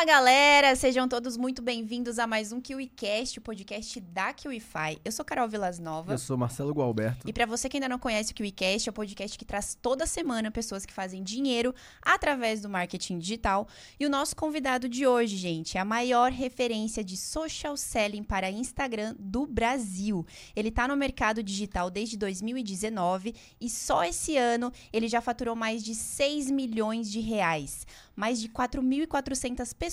[0.00, 4.98] Fala galera, sejam todos muito bem-vindos a mais um KiwiCast, o podcast da KiwiFi.
[5.04, 6.14] Eu sou Carol Vilas Nova.
[6.14, 7.28] Eu sou Marcelo Gualberto.
[7.28, 10.06] E para você que ainda não conhece o KiwiCast, é o podcast que traz toda
[10.06, 13.68] semana pessoas que fazem dinheiro através do marketing digital.
[13.98, 18.50] E o nosso convidado de hoje, gente, é a maior referência de social selling para
[18.50, 20.24] Instagram do Brasil.
[20.56, 25.84] Ele tá no mercado digital desde 2019 e só esse ano ele já faturou mais
[25.84, 27.86] de 6 milhões de reais
[28.16, 29.89] mais de 4.400 pessoas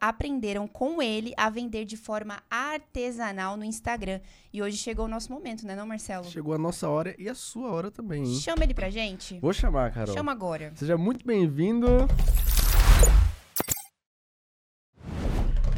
[0.00, 4.20] aprenderam com ele a vender de forma artesanal no Instagram.
[4.52, 6.24] E hoje chegou o nosso momento, né, não, Marcelo?
[6.24, 8.40] Chegou a nossa hora e a sua hora também, hein?
[8.40, 9.38] Chama ele pra gente.
[9.40, 10.14] Vou chamar, Carol.
[10.14, 10.72] Chama agora.
[10.74, 12.08] Seja muito bem-vindo.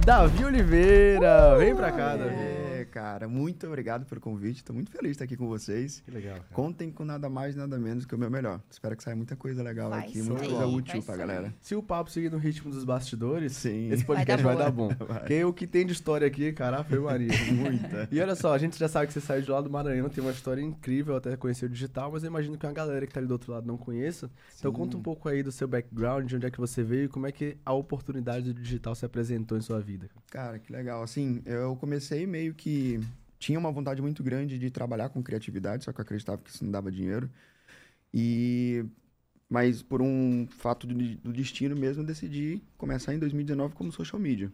[0.04, 1.58] Davi Oliveira, uh!
[1.58, 2.53] vem pra cá, Davi
[2.94, 3.26] cara.
[3.26, 4.58] Muito obrigado pelo convite.
[4.58, 6.00] Estou muito feliz de estar aqui com vocês.
[6.04, 6.48] Que legal, cara.
[6.52, 8.60] Contem com nada mais, nada menos que o meu melhor.
[8.70, 11.52] Espero que saia muita coisa legal vai aqui, muita coisa útil pra galera.
[11.60, 13.90] Se o papo seguir no ritmo dos bastidores, Sim.
[13.90, 14.94] esse podcast vai dar, vai dar bom.
[14.94, 17.32] Porque o que tem de história aqui, cara, foi Maria.
[17.52, 18.08] Muita.
[18.12, 20.22] E olha só, a gente já sabe que você saiu de lá do Maranhão, tem
[20.22, 23.18] uma história incrível, até conhecer o digital, mas eu imagino que uma galera que tá
[23.18, 24.26] ali do outro lado não conheça.
[24.26, 24.58] Então Sim.
[24.60, 27.08] Então conta um pouco aí do seu background, de onde é que você veio e
[27.08, 30.08] como é que a oportunidade do digital se apresentou em sua vida.
[30.30, 31.02] Cara, que legal.
[31.02, 32.83] Assim, eu comecei meio que
[33.38, 36.64] tinha uma vontade muito grande de trabalhar com criatividade, só que eu acreditava que isso
[36.64, 37.30] não dava dinheiro.
[38.12, 38.84] E
[39.48, 44.20] mas por um fato do, do destino mesmo, eu decidi começar em 2019 como social
[44.20, 44.50] media.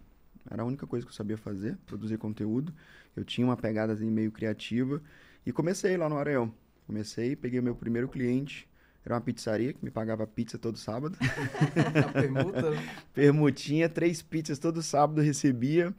[0.50, 2.72] Era a única coisa que eu sabia fazer, produzir conteúdo.
[3.14, 5.00] Eu tinha uma pegada assim, meio criativa
[5.46, 6.52] e comecei lá no Areão.
[6.86, 8.68] Comecei, peguei o meu primeiro cliente,
[9.04, 11.16] era uma pizzaria que me pagava pizza todo sábado.
[12.12, 12.72] Permuta?
[13.14, 15.94] Permutinha, três pizzas todo sábado recebia.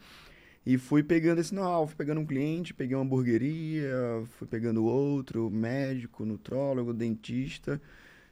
[0.65, 5.49] E fui pegando esse know-how, fui pegando um cliente, peguei uma hamburgueria, fui pegando outro,
[5.49, 7.81] médico, nutrólogo, dentista,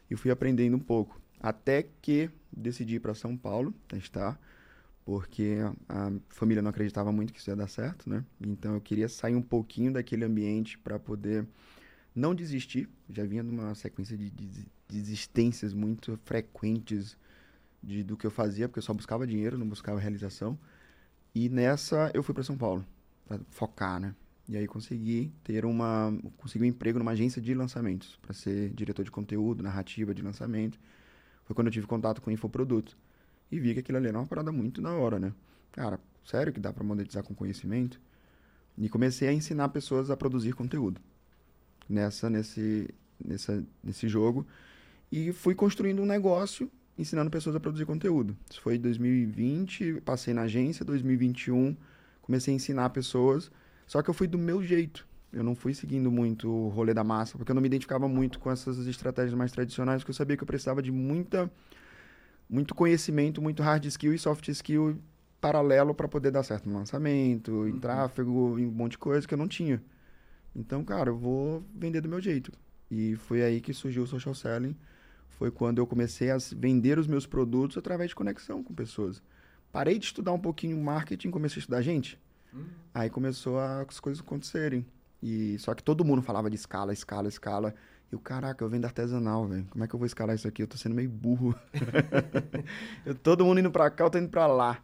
[0.09, 1.19] e fui aprendendo um pouco.
[1.39, 4.39] Até que decidi ir para São Paulo testar,
[5.05, 8.23] porque a, família não acreditava muito que isso ia dar certo, né?
[8.39, 11.47] Então eu queria sair um pouquinho daquele ambiente para poder
[12.13, 12.87] não desistir.
[13.09, 17.17] Já vinha numa sequência de, de desistências muito frequentes
[17.81, 20.59] de, do que eu fazia, porque eu só buscava dinheiro, não buscava realização.
[21.33, 22.85] E nessa eu fui para São Paulo,
[23.27, 24.15] para focar, né?
[24.47, 29.03] E aí consegui ter uma consegui um emprego numa agência de lançamentos, para ser diretor
[29.03, 30.79] de conteúdo, narrativa de lançamento.
[31.45, 32.97] Foi quando eu tive contato com o infoproduto
[33.51, 35.33] e vi que aquilo ali era uma parada muito da hora, né?
[35.71, 38.01] Cara, sério que dá para monetizar com conhecimento?
[38.77, 40.99] E comecei a ensinar pessoas a produzir conteúdo
[41.87, 42.89] nessa nesse
[43.23, 44.47] nessa nesse jogo
[45.11, 48.35] e fui construindo um negócio ensinando pessoas a produzir conteúdo.
[48.49, 51.75] Isso foi em 2020, passei na agência, 2021,
[52.21, 53.49] comecei a ensinar pessoas,
[53.87, 55.07] só que eu fui do meu jeito.
[55.31, 58.39] Eu não fui seguindo muito o rolê da massa, porque eu não me identificava muito
[58.39, 61.49] com essas estratégias mais tradicionais, porque eu sabia que eu precisava de muita
[62.49, 64.99] muito conhecimento, muito hard skill e soft skill
[65.39, 67.79] paralelo para poder dar certo no lançamento, em uhum.
[67.79, 69.81] tráfego, em um monte de coisa que eu não tinha.
[70.55, 72.51] Então, cara, eu vou vender do meu jeito.
[72.89, 74.75] E foi aí que surgiu o social selling
[75.29, 79.21] foi quando eu comecei a vender os meus produtos através de conexão com pessoas.
[79.71, 82.19] Parei de estudar um pouquinho marketing, comecei a estudar gente.
[82.53, 82.65] Hum.
[82.93, 84.85] Aí começou a, as coisas acontecerem.
[85.21, 87.75] E só que todo mundo falava de escala, escala, escala.
[88.11, 89.67] E o caraca, eu vendo artesanal, velho.
[89.69, 90.63] Como é que eu vou escalar isso aqui?
[90.63, 91.53] Eu tô sendo meio burro.
[93.05, 94.81] eu, todo mundo indo pra cá, eu tô indo pra lá.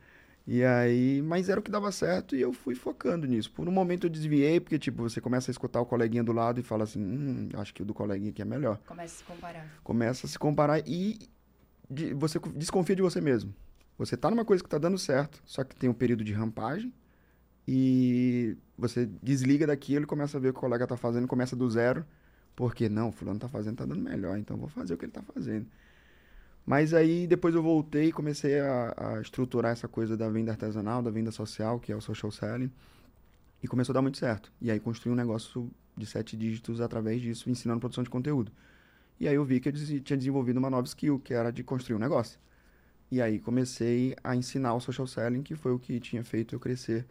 [0.48, 3.52] E aí, mas era o que dava certo e eu fui focando nisso.
[3.52, 6.60] Por um momento eu desviei, porque, tipo, você começa a escutar o coleguinha do lado
[6.60, 8.80] e fala assim, hum, acho que o do coleguinha aqui é melhor.
[8.86, 9.68] Começa a se comparar.
[9.84, 11.18] Começa a se comparar e
[11.90, 13.54] de, você desconfia de você mesmo.
[13.98, 16.94] Você tá numa coisa que tá dando certo, só que tem um período de rampagem
[17.68, 21.56] e você desliga daquilo e começa a ver o que o colega tá fazendo, começa
[21.56, 22.06] do zero,
[22.56, 25.24] porque não, fulano tá fazendo, tá dando melhor, então vou fazer o que ele tá
[25.24, 25.66] fazendo.
[26.66, 31.02] Mas aí depois eu voltei e comecei a, a, estruturar essa coisa da venda artesanal,
[31.02, 32.72] da venda social, que é o social selling.
[33.62, 34.52] E começou a dar muito certo.
[34.60, 38.52] E aí construí um negócio de sete dígitos através disso, ensinando produção de conteúdo.
[39.20, 41.96] E aí eu vi que eu tinha desenvolvido uma nova skill, que era de construir
[41.96, 42.40] um negócio.
[43.12, 46.60] E aí comecei a ensinar o social selling, que foi o que tinha feito eu
[46.60, 47.06] crescer.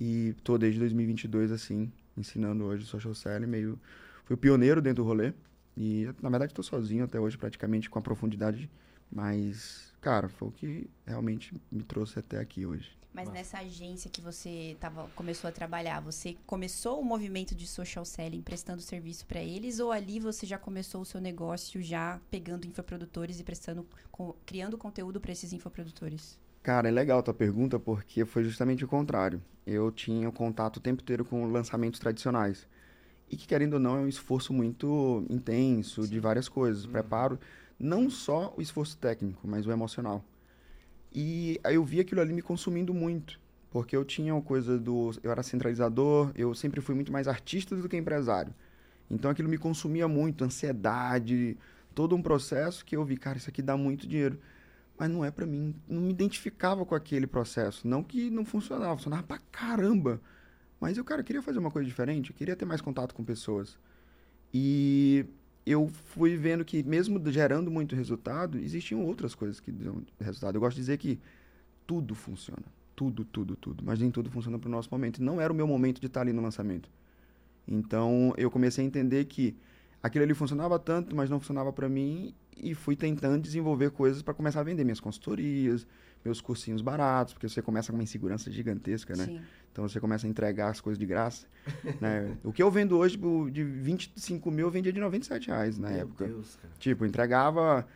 [0.00, 3.78] E tô desde 2022 assim, ensinando hoje social selling, meio
[4.24, 5.32] fui pioneiro dentro do rolê.
[5.76, 8.70] E, na verdade, estou sozinho até hoje, praticamente, com a profundidade.
[9.10, 13.00] Mas, cara, foi o que realmente me trouxe até aqui hoje.
[13.12, 13.38] Mas Nossa.
[13.38, 18.40] nessa agência que você tava, começou a trabalhar, você começou o movimento de social selling
[18.40, 23.40] prestando serviço para eles ou ali você já começou o seu negócio já pegando infoprodutores
[23.40, 26.38] e prestando, com, criando conteúdo para esses infoprodutores?
[26.62, 29.42] Cara, é legal a tua pergunta porque foi justamente o contrário.
[29.66, 32.68] Eu tinha contato o tempo inteiro com lançamentos tradicionais
[33.30, 36.84] e que, querendo ou não, é um esforço muito intenso de várias coisas.
[36.84, 36.92] Uhum.
[36.92, 37.38] Preparo
[37.78, 40.22] não só o esforço técnico, mas o emocional.
[41.12, 43.40] E aí eu vi aquilo ali me consumindo muito.
[43.70, 45.12] Porque eu tinha uma coisa do.
[45.22, 48.52] Eu era centralizador, eu sempre fui muito mais artista do que empresário.
[49.08, 51.56] Então aquilo me consumia muito, ansiedade,
[51.94, 54.38] todo um processo que eu vi, cara, isso aqui dá muito dinheiro.
[54.98, 57.86] Mas não é para mim, não me identificava com aquele processo.
[57.86, 60.20] Não que não funcionava, funcionava pra caramba.
[60.80, 63.78] Mas eu, cara, queria fazer uma coisa diferente, eu queria ter mais contato com pessoas.
[64.52, 65.26] E
[65.66, 70.56] eu fui vendo que, mesmo gerando muito resultado, existiam outras coisas que dão resultado.
[70.56, 71.20] Eu gosto de dizer que
[71.86, 72.64] tudo funciona.
[72.96, 73.84] Tudo, tudo, tudo.
[73.84, 75.22] Mas nem tudo funciona para o nosso momento.
[75.22, 76.90] Não era o meu momento de estar ali no lançamento.
[77.68, 79.56] Então, eu comecei a entender que
[80.02, 82.34] aquilo ali funcionava tanto, mas não funcionava para mim.
[82.56, 85.86] E fui tentando desenvolver coisas para começar a vender minhas consultorias,
[86.24, 89.24] meus cursinhos baratos, porque você começa com uma insegurança gigantesca, né?
[89.24, 89.40] Sim.
[89.72, 91.46] Então você começa a entregar as coisas de graça.
[92.00, 92.36] né?
[92.44, 93.18] O que eu vendo hoje
[93.50, 96.26] de 25 mil, eu vendia de 97 reais na Meu época.
[96.26, 96.74] Deus, cara.
[96.78, 97.86] Tipo, entregava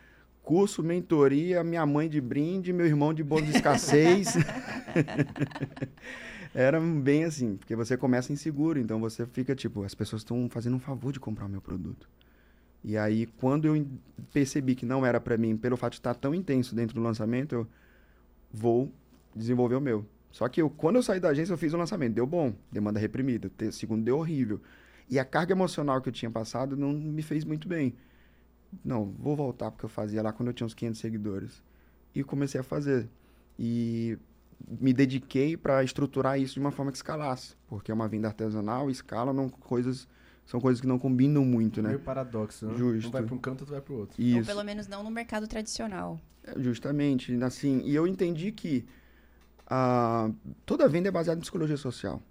[0.41, 4.35] curso, mentoria, minha mãe de brinde, meu irmão de bolo de escassez.
[6.53, 10.77] Era bem assim, porque você começa inseguro, então você fica tipo, as pessoas estão fazendo
[10.77, 12.07] um favor de comprar o meu produto.
[12.81, 13.85] E aí, quando eu
[14.31, 17.55] percebi que não era para mim, pelo fato de estar tão intenso dentro do lançamento,
[17.55, 17.67] eu
[18.55, 18.91] vou
[19.35, 20.05] desenvolver o meu.
[20.31, 22.13] Só que eu, quando eu saí da agência, eu fiz o lançamento.
[22.13, 23.51] Deu bom, demanda reprimida.
[23.71, 24.61] Segundo deu horrível.
[25.09, 27.95] E a carga emocional que eu tinha passado não me fez muito bem.
[28.83, 31.63] Não, vou voltar porque eu fazia lá quando eu tinha uns 500 seguidores.
[32.13, 33.09] E comecei a fazer.
[33.57, 34.17] E
[34.79, 37.55] me dediquei para estruturar isso de uma forma que escalasse.
[37.67, 40.07] Porque é uma venda artesanal, escala, não coisas
[40.45, 41.89] são coisas que não combinam muito, né?
[41.89, 42.77] Meio paradoxo, né?
[42.77, 43.07] Justo.
[43.07, 44.21] Um vai para um canto, outro vai para o outro.
[44.21, 44.39] Isso.
[44.39, 46.19] Ou pelo menos não no mercado tradicional.
[46.43, 48.85] É, justamente, assim, e eu entendi que
[49.67, 50.29] ah,
[50.65, 52.21] toda venda é baseada em psicologia social.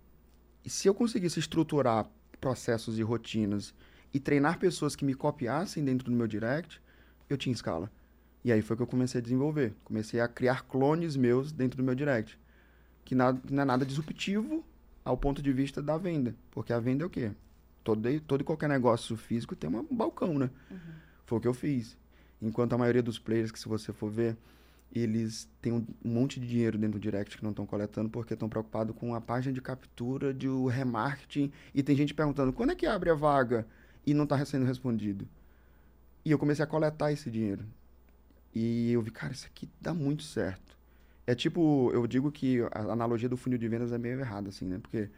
[0.65, 2.09] E se eu conseguisse estruturar
[2.41, 3.75] processos e rotinas
[4.13, 6.81] e treinar pessoas que me copiassem dentro do meu direct,
[7.29, 7.91] eu tinha escala.
[8.45, 9.75] E aí foi que eu comecei a desenvolver.
[9.83, 12.39] Comecei a criar clones meus dentro do meu direct.
[13.05, 14.65] Que não é nada disruptivo
[15.05, 16.35] ao ponto de vista da venda.
[16.51, 17.33] Porque a venda é o quê?
[17.85, 20.51] Todo, todo e qualquer negócio físico tem um balcão, né?
[20.71, 20.79] Uhum.
[21.27, 21.97] Foi o que eu fiz.
[22.41, 24.37] Enquanto a maioria dos players que se você for ver,
[24.95, 28.49] eles têm um monte de dinheiro dentro do direct que não estão coletando porque estão
[28.49, 31.53] preocupados com a página de captura, de o remarketing.
[31.75, 33.67] E tem gente perguntando, quando é que abre a vaga?
[34.07, 35.27] E não está sendo respondido.
[36.25, 37.65] E eu comecei a coletar esse dinheiro.
[38.55, 40.79] E eu vi, cara, isso aqui dá muito certo.
[41.27, 44.67] É tipo, eu digo que a analogia do funil de vendas é meio errada, assim,
[44.67, 44.79] né?
[44.81, 45.09] Porque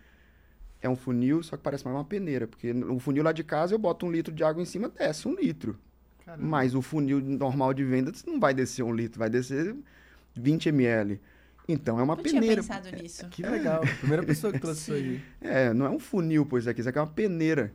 [0.80, 2.46] é um funil, só que parece mais uma peneira.
[2.46, 5.26] Porque o funil lá de casa, eu boto um litro de água em cima, desce
[5.26, 5.78] um litro.
[6.24, 6.46] Caramba.
[6.46, 9.76] Mas o funil normal de vendas não vai descer um litro, vai descer
[10.34, 11.20] 20 ml.
[11.68, 12.62] Então é uma não peneira.
[12.62, 13.28] Tinha pensado nisso.
[13.28, 13.80] Que legal.
[14.00, 15.22] Primeira pessoa que trouxe isso aí.
[15.40, 17.72] É, não é um funil, pois aqui, isso aqui é uma peneira.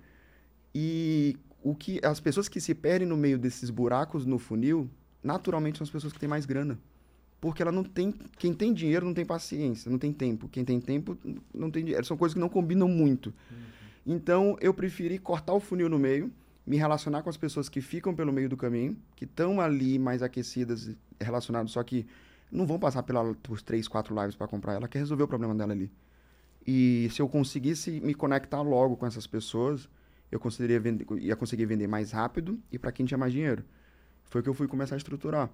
[0.73, 4.89] E o que as pessoas que se perdem no meio desses buracos no funil,
[5.23, 6.79] naturalmente são as pessoas que têm mais grana.
[7.41, 10.47] Porque ela não tem, quem tem dinheiro não tem paciência, não tem tempo.
[10.47, 11.17] Quem tem tempo
[11.53, 12.05] não tem dinheiro.
[12.05, 13.33] São coisas que não combinam muito.
[13.51, 13.57] Uhum.
[14.05, 16.31] Então eu preferi cortar o funil no meio
[16.65, 20.21] me relacionar com as pessoas que ficam pelo meio do caminho, que estão ali mais
[20.21, 22.05] aquecidas, relacionadas, só que
[22.51, 24.73] não vão passar pela, por três, quatro lives para comprar.
[24.73, 25.91] Ela quer resolver o problema dela ali.
[26.65, 29.89] E se eu conseguisse me conectar logo com essas pessoas,
[30.31, 33.63] eu conseguiria vender, ia conseguir vender mais rápido e para quem tinha mais dinheiro.
[34.25, 35.49] Foi que eu fui começar a estruturar.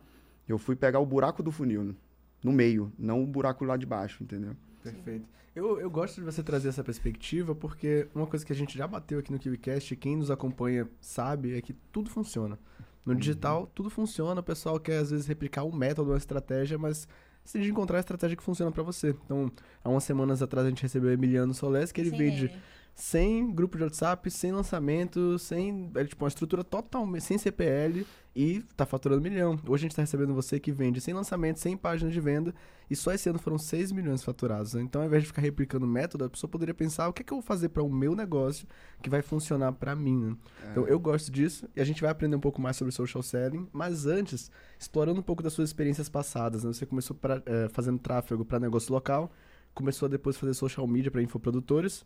[0.47, 1.95] Eu fui pegar o buraco do funil,
[2.43, 4.55] no meio, não o buraco lá de baixo, entendeu?
[4.81, 5.25] Perfeito.
[5.57, 8.87] Eu, eu gosto de você trazer essa perspectiva porque uma coisa que a gente já
[8.87, 12.59] bateu aqui no KiwiCast, quem nos acompanha sabe, é que tudo funciona.
[13.03, 13.19] No uhum.
[13.19, 13.67] digital, uhum.
[13.73, 14.39] tudo funciona.
[14.39, 17.07] O pessoal quer, às vezes, replicar um método, uma estratégia, mas
[17.43, 19.15] você tem de encontrar a estratégia que funciona para você.
[19.25, 19.51] Então,
[19.83, 22.61] há umas semanas atrás, a gente recebeu o Emiliano Soles, que ele Sim, vende...
[22.93, 25.91] Sem grupo de WhatsApp, sem lançamento, sem.
[25.93, 27.23] É, tipo, uma estrutura totalmente.
[27.23, 28.03] sem CPL
[28.37, 29.59] e tá faturando milhão.
[29.67, 32.53] Hoje a gente tá recebendo você que vende sem lançamento, sem página de venda,
[32.87, 34.75] e só esse ano foram 6 milhões faturados.
[34.75, 37.25] Então, ao invés de ficar replicando o método, a pessoa poderia pensar o que é
[37.25, 38.67] que eu vou fazer para o meu negócio
[39.01, 40.17] que vai funcionar para mim.
[40.17, 40.37] Né?
[40.61, 40.69] É.
[40.69, 43.67] Então, eu gosto disso e a gente vai aprender um pouco mais sobre social selling,
[43.73, 46.63] mas antes, explorando um pouco das suas experiências passadas.
[46.63, 46.71] Né?
[46.71, 49.31] Você começou pra, é, fazendo tráfego para negócio local,
[49.73, 52.05] começou a depois fazer social media para infoprodutores.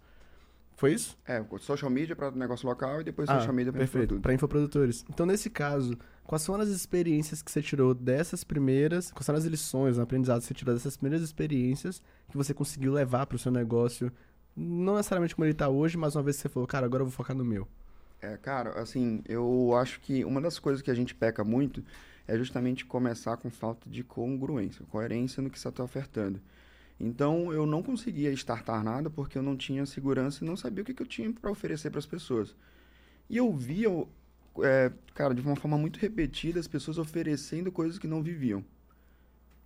[0.75, 1.17] Foi isso?
[1.27, 5.05] É, social media para negócio local e depois ah, social media para perfeito, para infoprodutores.
[5.09, 9.45] Então, nesse caso, quais foram as experiências que você tirou dessas primeiras, quais foram as
[9.45, 13.39] lições, o aprendizado que você tirou dessas primeiras experiências que você conseguiu levar para o
[13.39, 14.11] seu negócio,
[14.55, 17.05] não necessariamente como ele está hoje, mas uma vez que você falou, cara, agora eu
[17.05, 17.67] vou focar no meu.
[18.21, 21.83] É, cara, assim, eu acho que uma das coisas que a gente peca muito
[22.27, 26.39] é justamente começar com falta de congruência, coerência no que você está ofertando.
[27.03, 30.85] Então eu não conseguia startar nada porque eu não tinha segurança e não sabia o
[30.85, 32.55] que, que eu tinha para oferecer para as pessoas.
[33.27, 33.89] E eu via,
[34.59, 38.63] é, cara, de uma forma muito repetida, as pessoas oferecendo coisas que não viviam.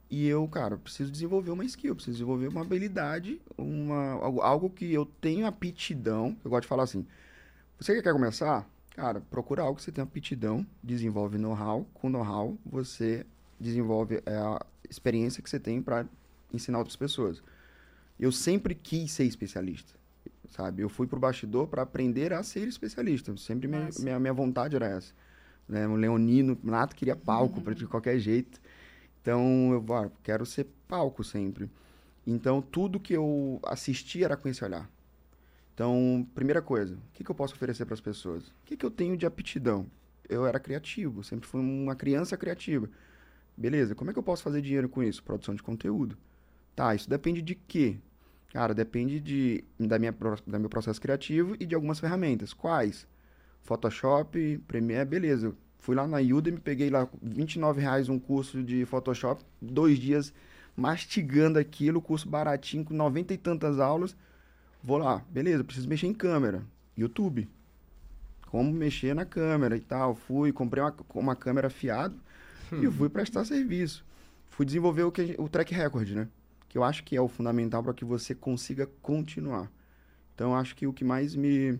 [0.09, 5.05] E eu, cara, preciso desenvolver uma skill, preciso desenvolver uma habilidade, uma, algo, que eu
[5.05, 6.37] tenho aptidão.
[6.41, 7.05] Eu gosto de falar assim:
[7.77, 8.65] você quer começar?
[8.91, 11.85] Cara, procura algo que você tem aptidão, desenvolve know-how.
[11.93, 13.25] Com know-how, você
[13.59, 16.05] desenvolve é, a experiência que você tem para
[16.53, 17.41] ensinar outras pessoas.
[18.19, 19.93] Eu sempre quis ser especialista,
[20.49, 20.81] sabe?
[20.81, 23.35] Eu fui pro bastidor para aprender a ser especialista.
[23.37, 25.13] Sempre minha, minha, minha, vontade era essa.
[25.67, 25.87] Né?
[25.87, 27.73] O Leonino, Nato queria palco uhum.
[27.73, 28.61] de qualquer jeito.
[29.21, 31.69] Então, eu ah, quero ser palco sempre.
[32.25, 34.89] Então, tudo que eu assisti era com esse olhar.
[35.73, 38.47] Então, primeira coisa, o que, que eu posso oferecer para as pessoas?
[38.47, 39.85] O que, que eu tenho de aptidão?
[40.27, 42.89] Eu era criativo, sempre fui uma criança criativa.
[43.57, 45.21] Beleza, como é que eu posso fazer dinheiro com isso?
[45.21, 46.17] Produção de conteúdo.
[46.75, 47.97] Tá, isso depende de quê?
[48.51, 50.15] Cara, depende de, da minha,
[50.45, 52.53] da meu processo criativo e de algumas ferramentas.
[52.53, 53.07] Quais?
[53.63, 55.53] Photoshop, Premiere, beleza.
[55.79, 60.33] Fui lá na Udemy, peguei lá 29 reais um curso de Photoshop, dois dias
[60.75, 64.15] mastigando aquilo, curso baratinho, com 90 e tantas aulas.
[64.83, 66.63] Vou lá, beleza, preciso mexer em câmera.
[66.97, 67.47] YouTube.
[68.47, 70.15] Como mexer na câmera e tal.
[70.15, 72.15] Fui, comprei uma, uma câmera fiado
[72.71, 72.83] hum.
[72.83, 74.05] e fui prestar serviço.
[74.49, 76.27] Fui desenvolver o, que, o track record, né?
[76.75, 79.71] Que eu acho que é o fundamental para que você consiga continuar.
[80.33, 81.79] Então, acho que o que mais me,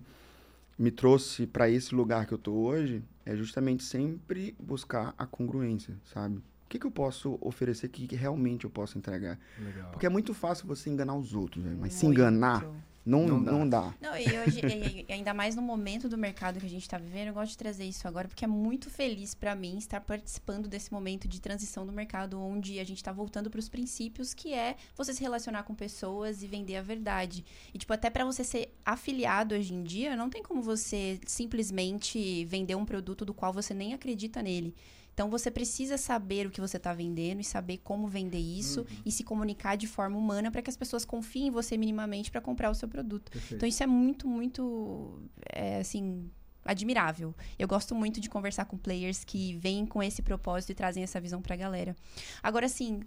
[0.79, 5.97] me trouxe para esse lugar que eu tô hoje é justamente sempre buscar a congruência,
[6.05, 6.37] sabe?
[6.37, 9.37] O que, que eu posso oferecer que, que realmente eu posso entregar?
[9.59, 9.91] Legal.
[9.91, 11.71] Porque é muito fácil você enganar os outros, né?
[11.71, 11.95] mas muito.
[11.95, 12.65] se enganar
[13.05, 13.51] não, não dá.
[13.51, 13.93] Não, dá.
[14.01, 14.61] não e hoje,
[15.07, 17.57] e, ainda mais no momento do mercado que a gente está vivendo, eu gosto de
[17.57, 21.85] trazer isso agora, porque é muito feliz para mim estar participando desse momento de transição
[21.85, 25.63] do mercado, onde a gente está voltando para os princípios, que é você se relacionar
[25.63, 27.45] com pessoas e vender a verdade.
[27.73, 32.43] E, tipo, até para você ser afiliado hoje em dia, não tem como você simplesmente
[32.45, 34.73] vender um produto do qual você nem acredita nele.
[35.15, 39.01] Então você precisa saber o que você está vendendo e saber como vender isso uhum.
[39.05, 42.41] e se comunicar de forma humana para que as pessoas confiem em você minimamente para
[42.41, 43.31] comprar o seu produto.
[43.31, 43.55] Perfeito.
[43.55, 46.29] Então isso é muito, muito, é, assim,
[46.65, 47.33] admirável.
[47.57, 51.21] Eu gosto muito de conversar com players que vêm com esse propósito e trazem essa
[51.21, 51.95] visão para a galera.
[52.43, 52.99] Agora, assim,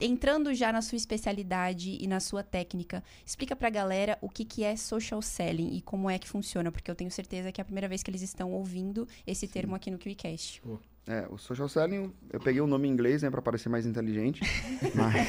[0.00, 4.46] entrando já na sua especialidade e na sua técnica, explica para a galera o que,
[4.46, 7.62] que é social selling e como é que funciona, porque eu tenho certeza que é
[7.62, 9.52] a primeira vez que eles estão ouvindo esse Sim.
[9.52, 10.62] termo aqui no KiwiCast.
[10.62, 13.86] Pô, é, o social selling, eu peguei o nome em inglês, né, para parecer mais
[13.86, 14.42] inteligente,
[14.94, 15.28] mas,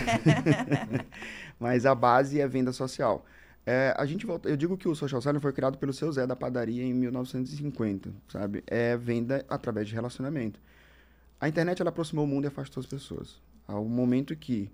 [1.60, 3.26] mas a base é venda social.
[3.66, 6.26] É, a gente volta, eu digo que o social selling foi criado pelo seu Zé
[6.26, 8.64] da padaria em 1950, sabe?
[8.68, 10.60] É venda através de relacionamento.
[11.40, 13.42] A internet ela aproximou o mundo e afastou as pessoas.
[13.68, 14.72] Ao momento que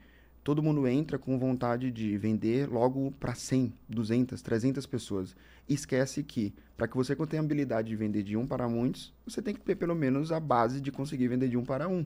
[0.47, 5.35] todo mundo entra com vontade de vender logo para 100, 200, 300 pessoas.
[5.67, 9.41] Esquece que, para que você tenha a habilidade de vender de um para muitos, você
[9.41, 12.05] tem que ter pelo menos a base de conseguir vender de um para um.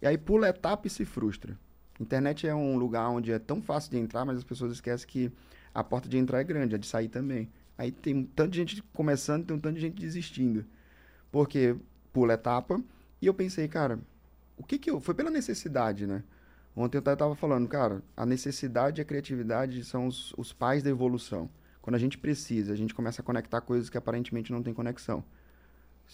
[0.00, 1.58] E aí pula etapa e se frustra.
[2.00, 5.30] Internet é um lugar onde é tão fácil de entrar, mas as pessoas esquecem que
[5.74, 7.50] a porta de entrar é grande, a de sair também.
[7.76, 10.64] Aí tem um tanto de gente começando, tem um tanto de gente desistindo.
[11.30, 11.76] Porque
[12.14, 12.82] pula etapa
[13.20, 14.00] e eu pensei, cara,
[14.56, 15.00] o que que eu...
[15.00, 16.24] Foi pela necessidade, né?
[16.78, 20.88] Ontem eu estava falando, cara, a necessidade e a criatividade são os, os pais da
[20.88, 21.50] evolução.
[21.82, 25.24] Quando a gente precisa, a gente começa a conectar coisas que aparentemente não tem conexão.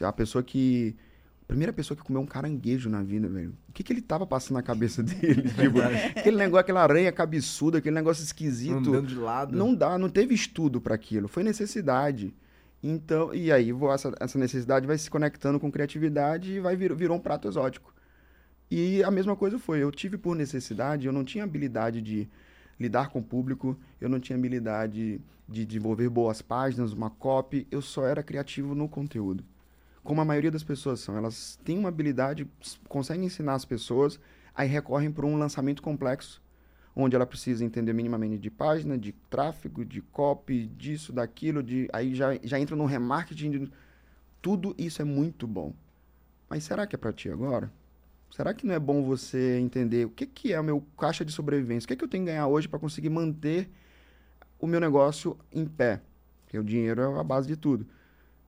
[0.00, 0.96] A pessoa que.
[1.42, 3.54] A primeira pessoa que comeu um caranguejo na vida, velho.
[3.68, 5.42] O que, que ele tava passando na cabeça dele?
[5.50, 5.80] tipo,
[6.18, 8.88] aquele negócio, aquela aranha cabeçuda, aquele negócio esquisito.
[8.88, 9.54] Andando de lado.
[9.54, 11.28] Não dá, não teve estudo para aquilo.
[11.28, 12.34] Foi necessidade.
[12.82, 17.18] Então, e aí essa, essa necessidade vai se conectando com criatividade e vai vir, virou
[17.18, 17.93] um prato exótico.
[18.70, 22.28] E a mesma coisa foi, eu tive por necessidade, eu não tinha habilidade de
[22.78, 27.82] lidar com o público, eu não tinha habilidade de desenvolver boas páginas, uma copy, eu
[27.82, 29.44] só era criativo no conteúdo.
[30.02, 32.46] Como a maioria das pessoas são, elas têm uma habilidade,
[32.88, 34.18] conseguem ensinar as pessoas,
[34.54, 36.42] aí recorrem para um lançamento complexo,
[36.96, 42.14] onde ela precisa entender minimamente de página, de tráfego, de copy, disso, daquilo, de aí
[42.14, 43.72] já, já entra no remarketing, de,
[44.40, 45.72] tudo isso é muito bom.
[46.48, 47.72] Mas será que é para ti agora?
[48.34, 51.30] Será que não é bom você entender o que, que é o meu caixa de
[51.30, 51.86] sobrevivência?
[51.86, 53.70] O que, que eu tenho que ganhar hoje para conseguir manter
[54.58, 56.00] o meu negócio em pé?
[56.42, 57.86] Porque o dinheiro é a base de tudo.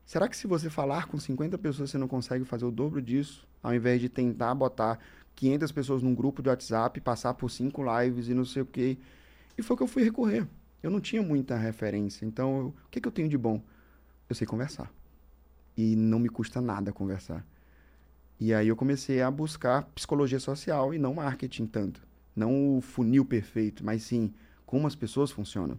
[0.05, 3.47] Será que se você falar com 50 pessoas você não consegue fazer o dobro disso,
[3.63, 4.99] ao invés de tentar botar
[5.37, 8.99] 500 pessoas num grupo de WhatsApp, passar por cinco lives e não sei o quê?
[9.57, 10.49] E foi o que eu fui recorrer.
[10.83, 12.27] Eu não tinha muita referência.
[12.27, 13.63] Então, eu, o que, que eu tenho de bom?
[14.29, 14.93] Eu sei conversar.
[15.77, 17.47] E não me custa nada conversar.
[18.39, 22.03] E aí eu comecei a buscar psicologia social e não marketing tanto.
[22.35, 24.33] Não o funil perfeito, mas sim
[24.67, 25.79] como as pessoas funcionam.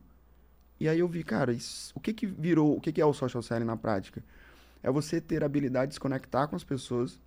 [0.80, 3.14] E aí eu vi, cara, isso, o que que virou, o que que é o
[3.14, 4.24] social selling na prática?
[4.82, 7.20] É você ter a habilidade de se conectar com as pessoas,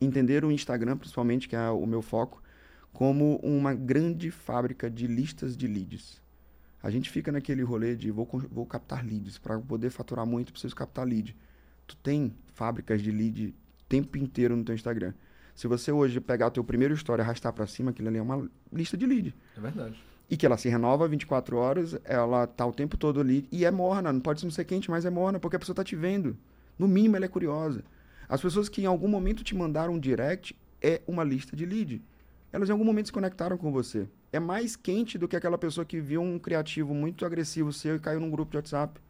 [0.00, 2.42] entender o Instagram, principalmente, que é o meu foco,
[2.92, 6.22] como uma grande fábrica de listas de leads.
[6.82, 9.38] A gente fica naquele rolê de vou, vou captar leads.
[9.38, 11.34] Para poder faturar muito, preciso captar lead.
[11.86, 13.54] Tu tem fábricas de lead
[13.88, 15.12] tempo inteiro no teu Instagram.
[15.54, 18.22] Se você hoje pegar o teu primeiro story e arrastar para cima, aquilo ali é
[18.22, 19.34] uma lista de lead.
[19.56, 20.02] É verdade.
[20.28, 23.46] E que ela se renova 24 horas, ela tá o tempo todo ali.
[23.52, 25.84] E é morna, não pode não ser quente, mas é morna, porque a pessoa tá
[25.84, 26.36] te vendo.
[26.78, 27.84] No mínimo, ela é curiosa.
[28.28, 32.02] As pessoas que em algum momento te mandaram um direct é uma lista de lead.
[32.52, 34.08] Elas em algum momento se conectaram com você.
[34.32, 38.00] É mais quente do que aquela pessoa que viu um criativo muito agressivo seu e
[38.00, 39.00] caiu num grupo de WhatsApp.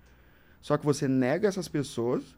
[0.61, 2.37] Só que você nega essas pessoas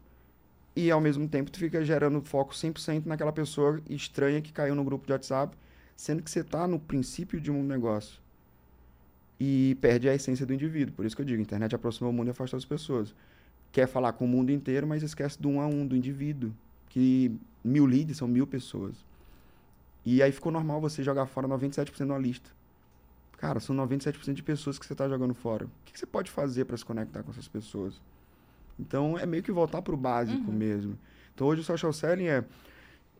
[0.77, 4.83] e ao mesmo tempo tu fica gerando foco 100% naquela pessoa estranha que caiu no
[4.83, 5.57] grupo de WhatsApp,
[5.95, 8.21] sendo que você está no princípio de um negócio
[9.39, 10.93] e perde a essência do indivíduo.
[10.93, 13.15] Por isso que eu digo, a internet aproxima o mundo e afasta as pessoas.
[13.71, 16.53] Quer falar com o mundo inteiro, mas esquece do um a um, do indivíduo.
[16.89, 19.03] Que mil leads são mil pessoas.
[20.05, 22.51] E aí ficou normal você jogar fora 97% da lista.
[23.37, 25.65] Cara, são 97% de pessoas que você está jogando fora.
[25.65, 27.99] O que, que, você pode fazer para se conectar com essas pessoas?
[28.79, 30.57] Então, é meio que voltar para o básico uhum.
[30.57, 30.97] mesmo.
[31.33, 32.43] Então, hoje o social selling é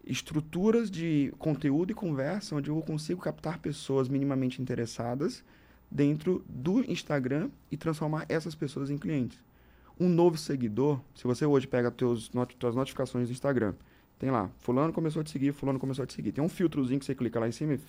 [0.06, 5.44] estruturas de conteúdo e conversa onde eu consigo captar pessoas minimamente interessadas
[5.92, 9.44] dentro do Instagram e transformar essas pessoas em clientes.
[10.00, 13.74] Um novo seguidor, se você hoje pega teus not tuas notificações do Instagram,
[14.20, 16.32] tem lá, fulano começou a te seguir, fulano começou a te seguir.
[16.32, 17.80] Tem um filtrozinho que você clica lá em cima e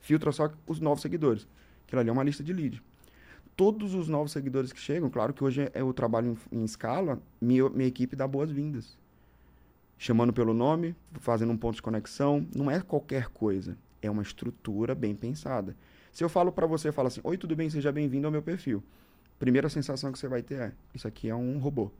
[0.00, 1.46] filtra só os novos seguidores.
[1.86, 2.82] Aquilo ali é uma lista de lead.
[3.56, 7.18] Todos os novos seguidores que chegam, claro que hoje é o trabalho em, em escala,
[7.40, 8.98] minha, minha equipe dá boas-vindas.
[9.98, 12.46] Chamando pelo nome, fazendo um ponto de conexão.
[12.54, 13.78] Não é qualquer coisa.
[14.02, 15.74] É uma estrutura bem pensada.
[16.12, 18.82] Se eu falo para você, falo assim, oi, tudo bem, seja bem-vindo ao meu perfil.
[19.38, 21.90] Primeira sensação que você vai ter é, isso aqui é um robô.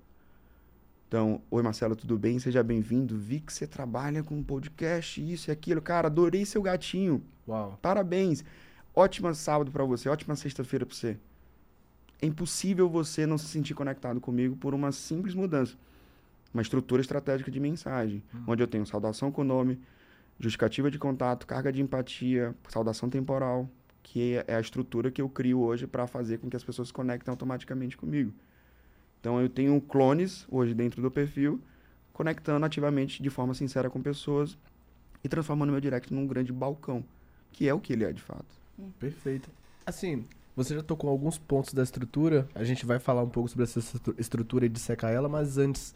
[1.08, 2.38] Então, oi Marcelo, tudo bem?
[2.38, 3.16] Seja bem-vindo.
[3.16, 5.80] Vi que você trabalha com podcast, isso e aquilo.
[5.80, 7.22] Cara, adorei seu gatinho.
[7.48, 7.78] Uau.
[7.80, 8.44] Parabéns.
[8.94, 11.16] Ótima sábado para você, ótima sexta-feira para você.
[12.20, 15.76] É impossível você não se sentir conectado comigo por uma simples mudança.
[16.52, 18.44] Uma estrutura estratégica de mensagem, hum.
[18.46, 19.78] onde eu tenho saudação com o nome,
[20.38, 23.68] justificativa de contato, carga de empatia, saudação temporal,
[24.02, 26.94] que é a estrutura que eu crio hoje para fazer com que as pessoas se
[26.94, 28.32] conectem automaticamente comigo.
[29.20, 31.60] Então eu tenho clones hoje dentro do perfil,
[32.12, 34.56] conectando ativamente de forma sincera com pessoas
[35.24, 37.04] e transformando meu direct num grande balcão,
[37.52, 38.46] que é o que ele é de fato.
[38.98, 39.50] Perfeito.
[39.84, 40.24] Assim,
[40.56, 43.78] você já tocou alguns pontos da estrutura, a gente vai falar um pouco sobre essa
[44.16, 45.94] estrutura e dissecar ela, mas antes,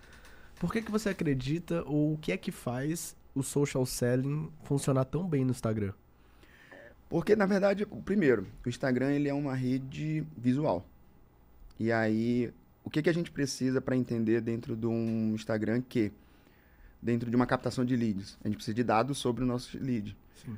[0.61, 5.07] por que, que você acredita ou o que é que faz o social selling funcionar
[5.07, 5.95] tão bem no Instagram?
[7.09, 10.87] Porque, na verdade, primeiro, o Instagram ele é uma rede visual.
[11.79, 12.53] E aí,
[12.85, 16.13] o que, que a gente precisa para entender dentro de um Instagram que,
[17.01, 20.15] dentro de uma captação de leads, a gente precisa de dados sobre o nosso lead.
[20.37, 20.57] Sim.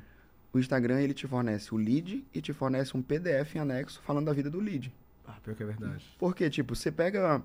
[0.53, 4.27] O Instagram ele te fornece o lead e te fornece um PDF em anexo falando
[4.27, 4.93] da vida do lead.
[5.27, 6.05] Ah, pior que é verdade.
[6.19, 7.41] Porque, tipo, você pega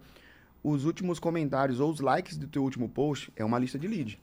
[0.63, 4.21] os últimos comentários ou os likes do teu último post, é uma lista de lead.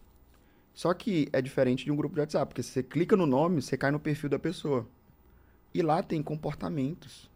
[0.74, 3.62] Só que é diferente de um grupo de WhatsApp, porque se você clica no nome,
[3.62, 4.86] você cai no perfil da pessoa.
[5.74, 7.30] E lá tem comportamentos.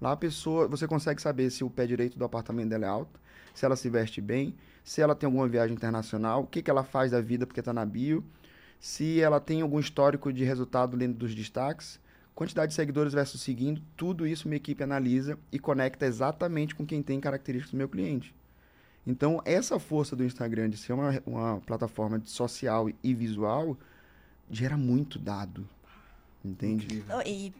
[0.00, 3.20] Lá a pessoa, você consegue saber se o pé direito do apartamento dela é alto,
[3.54, 6.82] se ela se veste bem, se ela tem alguma viagem internacional, o que, que ela
[6.82, 8.24] faz da vida porque está na bio,
[8.82, 12.00] se ela tem algum histórico de resultado dentro dos destaques,
[12.34, 17.00] quantidade de seguidores versus seguindo, tudo isso minha equipe analisa e conecta exatamente com quem
[17.00, 18.34] tem características do meu cliente.
[19.06, 23.78] Então, essa força do Instagram de ser uma, uma plataforma social e visual
[24.50, 25.64] gera muito dado.
[26.44, 27.04] Entende?
[27.24, 27.54] E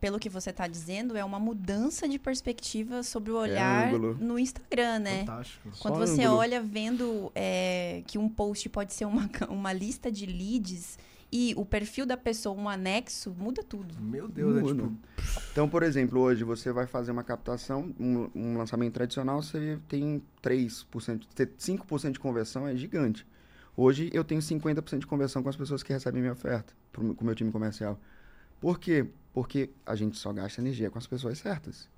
[0.00, 3.98] pelo que você está dizendo, é uma mudança de perspectiva sobre o é olhar é
[3.98, 5.20] no Instagram, né?
[5.20, 5.70] Fantástico.
[5.80, 6.38] Quando Só você ângulo.
[6.38, 10.98] olha vendo é, que um post pode ser uma, uma lista de leads
[11.30, 13.94] e o perfil da pessoa, um anexo, muda tudo.
[14.00, 14.96] Meu Deus, é tipo...
[15.52, 20.22] Então, por exemplo, hoje você vai fazer uma captação, um, um lançamento tradicional, você tem
[20.42, 21.26] 3%,
[21.58, 23.26] 5% de conversão é gigante.
[23.76, 27.22] Hoje eu tenho 50% de conversão com as pessoas que recebem minha oferta, pro, com
[27.22, 28.00] o meu time comercial.
[28.60, 29.06] Por quê?
[29.32, 31.88] Porque a gente só gasta energia com as pessoas certas.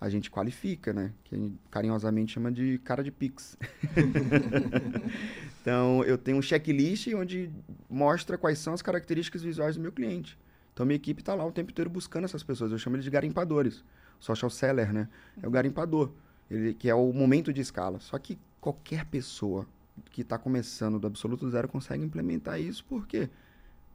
[0.00, 1.12] A gente qualifica, né?
[1.24, 3.56] Que a gente carinhosamente chama de cara de pix.
[5.60, 7.50] Então, eu tenho um checklist onde
[7.90, 10.38] mostra quais são as características visuais do meu cliente.
[10.72, 12.72] Então, minha equipe está lá o tempo inteiro buscando essas pessoas.
[12.72, 13.84] Eu chamo eles de garimpadores.
[14.18, 15.10] Social seller, né?
[15.42, 16.10] É o garimpador,
[16.50, 18.00] ele, que é o momento de escala.
[18.00, 19.66] Só que qualquer pessoa
[20.10, 23.28] que está começando do absoluto zero consegue implementar isso porque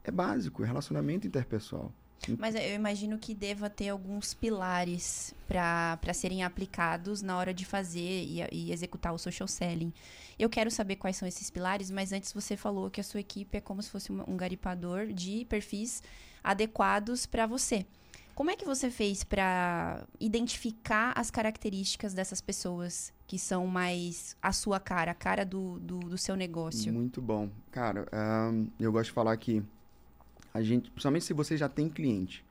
[0.04, 1.92] é básico, é relacionamento interpessoal.
[2.38, 8.24] Mas eu imagino que deva ter alguns pilares para serem aplicados na hora de fazer
[8.24, 9.92] e, e, executar o social selling.
[10.38, 13.58] Eu quero saber quais são esses pilares, mas antes você falou que a sua equipe
[13.58, 16.02] é como se fosse um, garipador de perfis
[16.42, 17.86] adequados para você.
[18.34, 24.50] Como é que você fez para identificar as características dessas pessoas que são mais a
[24.50, 26.92] sua cara, a cara do, do, do seu negócio?
[26.92, 27.48] Muito bom.
[27.70, 28.08] Cara,
[28.50, 29.62] um, eu gosto de falar que
[30.54, 32.44] a gente, principalmente se você já tem cliente,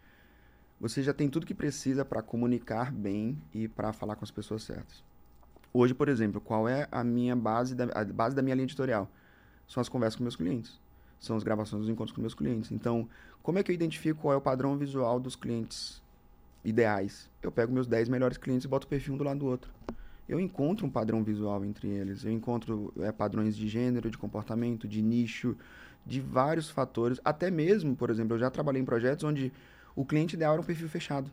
[0.80, 4.62] você já tem tudo que precisa para comunicar bem e para falar com as pessoas
[4.62, 5.04] certas.
[5.74, 9.10] Hoje, por exemplo, qual é a minha base da, a base da minha linha editorial?
[9.68, 10.84] São as conversas com meus clientes
[11.24, 12.70] são as gravações dos encontros com meus clientes.
[12.72, 13.08] Então,
[13.42, 16.02] como é que eu identifico qual é o padrão visual dos clientes
[16.66, 17.30] ideais?
[17.42, 19.72] Eu pego meus 10 melhores clientes e boto o perfil um do lado do outro.
[20.28, 22.26] Eu encontro um padrão visual entre eles.
[22.26, 25.56] Eu encontro é, padrões de gênero, de comportamento, de nicho,
[26.06, 27.20] de vários fatores.
[27.24, 29.52] Até mesmo, por exemplo, eu já trabalhei em projetos onde
[29.96, 31.32] o cliente ideal era um perfil fechado.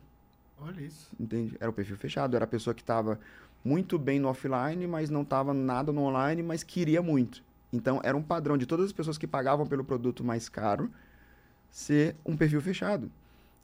[0.59, 1.07] Olha isso.
[1.19, 1.57] Entende?
[1.59, 2.35] Era o perfil fechado.
[2.35, 3.19] Era a pessoa que estava
[3.63, 7.43] muito bem no offline, mas não estava nada no online, mas queria muito.
[7.73, 10.91] Então, era um padrão de todas as pessoas que pagavam pelo produto mais caro
[11.69, 13.09] ser um perfil fechado.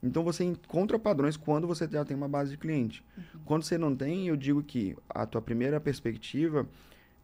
[0.02, 3.04] Então, você encontra padrões quando você já tem uma base de cliente.
[3.16, 3.40] Uhum.
[3.44, 6.66] Quando você não tem, eu digo que a tua primeira perspectiva,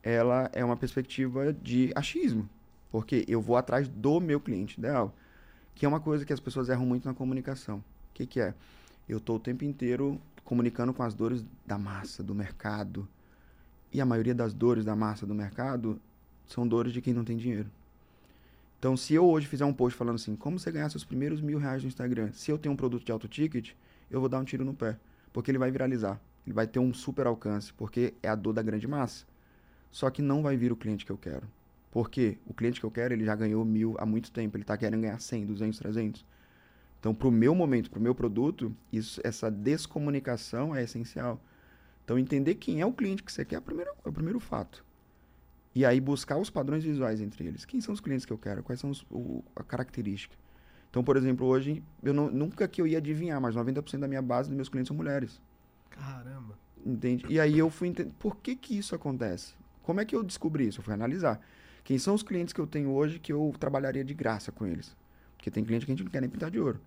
[0.03, 2.49] ela é uma perspectiva de achismo.
[2.95, 5.13] Porque eu vou atrás do meu cliente ideal.
[5.75, 7.79] Que é uma coisa que as pessoas erram muito na comunicação.
[7.79, 8.55] O que, que é?
[9.09, 13.09] Eu estou o tempo inteiro comunicando com as dores da massa, do mercado.
[13.93, 16.01] E a maioria das dores da massa do mercado
[16.47, 17.69] são dores de quem não tem dinheiro.
[18.79, 21.59] Então, se eu hoje fizer um post falando assim, como você ganhar seus primeiros mil
[21.59, 23.73] reais no Instagram, se eu tenho um produto de alto ticket,
[24.09, 24.97] eu vou dar um tiro no pé.
[25.33, 26.21] Porque ele vai viralizar.
[26.47, 29.27] Ele vai ter um super alcance, porque é a dor da grande massa.
[29.91, 31.45] Só que não vai vir o cliente que eu quero.
[31.95, 34.57] Porque o cliente que eu quero, ele já ganhou mil há muito tempo.
[34.57, 36.27] Ele está querendo ganhar 100, 200, 300.
[36.99, 41.41] Então, para o meu momento, para o meu produto, isso, essa descomunicação é essencial.
[42.05, 44.41] Então, entender quem é o cliente que você quer é o primeiro, é o primeiro
[44.41, 44.85] fato.
[45.73, 47.65] E aí buscar os padrões visuais entre eles.
[47.65, 48.65] Quem são os clientes que eu quero?
[48.65, 50.35] Quais são os, o, a característica?
[50.91, 54.23] Então, por exemplo, hoje, eu não, nunca que eu ia adivinhar, mas 90% da minha
[54.23, 55.41] base dos meus clientes são mulheres.
[55.91, 56.59] Caramba.
[56.85, 57.25] Entende?
[57.29, 59.55] E aí eu fui entender, por que que isso acontece?
[59.85, 60.81] Como é que eu descobri isso?
[60.81, 61.41] Eu fui analisar.
[61.85, 64.97] Quem são os clientes que eu tenho hoje que eu trabalharia de graça com eles?
[65.37, 66.81] Porque tem cliente que a gente não quer nem pintar de ouro.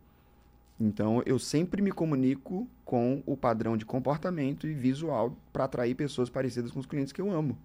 [0.80, 6.30] Então, eu sempre me comunico com o padrão de comportamento e visual para atrair pessoas
[6.30, 7.58] parecidas com os clientes que eu amo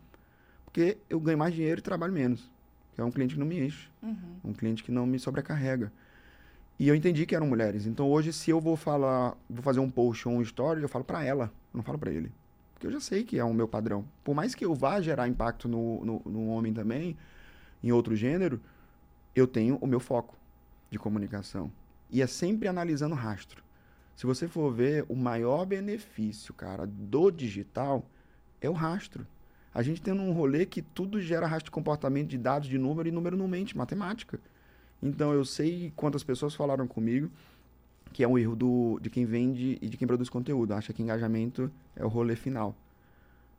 [0.73, 2.51] porque eu ganho mais dinheiro e trabalho menos.
[2.97, 3.89] É um cliente que não me enche.
[4.03, 4.17] Uhum.
[4.43, 5.93] Um cliente que não me sobrecarrega.
[6.79, 7.87] E eu entendi que eram mulheres.
[7.87, 11.05] Então hoje, se eu vou falar, vou fazer um post ou um story, eu falo
[11.05, 12.33] para ela, não falo para ele.
[12.83, 14.05] Porque eu já sei que é o meu padrão.
[14.25, 17.17] Por mais que eu vá gerar impacto no, no, no homem também,
[17.81, 18.61] em outro gênero,
[19.37, 20.37] eu tenho o meu foco
[20.91, 21.71] de comunicação.
[22.11, 23.63] E é sempre analisando rastro.
[24.17, 28.05] Se você for ver, o maior benefício, cara, do digital
[28.61, 29.25] é o rastro.
[29.73, 33.09] A gente tem um rolê que tudo gera rastro de comportamento de dados, de número,
[33.09, 34.41] e número não mente, matemática.
[35.01, 37.31] Então eu sei quantas pessoas falaram comigo
[38.13, 40.75] que é um erro do, de quem vende e de quem produz conteúdo.
[40.75, 42.75] Acha que engajamento é o rolê final.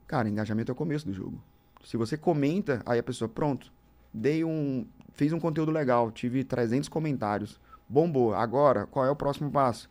[0.08, 1.42] Cara, engajamento é o começo do jogo.
[1.84, 3.72] Se você comenta, aí a pessoa, pronto,
[4.14, 8.34] dei um, fiz um conteúdo legal, tive 300 comentários, bombou.
[8.34, 9.90] Agora, qual é o próximo passo?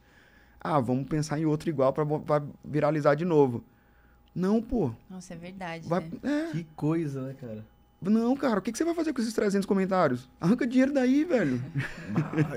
[0.61, 3.65] Ah, vamos pensar em outro igual para viralizar de novo.
[4.35, 4.93] Não, pô.
[5.11, 5.89] Nossa, é verdade.
[5.89, 6.49] Vai, né?
[6.49, 6.53] é.
[6.53, 7.67] Que coisa, né, cara?
[8.03, 10.29] Não, cara, o que, que você vai fazer com esses 300 comentários?
[10.41, 11.63] Arranca dinheiro daí, velho.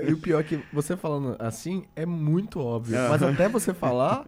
[0.06, 2.96] e o pior é que você falando assim é muito óbvio.
[2.96, 3.08] É.
[3.08, 4.26] Mas até você falar,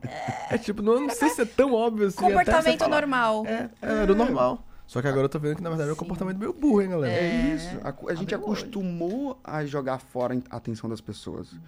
[0.49, 2.19] é tipo, não, não sei se é tão óbvio assim.
[2.19, 3.45] Comportamento normal.
[3.47, 4.65] É, é, era o normal.
[4.87, 6.91] Só que agora eu tô vendo que na verdade é um comportamento meio burro, hein,
[6.91, 7.13] galera?
[7.13, 7.77] É, é isso.
[7.83, 11.53] A, a gente acostumou a jogar fora a atenção das pessoas.
[11.53, 11.59] Uhum.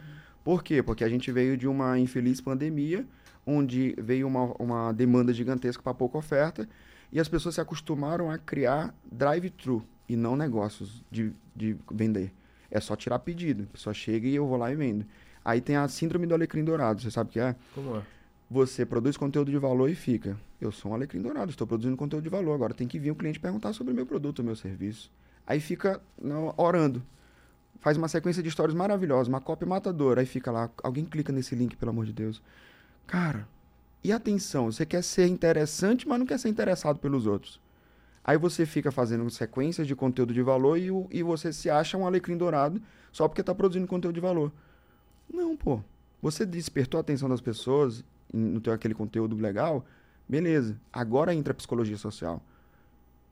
[0.44, 0.82] Por quê?
[0.82, 3.04] Porque a gente veio de uma infeliz pandemia
[3.44, 6.68] onde veio uma, uma demanda gigantesca para pouca oferta
[7.12, 12.32] e as pessoas se acostumaram a criar drive-thru e não negócios de, de vender.
[12.70, 13.64] É só tirar pedido.
[13.64, 15.04] A pessoa chega e eu vou lá e vendo.
[15.44, 17.00] Aí tem a síndrome do alecrim dourado.
[17.00, 17.56] Você sabe o que é?
[17.74, 18.02] Como é?
[18.50, 20.36] Você produz conteúdo de valor e fica.
[20.60, 22.54] Eu sou um alecrim dourado, estou produzindo conteúdo de valor.
[22.54, 25.10] Agora tem que vir um cliente perguntar sobre o meu produto, o meu serviço.
[25.46, 27.02] Aí fica não, orando.
[27.80, 30.20] Faz uma sequência de histórias maravilhosas, uma cópia matadora.
[30.20, 32.42] Aí fica lá, alguém clica nesse link, pelo amor de Deus.
[33.06, 33.48] Cara,
[34.02, 37.60] e atenção, você quer ser interessante, mas não quer ser interessado pelos outros.
[38.24, 42.06] Aí você fica fazendo sequências de conteúdo de valor e, e você se acha um
[42.06, 42.80] alecrim dourado
[43.12, 44.52] só porque está produzindo conteúdo de valor.
[45.32, 45.80] Não, pô.
[46.22, 49.84] Você despertou a atenção das pessoas no teu aquele conteúdo legal,
[50.28, 50.78] beleza.
[50.92, 52.42] Agora entra a psicologia social.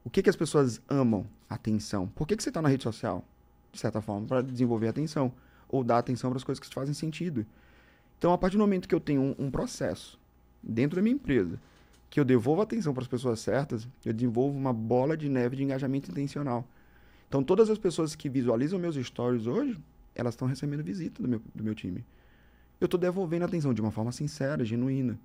[0.04, 1.26] O que, que as pessoas amam?
[1.48, 2.08] Atenção.
[2.08, 3.24] Por que, que você está na rede social?
[3.72, 5.32] De certa forma, para desenvolver atenção.
[5.68, 7.44] Ou dar atenção para as coisas que te fazem sentido.
[8.18, 10.18] Então, a partir do momento que eu tenho um, um processo
[10.62, 11.60] dentro da minha empresa,
[12.10, 15.64] que eu devolvo atenção para as pessoas certas, eu desenvolvo uma bola de neve de
[15.64, 16.66] engajamento intencional.
[17.28, 19.78] Então, todas as pessoas que visualizam meus stories hoje,
[20.14, 22.04] elas estão recebendo visita do meu, do meu time.
[22.80, 25.18] Eu estou devolvendo atenção de uma forma sincera, genuína.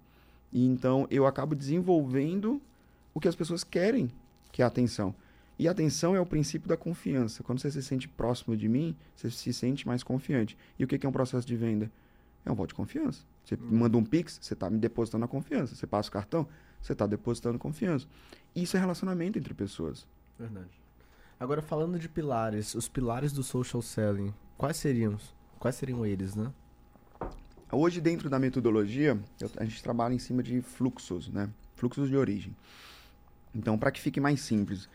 [0.52, 2.62] E então eu acabo desenvolvendo
[3.14, 4.12] o que as pessoas querem,
[4.52, 5.16] que é a atenção.
[5.58, 7.44] E atenção é o princípio da confiança.
[7.44, 10.58] Quando você se sente próximo de mim, você se sente mais confiante.
[10.78, 11.92] E o que é um processo de venda?
[12.46, 13.24] É um voto de confiança.
[13.44, 15.76] Você manda um Pix, você está me depositando a confiança.
[15.76, 16.48] Você passa o cartão,
[16.82, 18.08] você está depositando confiança.
[18.56, 20.08] Isso é relacionamento entre pessoas.
[20.40, 20.82] Verdade.
[21.40, 25.18] Agora, falando de pilares, os pilares do social selling, quais seriam?
[25.60, 26.52] Quais seriam eles, né?
[27.72, 29.20] Hoje, dentro da metodologia,
[29.58, 31.50] a gente trabalha em cima de fluxos, né?
[31.76, 32.56] Fluxos de origem.
[33.54, 34.88] Então, para que fique mais simples,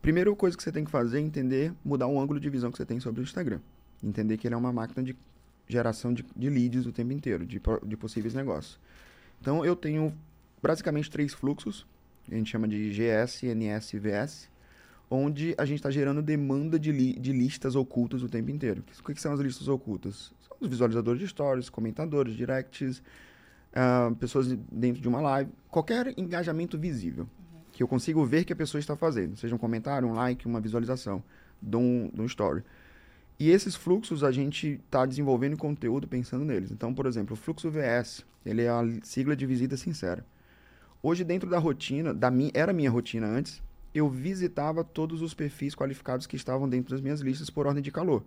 [0.00, 2.78] primeira coisa que você tem que fazer é entender, mudar o ângulo de visão que
[2.78, 3.60] você tem sobre o Instagram.
[4.02, 5.16] Entender que ele é uma máquina de
[5.68, 8.78] geração de, de leads o tempo inteiro, de, de possíveis negócios.
[9.40, 10.14] Então, eu tenho
[10.62, 11.86] basicamente três fluxos,
[12.30, 14.50] a gente chama de GS, NS e VS,
[15.10, 18.82] onde a gente está gerando demanda de, li, de listas ocultas o tempo inteiro.
[19.00, 20.32] O que, que, são as listas ocultas?
[20.46, 23.02] São os visualizadores de stories, comentadores, directs,
[23.72, 27.28] uh, pessoas dentro de uma live, qualquer engajamento visível
[27.72, 30.60] que eu consigo ver que a pessoa está fazendo, seja um comentário, um like, uma
[30.60, 31.22] visualização
[31.60, 32.62] de um, de um story.
[33.38, 36.70] E esses fluxos a gente está desenvolvendo conteúdo pensando neles.
[36.70, 40.24] Então, por exemplo, o fluxo VS, ele é a sigla de visita sincera.
[41.02, 43.60] Hoje, dentro da rotina, da minha, era minha rotina antes,
[43.94, 47.90] eu visitava todos os perfis qualificados que estavam dentro das minhas listas por ordem de
[47.90, 48.22] calor.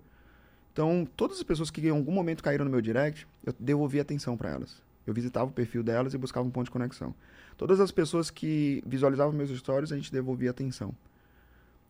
[0.73, 4.35] Então, todas as pessoas que em algum momento caíram no meu direct, eu devolvi atenção
[4.35, 4.83] para elas.
[5.07, 7.15] Eu visitava o perfil delas e buscava um ponto de conexão.
[7.55, 10.93] Todas as pessoas que visualizavam meus stories, a gente devolvia atenção.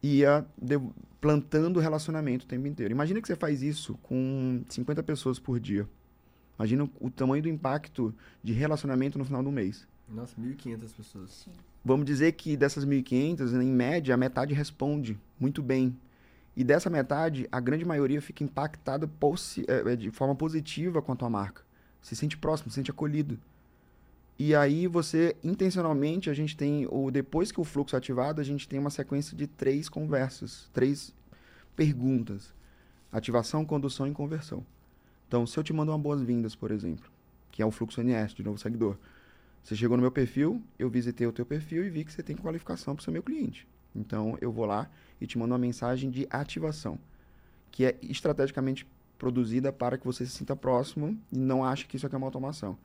[0.05, 0.45] Ia
[1.19, 2.91] plantando relacionamento o tempo inteiro.
[2.91, 5.87] Imagina que você faz isso com 50 pessoas por dia.
[6.59, 8.13] Imagina o tamanho do impacto
[8.43, 9.87] de relacionamento no final do mês.
[10.07, 11.31] Nossa, 1.500 pessoas.
[11.31, 11.51] Sim.
[11.83, 15.97] Vamos dizer que dessas 1.500, em média, a metade responde muito bem.
[16.55, 19.09] E dessa metade, a grande maioria fica impactada
[19.67, 21.63] é, é, de forma positiva quanto à marca.
[22.01, 23.39] Se sente próximo, se sente acolhido.
[24.37, 28.43] E aí você, intencionalmente, a gente tem, o depois que o fluxo é ativado, a
[28.43, 31.13] gente tem uma sequência de três conversas, três
[31.75, 32.53] perguntas.
[33.11, 34.65] Ativação, condução e conversão.
[35.27, 37.09] Então, se eu te mando uma boas-vindas, por exemplo,
[37.49, 38.97] que é o fluxo NS, de novo seguidor,
[39.63, 42.35] você chegou no meu perfil, eu visitei o teu perfil e vi que você tem
[42.35, 43.65] qualificação para ser meu cliente.
[43.95, 46.99] Então, eu vou lá e te mando uma mensagem de ativação,
[47.71, 48.85] que é estrategicamente
[49.17, 52.27] produzida para que você se sinta próximo e não ache que isso aqui é uma
[52.27, 52.77] automação.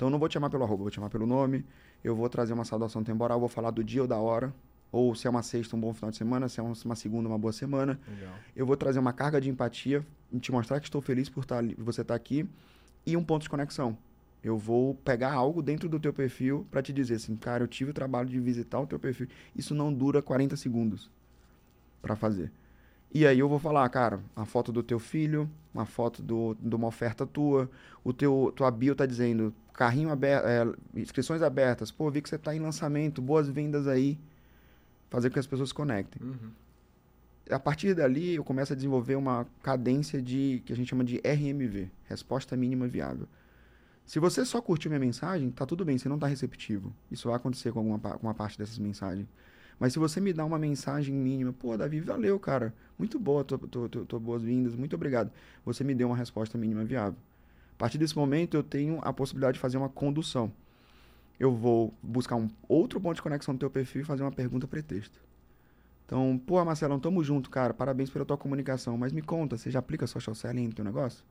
[0.00, 1.62] Então, eu não vou te chamar pelo arroba, vou te chamar pelo nome,
[2.02, 4.50] eu vou trazer uma saudação temporal, vou falar do dia ou da hora,
[4.90, 7.36] ou se é uma sexta, um bom final de semana, se é uma segunda, uma
[7.36, 8.00] boa semana.
[8.08, 8.32] Legal.
[8.56, 10.02] Eu vou trazer uma carga de empatia,
[10.40, 11.44] te mostrar que estou feliz por
[11.76, 12.48] você estar aqui
[13.04, 13.94] e um ponto de conexão.
[14.42, 17.90] Eu vou pegar algo dentro do teu perfil para te dizer assim, cara, eu tive
[17.90, 19.28] o trabalho de visitar o teu perfil.
[19.54, 21.10] Isso não dura 40 segundos
[22.00, 22.50] para fazer.
[23.12, 26.74] E aí eu vou falar, cara, a foto do teu filho, uma foto do, de
[26.74, 27.68] uma oferta tua,
[28.04, 32.38] o teu tua bio tá dizendo carrinho aberto, é, inscrições abertas, pô, vi que você
[32.38, 34.18] tá em lançamento, boas vendas aí,
[35.08, 36.22] fazer com que as pessoas se conectem.
[36.22, 36.50] Uhum.
[37.50, 41.16] A partir dali eu começo a desenvolver uma cadência de que a gente chama de
[41.24, 43.26] RMV, resposta mínima viável.
[44.06, 46.92] Se você só curtiu minha mensagem, tá tudo bem, você não tá receptivo.
[47.10, 49.26] Isso vai acontecer com alguma com uma parte dessas mensagens.
[49.80, 52.74] Mas se você me dá uma mensagem mínima, pô, Davi, valeu, cara.
[52.98, 55.32] Muito boa, tô, tô, tô, tô boas-vindas, muito obrigado.
[55.64, 57.18] Você me deu uma resposta mínima viável.
[57.72, 60.52] A partir desse momento, eu tenho a possibilidade de fazer uma condução.
[61.38, 64.68] Eu vou buscar um outro ponto de conexão no teu perfil e fazer uma pergunta
[64.68, 65.18] pretexto.
[66.04, 67.72] Então, pô, Marcelão, tamo junto, cara.
[67.72, 68.98] Parabéns pela tua comunicação.
[68.98, 71.24] Mas me conta, você já aplica social selling no teu negócio?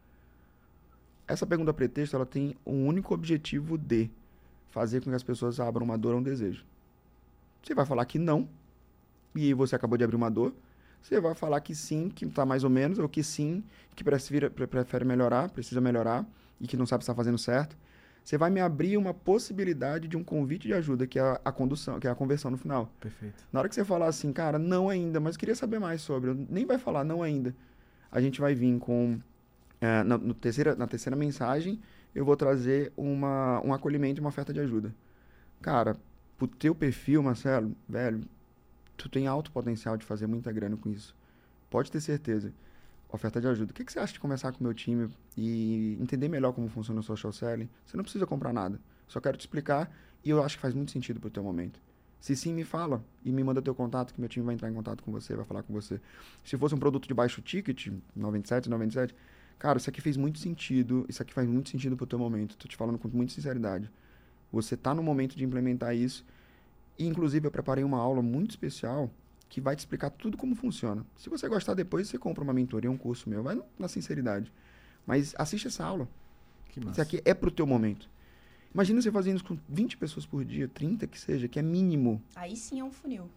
[1.27, 4.09] Essa pergunta pretexto ela tem um único objetivo de
[4.71, 6.65] fazer com que as pessoas abram uma dor ou um desejo.
[7.62, 8.48] Você vai falar que não,
[9.36, 10.54] e você acabou de abrir uma dor.
[11.02, 13.63] Você vai falar que sim, que está mais ou menos, ou que sim,
[13.95, 16.26] que prefere, prefere melhorar, precisa melhorar,
[16.60, 17.78] e que não sabe se está fazendo certo.
[18.24, 21.52] Você vai me abrir uma possibilidade de um convite de ajuda, que é a, a
[21.52, 22.91] condução, que é a conversão no final.
[23.00, 23.43] Perfeito.
[23.52, 26.65] Na hora que você falar assim, cara, não ainda, mas queria saber mais sobre, nem
[26.65, 27.56] vai falar não ainda.
[28.12, 29.19] A gente vai vir com
[29.82, 31.80] é, na, no terceira, na terceira mensagem,
[32.13, 34.93] eu vou trazer uma, um acolhimento e uma oferta de ajuda.
[35.62, 35.95] Cara,
[36.39, 38.21] pro teu perfil, Marcelo, velho,
[38.95, 41.13] tu tem alto potencial de fazer muita grana com isso.
[41.69, 42.54] Pode ter certeza.
[43.12, 43.71] Oferta de ajuda.
[43.71, 46.69] O que, que você acha de começar com o meu time e entender melhor como
[46.69, 47.69] funciona o social selling?
[47.86, 48.80] Você não precisa comprar nada.
[49.08, 49.91] Só quero te explicar
[50.23, 51.80] e eu acho que faz muito sentido pro teu momento.
[52.21, 54.73] Se sim, me fala e me manda teu contato, que meu time vai entrar em
[54.73, 55.99] contato com você, vai falar com você.
[56.43, 59.15] Se fosse um produto de baixo ticket, 97, 97,
[59.58, 62.56] cara, isso aqui fez muito sentido, isso aqui faz muito sentido pro teu momento.
[62.58, 63.89] Tô te falando com muita sinceridade.
[64.51, 66.25] Você tá no momento de implementar isso.
[66.97, 69.09] E, inclusive, eu preparei uma aula muito especial
[69.47, 71.05] que vai te explicar tudo como funciona.
[71.17, 74.51] Se você gostar depois, você compra uma mentoria, um curso meu, vai na sinceridade.
[75.05, 76.07] Mas assiste essa aula.
[76.69, 76.91] Que massa.
[76.91, 78.07] Isso aqui é pro teu momento.
[78.73, 82.21] Imagina você fazendo isso com 20 pessoas por dia, 30 que seja, que é mínimo.
[82.35, 83.27] Aí sim é um funil.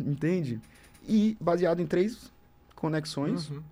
[0.00, 0.60] Entende?
[1.06, 2.32] E baseado em três
[2.74, 3.50] conexões.
[3.50, 3.62] Uhum.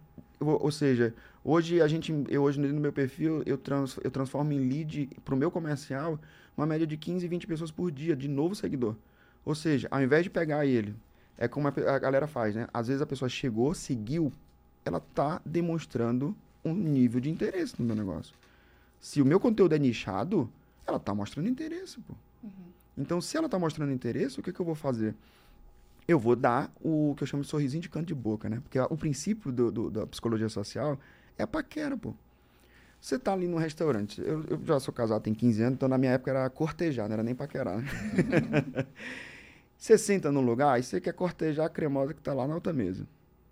[0.40, 1.12] Ou, ou, seja,
[1.48, 5.34] hoje a gente, eu hoje no meu perfil, eu, trans, eu transformo em lead para
[5.34, 6.18] o meu comercial
[6.56, 8.94] uma média de 15, 20 pessoas por dia de novo seguidor.
[9.44, 10.94] Ou seja, ao invés de pegar ele,
[11.38, 12.68] é como a galera faz, né?
[12.74, 14.32] Às vezes a pessoa chegou, seguiu,
[14.84, 18.34] ela tá demonstrando um nível de interesse no meu negócio.
[19.00, 20.50] Se o meu conteúdo é nichado,
[20.86, 22.14] ela tá mostrando interesse, pô.
[22.42, 22.50] Uhum.
[22.96, 25.14] Então, se ela tá mostrando interesse, o que, que eu vou fazer?
[26.06, 28.60] Eu vou dar o que eu chamo de sorrisinho de canto de boca, né?
[28.60, 30.98] Porque o princípio do, do, da psicologia social
[31.38, 32.14] é paquera, pô.
[33.00, 34.20] Você tá ali no restaurante.
[34.20, 37.14] Eu, eu, já sou casado tem 15 anos, então na minha época era cortejar, não
[37.14, 37.78] era nem paquerar.
[37.78, 37.84] Né?
[39.78, 42.72] você senta num lugar e você quer cortejar a cremosa que tá lá na outra
[42.72, 43.06] mesa.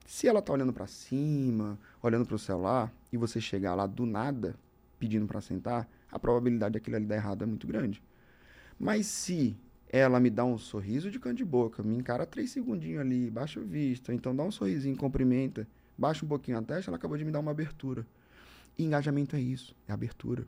[0.05, 4.05] Se ela tá olhando para cima, olhando para o celular, e você chegar lá do
[4.05, 4.57] nada,
[4.99, 8.03] pedindo para sentar, a probabilidade daquilo ali dar errado é muito grande.
[8.79, 9.57] Mas se
[9.89, 13.61] ela me dá um sorriso de canto de boca, me encara três segundinhos ali, baixa
[13.61, 17.25] o visto, então dá um sorrisinho, cumprimenta, baixa um pouquinho a testa, ela acabou de
[17.25, 18.07] me dar uma abertura.
[18.79, 20.47] E engajamento é isso, é abertura.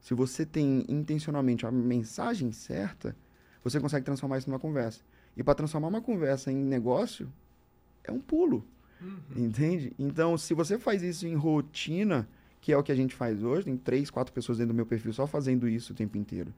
[0.00, 3.16] Se você tem intencionalmente a mensagem certa,
[3.62, 5.02] você consegue transformar isso numa conversa.
[5.36, 7.30] E para transformar uma conversa em negócio,
[8.02, 8.64] é um pulo.
[9.00, 9.44] Uhum.
[9.44, 9.92] Entende?
[9.98, 12.28] Então, se você faz isso em rotina,
[12.60, 14.86] que é o que a gente faz hoje, tem três, quatro pessoas dentro do meu
[14.86, 16.52] perfil só fazendo isso o tempo inteiro.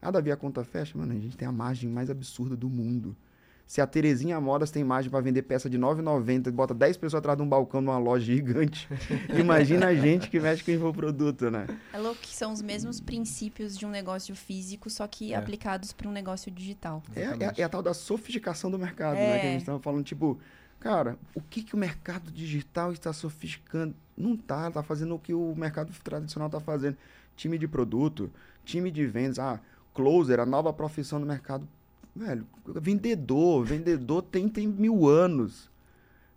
[0.00, 0.96] Ah, Davi, a conta fecha?
[0.96, 3.16] Mano, a gente tem a margem mais absurda do mundo.
[3.66, 7.18] Se a Terezinha Modas tem margem para vender peça de 9,90 e bota 10 pessoas
[7.18, 8.88] atrás de um balcão numa loja gigante,
[9.38, 11.66] imagina a gente que mexe com infoproduto, né?
[11.92, 15.36] É louco que são os mesmos princípios de um negócio físico, só que é.
[15.36, 17.02] aplicados para um negócio digital.
[17.16, 19.38] É, é, é, a tal da sofisticação do mercado, né?
[19.40, 20.38] Que a gente estava falando, tipo,
[20.78, 23.94] cara, o que, que o mercado digital está sofisticando?
[24.16, 26.98] Não tá, tá fazendo o que o mercado tradicional está fazendo.
[27.34, 28.30] Time de produto,
[28.64, 29.58] time de vendas, ah,
[29.94, 31.66] closer, a nova profissão do mercado.
[32.14, 35.70] Velho, vendedor, vendedor tem, tem mil anos.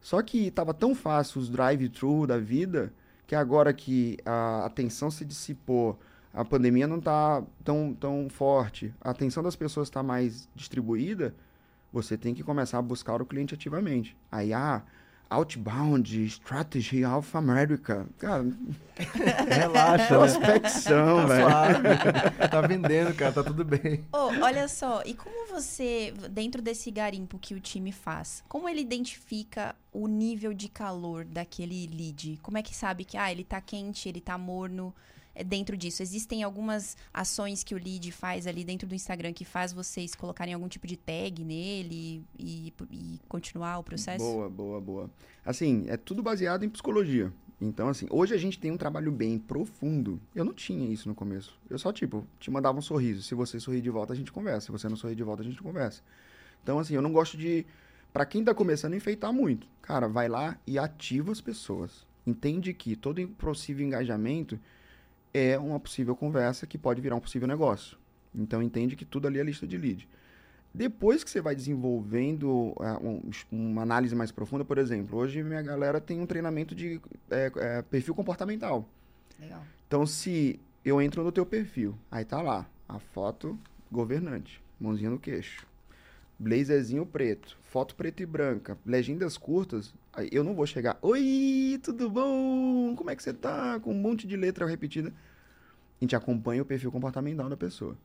[0.02, 2.94] Só que tava tão fácil os drive-thru da vida
[3.28, 6.00] que agora que a atenção se dissipou,
[6.34, 11.36] a pandemia não tá tão, tão forte, a atenção das pessoas está mais distribuída,
[11.92, 14.16] você tem que começar a buscar o cliente ativamente.
[14.32, 14.84] Aí, ah,
[15.30, 18.08] Outbound, Strategy, Alpha America.
[18.18, 18.46] Cara,
[19.50, 19.98] relaxa.
[19.98, 20.08] Né?
[20.08, 21.48] Prospecção, velho.
[21.48, 24.06] Tá, tá vendendo, cara, tá tudo bem.
[24.12, 28.82] Oh, olha só, e como você, dentro desse garimpo que o time faz, como ele
[28.82, 32.40] identifica o nível de calor daquele lead?
[32.42, 34.94] Como é que sabe que, ah, ele tá quente, ele tá morno?
[35.38, 36.02] É, dentro disso?
[36.02, 40.56] Existem algumas ações que o lead faz ali dentro do Instagram que faz vocês colocarem
[40.56, 44.26] algum tipo de tag nele e, e continuar o processo?
[44.26, 45.12] Boa, boa, boa.
[45.46, 47.32] Assim, é tudo baseado em psicologia.
[47.62, 50.20] Então, assim, hoje a gente tem um trabalho bem profundo.
[50.34, 51.56] Eu não tinha isso no começo.
[51.70, 53.22] Eu só, tipo, te mandava um sorriso.
[53.22, 54.68] Se você sorrir de volta, a gente conversa.
[54.68, 56.02] Se você não sorrir de volta, a gente conversa.
[56.64, 57.64] Então, assim, eu não gosto de.
[58.12, 59.68] Para quem tá começando, enfeitar muito.
[59.84, 62.08] Cara, vai lá e ativa as pessoas.
[62.26, 64.60] Entende que todo possível engajamento
[65.34, 67.98] é uma possível conversa que pode virar um possível negócio.
[68.34, 70.08] Então entende que tudo ali é lista de lead.
[70.74, 76.00] Depois que você vai desenvolvendo um, uma análise mais profunda, por exemplo, hoje minha galera
[76.00, 78.88] tem um treinamento de é, é, perfil comportamental.
[79.40, 79.64] Legal.
[79.88, 83.58] Então, se eu entro no teu perfil, aí tá lá a foto
[83.92, 85.66] governante, mãozinha no queixo,
[86.40, 89.94] blazerzinho preto, foto preta e branca, legendas curtas,
[90.32, 92.96] eu não vou chegar, oi, tudo bom?
[92.96, 93.80] Como é que você tá?
[93.80, 95.10] Com um monte de letra repetida.
[95.10, 97.98] A gente acompanha o perfil comportamental da pessoa.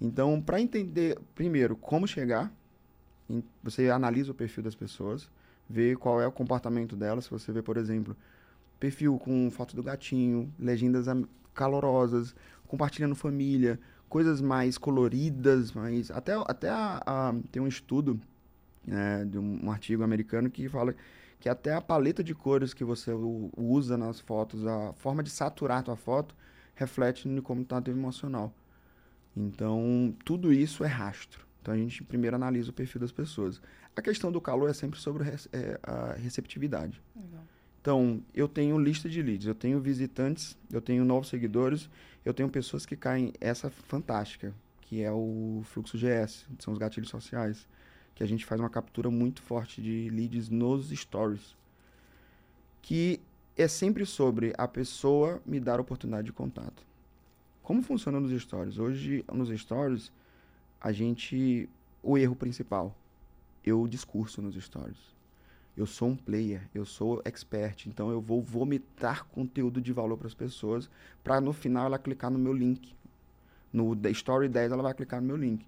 [0.00, 2.52] Então, para entender, primeiro, como chegar,
[3.62, 5.28] você analisa o perfil das pessoas,
[5.68, 7.24] vê qual é o comportamento delas.
[7.24, 8.16] Se você vê, por exemplo,
[8.78, 11.06] perfil com foto do gatinho, legendas
[11.52, 12.34] calorosas,
[12.66, 13.80] compartilhando família,
[14.14, 18.20] coisas mais coloridas, mais até até a, a, tem um estudo
[18.86, 20.94] né, de um, um, artigo americano que fala
[21.40, 23.10] que até a paleta de cores que você
[23.56, 26.32] usa nas fotos, a forma de saturar a tua foto,
[26.76, 28.54] reflete no como está teu emocional.
[29.36, 31.44] Então, tudo isso é rastro.
[31.60, 33.60] Então, a gente primeiro analisa o perfil das pessoas.
[33.96, 37.02] A questão do calor é sempre sobre é, a receptividade.
[37.16, 37.42] Legal.
[37.80, 41.90] Então, eu tenho lista de leads, eu tenho visitantes, eu tenho novos seguidores,
[42.24, 47.10] eu tenho pessoas que caem essa fantástica, que é o fluxo GS, são os gatilhos
[47.10, 47.66] sociais
[48.14, 51.56] que a gente faz uma captura muito forte de leads nos stories.
[52.80, 53.20] Que
[53.56, 56.84] é sempre sobre a pessoa me dar oportunidade de contato.
[57.62, 58.78] Como funciona nos stories?
[58.78, 60.12] Hoje, nos stories,
[60.80, 61.68] a gente.
[62.02, 62.94] O erro principal.
[63.64, 65.13] Eu discurso nos stories.
[65.76, 70.28] Eu sou um player, eu sou expert, então eu vou vomitar conteúdo de valor para
[70.28, 70.88] as pessoas,
[71.22, 72.94] para no final ela clicar no meu link.
[73.72, 75.62] No Story 10 ela vai clicar no meu link.
[75.64, 75.66] O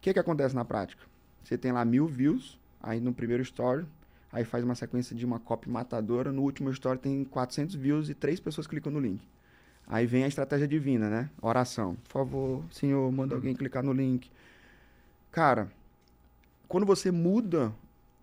[0.00, 1.02] que, que acontece na prática?
[1.44, 3.84] Você tem lá mil views, aí no primeiro story,
[4.32, 8.14] aí faz uma sequência de uma copy matadora, no último story tem 400 views e
[8.14, 9.20] três pessoas clicam no link.
[9.86, 11.30] Aí vem a estratégia divina, né?
[11.42, 11.96] Oração.
[12.04, 14.30] Por favor, Senhor, manda alguém clicar no link.
[15.30, 15.70] Cara,
[16.68, 17.74] quando você muda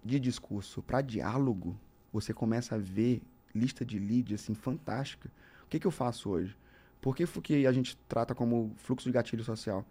[0.03, 1.77] de discurso para diálogo,
[2.11, 3.21] você começa a ver
[3.53, 5.29] lista de leads assim fantástica.
[5.63, 6.55] O que, que eu faço hoje?
[7.01, 9.85] Por que, que a gente trata como fluxo de gatilho social?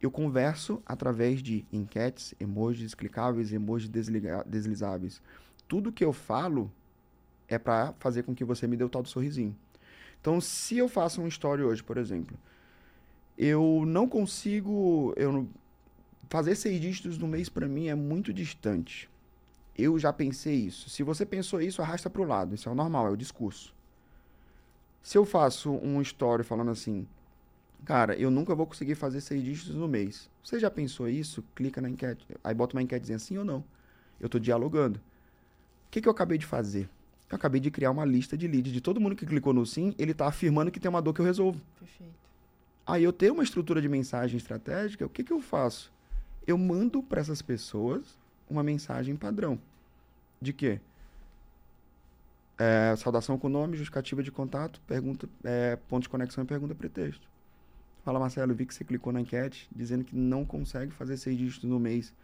[0.00, 3.88] Eu converso através de enquetes, emojis clicáveis, emojis
[4.46, 5.22] deslizáveis.
[5.66, 6.70] Tudo que eu falo
[7.48, 9.56] é para fazer com que você me dê o tal do sorrisinho.
[10.20, 12.36] Então, se eu faço uma história hoje, por exemplo,
[13.36, 15.48] eu não consigo, eu
[16.28, 19.08] fazer seis dígitos no mês para mim é muito distante.
[19.76, 20.88] Eu já pensei isso.
[20.88, 22.54] Se você pensou isso, arrasta para o lado.
[22.54, 23.74] Isso é o normal, é o discurso.
[25.02, 27.06] Se eu faço um story falando assim,
[27.84, 30.30] cara, eu nunca vou conseguir fazer seis dígitos no mês.
[30.42, 31.44] Você já pensou isso?
[31.54, 32.26] Clica na enquete.
[32.42, 33.64] Aí bota uma enquete dizendo sim ou não.
[34.20, 34.98] Eu estou dialogando.
[34.98, 36.88] O que, que eu acabei de fazer?
[37.28, 39.94] Eu acabei de criar uma lista de leads de todo mundo que clicou no sim,
[39.98, 41.60] ele está afirmando que tem uma dor que eu resolvo.
[41.78, 42.14] Perfeito.
[42.86, 45.92] Aí eu tenho uma estrutura de mensagem estratégica, o que, que eu faço?
[46.46, 48.18] Eu mando para essas pessoas
[48.48, 49.58] uma mensagem padrão.
[50.40, 50.80] De quê?
[52.56, 57.28] É, saudação com nome, justificativa de contato, pergunta, é, ponto de conexão e pergunta pretexto.
[58.04, 61.68] Fala, Marcelo, vi que você clicou na enquete dizendo que não consegue fazer seis dígitos
[61.68, 62.14] no mês.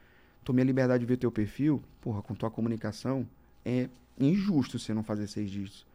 [0.44, 1.82] Tomei a liberdade de ver teu perfil.
[2.00, 3.26] Porra, com tua comunicação,
[3.64, 5.86] é injusto você não fazer seis dígitos.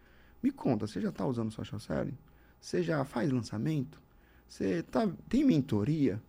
[0.42, 2.18] Me conta, você já está usando social selling?
[2.60, 4.02] Você já faz lançamento?
[4.48, 6.22] Você tá, tem mentoria?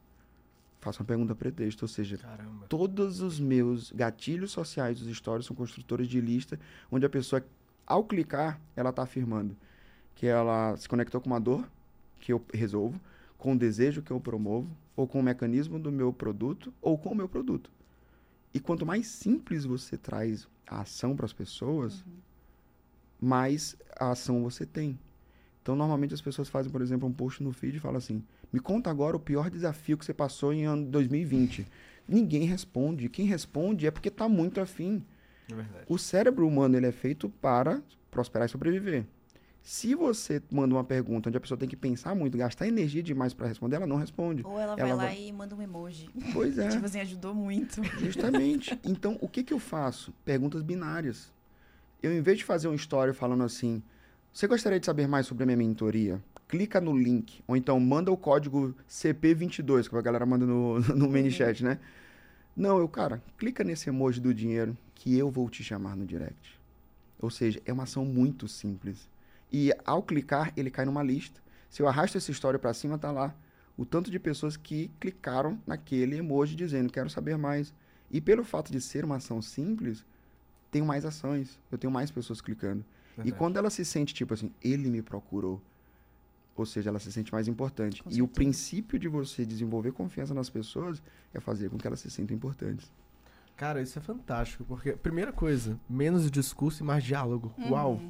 [0.81, 2.67] Faço uma pergunta pretexto, ou seja, Caramba.
[2.69, 6.59] todos os meus gatilhos sociais dos stories são construtores de lista,
[6.91, 7.45] onde a pessoa,
[7.87, 9.57] ao clicar, ela está afirmando
[10.15, 11.69] que ela se conectou com uma dor
[12.19, 13.01] que eu resolvo,
[13.37, 17.11] com um desejo que eu promovo, ou com o mecanismo do meu produto, ou com
[17.11, 17.71] o meu produto.
[18.53, 22.13] E quanto mais simples você traz a ação para as pessoas, uhum.
[23.21, 24.99] mais a ação você tem.
[25.63, 28.61] Então, normalmente as pessoas fazem, por exemplo, um post no feed e falam assim: me
[28.61, 31.67] conta agora o pior desafio que você passou em ano 2020.
[32.09, 33.09] Ninguém responde.
[33.09, 35.05] Quem responde é porque está muito afim.
[35.51, 39.05] É o cérebro humano ele é feito para prosperar e sobreviver.
[39.63, 43.35] Se você manda uma pergunta onde a pessoa tem que pensar muito, gastar energia demais
[43.35, 44.47] para responder, ela não responde.
[44.47, 45.21] Ou ela, ela vai lá vai...
[45.21, 46.09] e manda um emoji.
[46.33, 46.69] Pois é.
[46.69, 47.83] tipo assim, ajudou muito.
[47.99, 48.79] Justamente.
[48.87, 50.13] Então, o que, que eu faço?
[50.25, 51.33] Perguntas binárias.
[52.01, 53.83] Eu, em vez de fazer uma história falando assim,
[54.33, 56.23] você gostaria de saber mais sobre a minha mentoria?
[56.49, 61.09] Clica no link, ou então manda o código CP22, que a galera manda no, no
[61.09, 61.79] mini chat, né?
[62.57, 66.59] Não, eu, cara, clica nesse emoji do dinheiro que eu vou te chamar no direct.
[67.19, 69.09] Ou seja, é uma ação muito simples.
[69.53, 71.41] E ao clicar, ele cai numa lista.
[71.69, 73.35] Se eu arrasto essa história para cima, tá lá
[73.77, 77.75] o tanto de pessoas que clicaram naquele emoji dizendo quero saber mais.
[78.11, 80.05] E pelo fato de ser uma ação simples,
[80.71, 82.85] tenho mais ações, eu tenho mais pessoas clicando.
[83.17, 83.29] Verdade.
[83.29, 85.61] E quando ela se sente tipo assim, ele me procurou,
[86.57, 88.03] ou seja, ela se sente mais importante.
[88.11, 91.03] e o princípio de você desenvolver confiança nas pessoas
[91.33, 92.91] é fazer com que elas se sintam importantes.
[93.57, 97.53] Cara, isso é fantástico, porque, primeira coisa, menos discurso e mais diálogo.
[97.57, 97.71] Uhum.
[97.71, 98.01] Uau!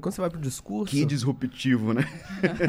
[0.00, 0.94] Quando você vai pro discurso.
[0.94, 2.02] Que disruptivo, né?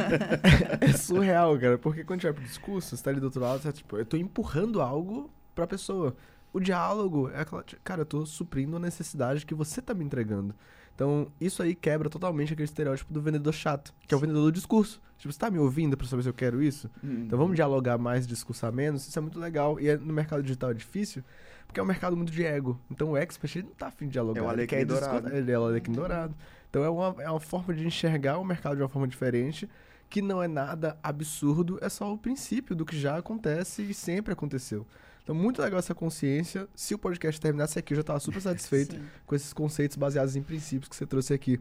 [0.79, 1.77] é surreal, cara.
[1.77, 3.73] Porque quando a gente vai pro discurso, você tá ali do outro lado, você tá,
[3.73, 6.15] tipo, eu tô empurrando algo pra pessoa.
[6.53, 7.63] O diálogo é aquela.
[7.83, 10.53] Cara, eu tô suprindo a necessidade que você tá me entregando.
[10.99, 14.51] Então, isso aí quebra totalmente aquele estereótipo do vendedor chato, que é o vendedor do
[14.51, 15.01] discurso.
[15.17, 16.91] Tipo, você tá me ouvindo para saber se eu quero isso?
[17.01, 17.23] Uhum.
[17.23, 19.07] Então vamos dialogar mais, discursar menos.
[19.07, 19.79] Isso é muito legal.
[19.79, 21.23] E é, no mercado digital é difícil,
[21.65, 22.77] porque é um mercado muito de ego.
[22.91, 24.41] Então o expert ele não tá afim de dialogar.
[24.41, 25.29] É o Alequim dourado.
[25.29, 26.35] Ele é o Alequim dourado.
[26.69, 29.69] Então é uma, é uma forma de enxergar o mercado de uma forma diferente,
[30.09, 34.33] que não é nada absurdo, é só o princípio do que já acontece e sempre
[34.33, 34.85] aconteceu.
[35.29, 36.67] Então, muito legal essa consciência.
[36.73, 40.41] Se o podcast terminasse aqui, eu já estava super satisfeito com esses conceitos baseados em
[40.41, 41.59] princípios que você trouxe aqui.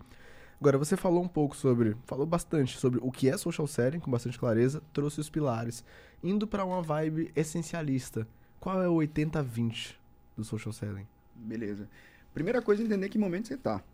[0.59, 4.11] Agora, você falou um pouco sobre, falou bastante sobre o que é social selling, com
[4.11, 5.85] bastante clareza, trouxe os pilares.
[6.25, 8.27] Indo para uma vibe essencialista,
[8.59, 9.97] qual é o 80-20
[10.35, 11.07] do social selling?
[11.35, 11.91] Beleza.
[12.33, 13.85] Primeira coisa é entender que momento você está.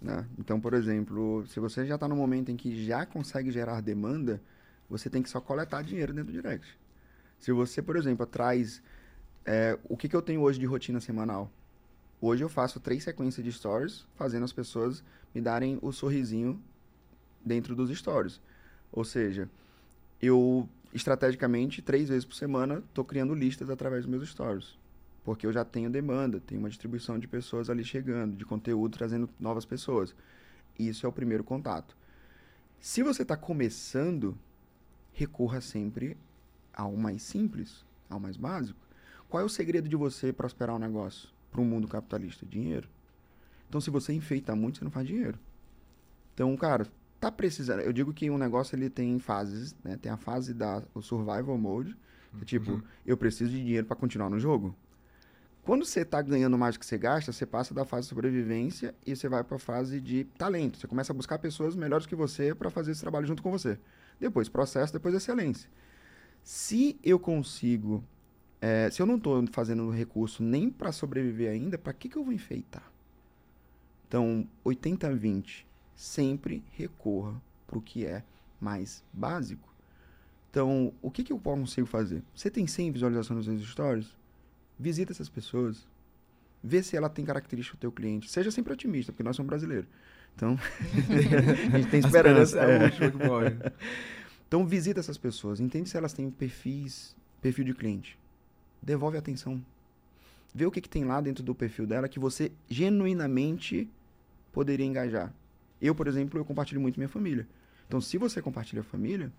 [0.00, 0.26] Né?
[0.38, 4.40] Então, por exemplo, se você já está no momento em que já consegue gerar demanda,
[4.88, 6.78] você tem que só coletar dinheiro dentro do direct.
[7.38, 8.82] Se você, por exemplo, traz
[9.44, 11.50] é, o que, que eu tenho hoje de rotina semanal?
[12.20, 16.60] Hoje eu faço três sequências de stories, fazendo as pessoas me darem o sorrisinho
[17.44, 18.40] dentro dos stories.
[18.90, 19.48] Ou seja,
[20.22, 24.78] eu estrategicamente, três vezes por semana, estou criando listas através dos meus stories.
[25.24, 29.28] porque eu já tenho demanda, tenho uma distribuição de pessoas ali chegando, de conteúdo trazendo
[29.40, 30.14] novas pessoas.
[30.78, 31.96] Isso é o primeiro contato.
[32.78, 34.36] Se você está começando,
[35.14, 36.14] recorra sempre
[36.74, 38.83] ao mais simples, ao mais básico.
[39.34, 42.46] Qual é o segredo de você prosperar um negócio para um mundo capitalista?
[42.46, 42.88] Dinheiro.
[43.68, 45.36] Então, se você enfeita muito, você não faz dinheiro.
[46.32, 46.86] Então, cara,
[47.18, 47.80] tá precisando.
[47.80, 49.96] Eu digo que um negócio ele tem fases, né?
[49.96, 51.98] Tem a fase da o survival mode,
[52.36, 52.82] que é tipo, uhum.
[53.04, 54.72] eu preciso de dinheiro para continuar no jogo.
[55.64, 58.94] Quando você está ganhando mais do que você gasta, você passa da fase de sobrevivência
[59.04, 60.78] e você vai para a fase de talento.
[60.78, 63.80] Você começa a buscar pessoas melhores que você para fazer esse trabalho junto com você.
[64.20, 65.68] Depois processo, depois excelência.
[66.44, 68.04] Se eu consigo,
[68.66, 72.24] é, se eu não estou fazendo recurso nem para sobreviver ainda, para que, que eu
[72.24, 72.90] vou enfeitar?
[74.08, 78.24] Então, 80-20, sempre recorra para o que é
[78.58, 79.68] mais básico.
[80.48, 82.22] Então, o que, que eu consigo fazer?
[82.34, 84.16] Você tem 100 visualizações nos seus stories?
[84.78, 85.86] Visita essas pessoas.
[86.62, 88.30] Vê se ela tem característica do teu cliente.
[88.30, 89.86] Seja sempre otimista, porque nós somos brasileiros.
[90.34, 90.56] Então,
[91.70, 92.60] a gente tem esperança.
[92.60, 92.86] É.
[92.86, 93.72] É
[94.48, 95.60] então, visita essas pessoas.
[95.60, 98.23] Entende se elas têm perfis, perfil de cliente.
[98.84, 99.64] Devolve atenção.
[100.54, 103.88] Vê o que, que tem lá dentro do perfil dela que você genuinamente
[104.52, 105.32] poderia engajar.
[105.80, 107.48] Eu, por exemplo, eu compartilho muito minha família.
[107.86, 109.32] Então, se você compartilha a família,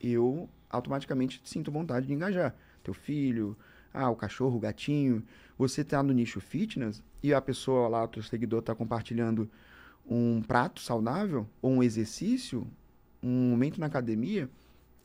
[0.00, 2.54] eu automaticamente sinto vontade de engajar.
[2.82, 3.56] Teu filho,
[3.92, 5.22] ah, o cachorro, o gatinho.
[5.58, 9.50] Você está no nicho fitness e a pessoa lá, o teu seguidor, está compartilhando
[10.08, 12.66] um prato saudável ou um exercício,
[13.22, 14.48] um momento na academia,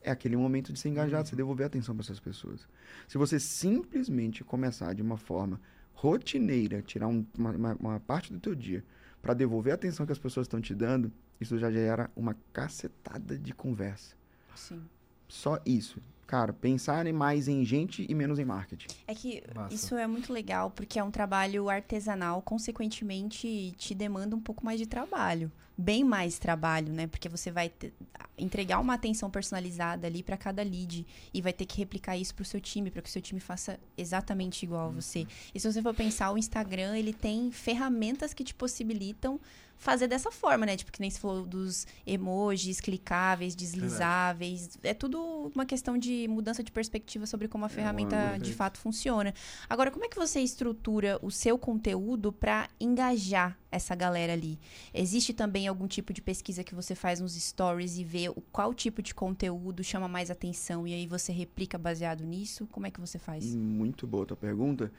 [0.02, 2.66] é aquele momento de ser engajado, você devolver atenção para essas pessoas.
[3.06, 5.60] Se você simplesmente começar de uma forma
[5.92, 8.84] rotineira, tirar um, uma, uma, uma parte do teu dia
[9.20, 13.38] para devolver a atenção que as pessoas estão te dando, isso já gera uma cacetada
[13.38, 14.16] de conversa.
[14.54, 14.82] Sim.
[15.30, 16.00] Só isso.
[16.26, 18.86] Cara, pensar mais em gente e menos em marketing.
[19.04, 19.74] É que Massa.
[19.74, 24.78] isso é muito legal, porque é um trabalho artesanal, consequentemente te demanda um pouco mais
[24.78, 25.50] de trabalho.
[25.76, 27.08] Bem mais trabalho, né?
[27.08, 27.92] Porque você vai ter,
[28.38, 31.04] entregar uma atenção personalizada ali para cada lead
[31.34, 33.40] e vai ter que replicar isso para o seu time, para que o seu time
[33.40, 35.26] faça exatamente igual a você.
[35.52, 39.40] E se você for pensar, o Instagram, ele tem ferramentas que te possibilitam
[39.80, 40.76] fazer dessa forma, né?
[40.76, 44.78] Tipo, que nem se falou dos emojis clicáveis, deslizáveis.
[44.82, 48.78] É tudo uma questão de mudança de perspectiva sobre como a é ferramenta de fato
[48.78, 49.32] funciona.
[49.68, 54.60] Agora, como é que você estrutura o seu conteúdo para engajar essa galera ali?
[54.92, 58.74] Existe também algum tipo de pesquisa que você faz nos stories e vê o qual
[58.74, 62.66] tipo de conteúdo chama mais atenção e aí você replica baseado nisso?
[62.70, 63.54] Como é que você faz?
[63.54, 64.92] Muito boa a tua pergunta,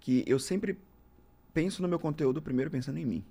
[0.00, 0.78] que eu sempre
[1.52, 3.24] penso no meu conteúdo primeiro pensando em mim.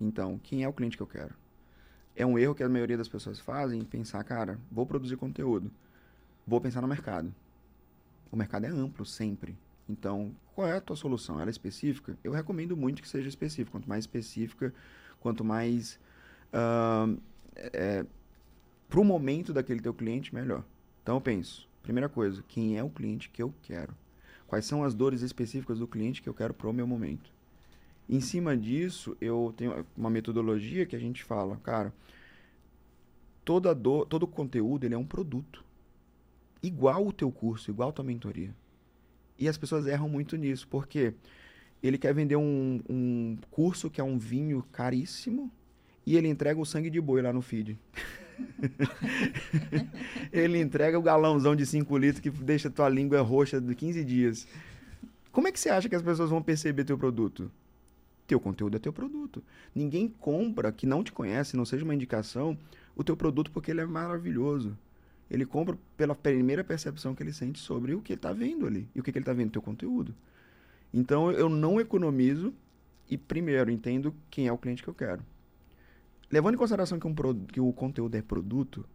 [0.00, 1.34] Então, quem é o cliente que eu quero?
[2.16, 5.70] É um erro que a maioria das pessoas fazem, pensar, cara, vou produzir conteúdo,
[6.46, 7.34] vou pensar no mercado.
[8.30, 9.56] O mercado é amplo sempre.
[9.88, 11.40] Então, qual é a tua solução?
[11.40, 12.16] Ela é específica?
[12.22, 13.72] Eu recomendo muito que seja específica.
[13.72, 14.72] Quanto mais específica,
[15.20, 15.98] quanto mais
[16.52, 17.20] uh,
[17.56, 18.04] é,
[18.88, 20.64] para o momento daquele teu cliente, melhor.
[21.02, 23.94] Então, eu penso, primeira coisa, quem é o cliente que eu quero?
[24.46, 27.33] Quais são as dores específicas do cliente que eu quero para o meu momento?
[28.08, 31.92] Em cima disso, eu tenho uma metodologia que a gente fala, cara,
[33.44, 35.64] toda do, todo conteúdo ele é um produto.
[36.62, 38.54] Igual o teu curso, igual a tua mentoria.
[39.38, 41.14] E as pessoas erram muito nisso, porque
[41.82, 45.50] ele quer vender um, um curso que é um vinho caríssimo
[46.06, 47.78] e ele entrega o sangue de boi lá no feed.
[50.32, 54.46] ele entrega o galãozão de 5 litros que deixa tua língua roxa de 15 dias.
[55.32, 57.50] Como é que você acha que as pessoas vão perceber teu produto?
[58.26, 59.42] Teu conteúdo é teu produto.
[59.74, 62.56] Ninguém compra que não te conhece, não seja uma indicação,
[62.96, 64.76] o teu produto porque ele é maravilhoso.
[65.30, 68.88] Ele compra pela primeira percepção que ele sente sobre o que ele está vendo ali.
[68.94, 69.50] E o que, que ele está vendo?
[69.50, 70.14] Teu conteúdo.
[70.92, 72.54] Então eu não economizo
[73.10, 75.22] e primeiro entendo quem é o cliente que eu quero.
[76.30, 77.14] Levando em consideração que, um
[77.46, 78.86] que o conteúdo é produto,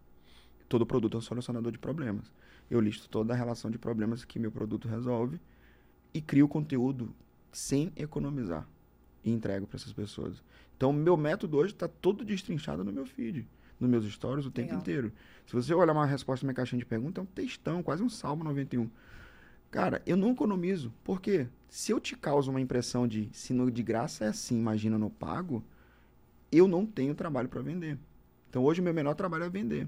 [0.67, 2.31] todo produto é um solucionador de problemas.
[2.69, 5.39] Eu listo toda a relação de problemas que meu produto resolve
[6.13, 7.13] e crio conteúdo
[7.51, 8.67] sem economizar
[9.23, 10.43] e entrego para essas pessoas.
[10.75, 13.47] Então, meu método hoje está todo destrinchado no meu feed,
[13.79, 14.81] nos meus stories o tempo Legal.
[14.81, 15.11] inteiro.
[15.45, 18.09] Se você olhar uma resposta na minha caixinha de perguntas, é um textão, quase um
[18.09, 18.89] salmo 91.
[19.71, 20.91] Cara, eu não economizo.
[21.03, 21.47] Por quê?
[21.67, 25.09] Se eu te causo uma impressão de se no de graça é assim, imagina no
[25.09, 25.63] pago,
[26.51, 27.97] eu não tenho trabalho para vender.
[28.49, 29.87] Então, hoje, o meu menor trabalho é vender.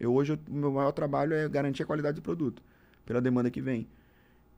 [0.00, 2.62] Eu, hoje, o meu maior trabalho é garantir a qualidade do produto,
[3.06, 3.86] pela demanda que vem.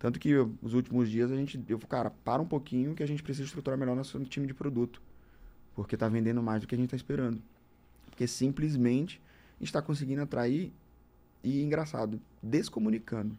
[0.00, 3.22] Tanto que os últimos dias a gente, eu cara, para um pouquinho que a gente
[3.22, 5.00] precisa estruturar melhor nosso time de produto.
[5.74, 7.40] Porque está vendendo mais do que a gente está esperando.
[8.06, 9.20] Porque simplesmente
[9.56, 10.72] a gente está conseguindo atrair
[11.44, 13.36] e, engraçado, descomunicando.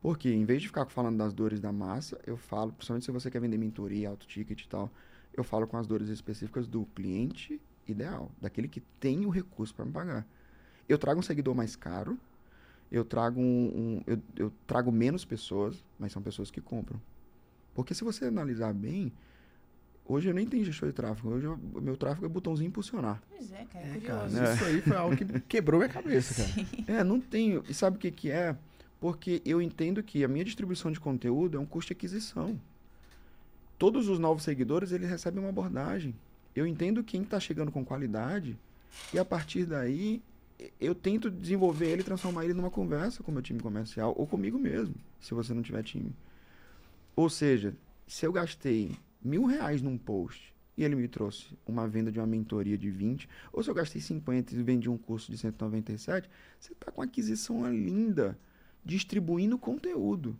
[0.00, 3.28] Porque em vez de ficar falando das dores da massa, eu falo, principalmente se você
[3.28, 4.88] quer vender mentoria, auto ticket e tal,
[5.36, 9.84] eu falo com as dores específicas do cliente ideal, daquele que tem o recurso para
[9.84, 10.24] me pagar.
[10.88, 12.16] Eu trago um seguidor mais caro,
[12.90, 17.00] eu trago um, um eu, eu, trago menos pessoas, mas são pessoas que compram.
[17.74, 19.12] Porque se você analisar bem,
[20.04, 23.20] hoje eu nem tenho gestor de tráfego, hoje o meu tráfego é botãozinho impulsionar.
[23.28, 27.00] Pois é, cara, é, cara Isso aí foi algo que quebrou minha cabeça, cara.
[27.00, 27.64] É, não tenho.
[27.68, 28.56] E sabe o que que é?
[29.00, 32.58] Porque eu entendo que a minha distribuição de conteúdo é um custo de aquisição.
[33.76, 36.14] Todos os novos seguidores, eles recebem uma abordagem.
[36.54, 38.56] Eu entendo quem está chegando com qualidade
[39.12, 40.22] e a partir daí
[40.80, 44.58] eu tento desenvolver ele transformar ele numa conversa com o meu time comercial ou comigo
[44.58, 46.14] mesmo, se você não tiver time.
[47.16, 47.74] Ou seja,
[48.06, 48.92] se eu gastei
[49.22, 53.28] mil reais num post e ele me trouxe uma venda de uma mentoria de 20,
[53.52, 57.72] ou se eu gastei 50 e vendi um curso de 197, você está com aquisição
[57.72, 58.36] linda,
[58.84, 60.36] distribuindo conteúdo.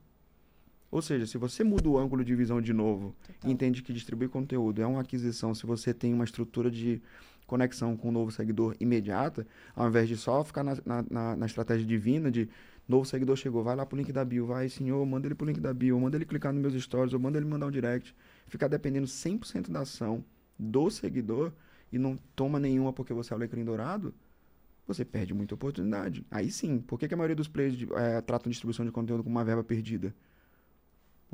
[0.90, 3.50] Ou seja, se você muda o ângulo de visão de novo Total.
[3.50, 7.02] e entende que distribuir conteúdo é uma aquisição, se você tem uma estrutura de
[7.46, 10.76] conexão com um novo seguidor imediata, ao invés de só ficar na,
[11.10, 12.48] na, na, estratégia divina de
[12.88, 15.60] novo seguidor chegou, vai lá pro link da bio, vai, senhor, manda ele pro link
[15.60, 18.14] da bio, manda ele clicar nos meus stories, ou manda ele mandar um direct.
[18.46, 20.24] Ficar dependendo 100% da ação
[20.58, 21.52] do seguidor
[21.92, 24.14] e não toma nenhuma porque você é o alecrim dourado,
[24.86, 26.24] você perde muita oportunidade.
[26.30, 29.22] Aí sim, por que, que a maioria dos players de, é, tratam distribuição de conteúdo
[29.22, 30.14] como uma verba perdida?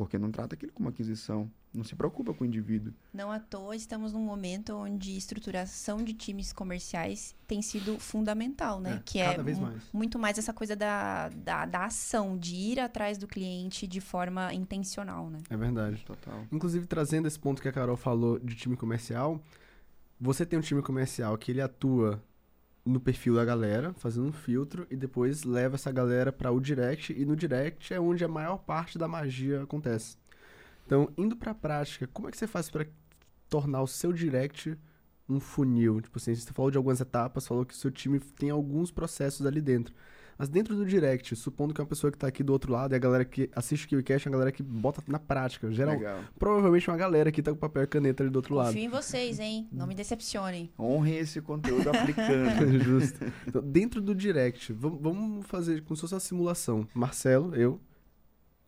[0.00, 1.50] Porque não trata aquilo como aquisição.
[1.74, 2.90] Não se preocupa com o indivíduo.
[3.12, 8.94] Não à toa estamos num momento onde estruturação de times comerciais tem sido fundamental, né?
[8.94, 9.58] É, que é mais.
[9.92, 14.54] muito mais essa coisa da, da, da, ação, de ir atrás do cliente de forma
[14.54, 15.40] intencional, né?
[15.50, 16.02] É verdade.
[16.06, 16.46] Total.
[16.50, 19.38] Inclusive, trazendo esse ponto que a Carol falou de time comercial,
[20.18, 22.22] você tem um time comercial que ele atua
[22.84, 27.12] no perfil da galera, fazendo um filtro e depois leva essa galera para o direct
[27.12, 30.16] e no direct é onde a maior parte da magia acontece.
[30.86, 32.86] Então, indo para a prática, como é que você faz para
[33.48, 34.76] tornar o seu direct
[35.28, 36.00] um funil?
[36.00, 39.46] Tipo assim, você falou de algumas etapas, falou que o seu time tem alguns processos
[39.46, 39.94] ali dentro.
[40.40, 42.94] Mas dentro do direct, supondo que é uma pessoa que está aqui do outro lado
[42.94, 45.70] e a galera que assiste o KiwiCast é uma galera que bota na prática.
[45.70, 46.20] Geral, Legal.
[46.38, 48.72] Provavelmente uma galera que tá com papel e caneta ali do outro Confio lado.
[48.72, 49.68] Confio em vocês, hein?
[49.70, 50.72] Não me decepcionem.
[50.78, 52.72] Honrem esse conteúdo aplicando.
[52.82, 53.22] Justo.
[53.46, 56.88] Então, dentro do direct, vamos fazer como se fosse uma simulação.
[56.94, 57.78] Marcelo, eu,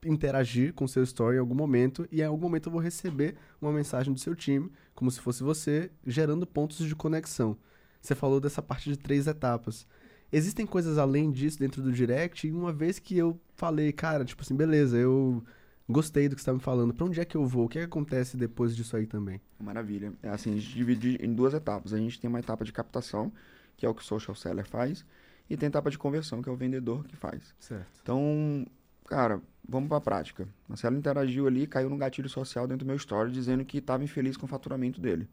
[0.05, 3.35] interagir com o seu story em algum momento e em algum momento eu vou receber
[3.59, 7.57] uma mensagem do seu time, como se fosse você, gerando pontos de conexão.
[8.03, 9.87] Você falou dessa parte de três etapas.
[10.33, 14.41] Existem coisas além disso dentro do direct, e uma vez que eu falei, cara, tipo
[14.41, 15.45] assim, beleza, eu
[15.87, 17.67] gostei do que você tá me falando, pra onde é que eu vou?
[17.67, 19.41] O que, é que acontece depois disso aí também?
[19.61, 20.15] Maravilha.
[20.23, 21.93] É assim, a gente divide em duas etapas.
[21.93, 23.31] A gente tem uma etapa de captação,
[23.77, 25.05] que é o que o social seller faz,
[25.51, 27.55] e tem a etapa de conversão, que é o vendedor que faz.
[27.61, 27.87] Certo.
[28.03, 28.67] Então,
[29.05, 30.49] cara, vamos pra prática.
[30.67, 34.39] Marcelo interagiu ali, caiu no gatilho social dentro do meu story, dizendo que estava infeliz
[34.39, 35.29] com o faturamento dele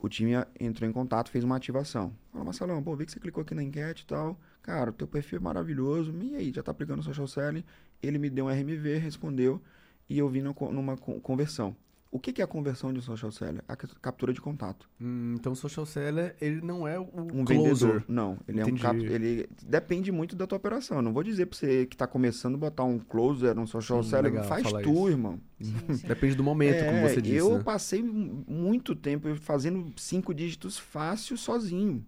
[0.00, 2.12] o time entrou em contato, fez uma ativação.
[2.32, 4.38] Falou, Marcelão, pô, vi que você clicou aqui na enquete e tal.
[4.62, 6.12] Cara, o teu perfil é maravilhoso.
[6.22, 7.64] E aí, já tá aplicando social selling?
[8.02, 9.60] Ele me deu um RMV, respondeu
[10.08, 11.76] e eu vi numa conversão.
[12.12, 13.62] O que, que é a conversão de social seller?
[13.68, 14.90] A captura de contato.
[15.00, 17.88] Hum, então, social seller, ele não é o um closer.
[17.88, 18.04] vendedor.
[18.08, 18.84] Não, ele Entendi.
[18.84, 19.04] é um cap...
[19.04, 21.00] ele depende muito da tua operação.
[21.00, 24.10] Não vou dizer para você que está começando a botar um closer, um social sim,
[24.10, 25.08] seller, faz tu, isso.
[25.08, 25.40] irmão.
[25.60, 26.08] Sim, sim.
[26.08, 27.36] Depende do momento, é, como você disse.
[27.36, 27.62] Eu né?
[27.62, 32.04] passei muito tempo fazendo cinco dígitos fácil sozinho.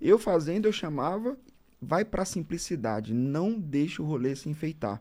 [0.00, 1.38] Eu fazendo, eu chamava,
[1.80, 5.00] vai para simplicidade, não deixa o rolê se enfeitar.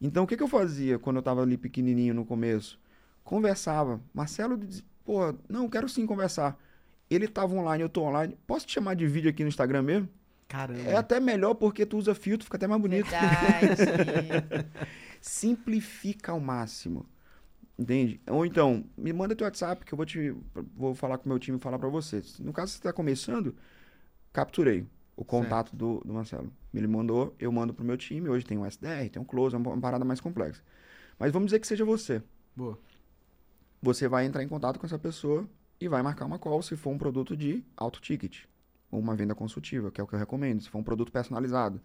[0.00, 2.82] Então, o que, que eu fazia quando eu estava ali pequenininho no começo?
[3.24, 4.00] Conversava.
[4.12, 6.58] Marcelo dizia, pô, não, quero sim conversar.
[7.10, 8.36] Ele tava online, eu tô online.
[8.46, 10.08] Posso te chamar de vídeo aqui no Instagram mesmo?
[10.46, 10.80] Caramba.
[10.82, 13.08] É até melhor porque tu usa filtro, fica até mais bonito.
[13.08, 14.68] Verdade.
[15.20, 17.06] Simplifica ao máximo.
[17.78, 18.20] Entende?
[18.28, 20.34] Ou então, me manda teu WhatsApp que eu vou te
[20.76, 22.22] vou falar com o meu time e falar para você.
[22.38, 23.56] No caso você está começando,
[24.32, 26.52] capturei o contato do, do Marcelo.
[26.72, 28.28] Ele mandou, eu mando pro meu time.
[28.28, 30.62] Hoje tem um SDR, tem um close, é uma parada mais complexa.
[31.18, 32.22] Mas vamos dizer que seja você.
[32.54, 32.78] Boa
[33.84, 35.46] você vai entrar em contato com essa pessoa
[35.78, 38.44] e vai marcar uma call se for um produto de alto ticket,
[38.90, 41.78] ou uma venda consultiva, que é o que eu recomendo, se for um produto personalizado,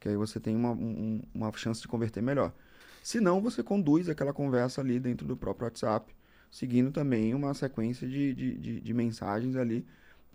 [0.00, 2.54] que aí você tem uma, um, uma chance de converter melhor.
[3.02, 6.14] Se não, você conduz aquela conversa ali dentro do próprio WhatsApp,
[6.50, 9.84] seguindo também uma sequência de, de, de, de mensagens ali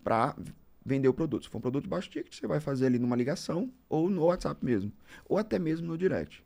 [0.04, 0.36] para
[0.84, 1.44] vender o produto.
[1.44, 4.26] Se for um produto de baixo ticket, você vai fazer ali numa ligação ou no
[4.26, 4.92] WhatsApp mesmo,
[5.28, 6.44] ou até mesmo no direct.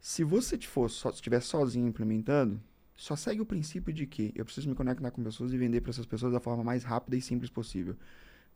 [0.00, 2.60] Se você for, estiver sozinho implementando,
[2.96, 5.90] só segue o princípio de que eu preciso me conectar com pessoas e vender para
[5.90, 7.96] essas pessoas da forma mais rápida e simples possível.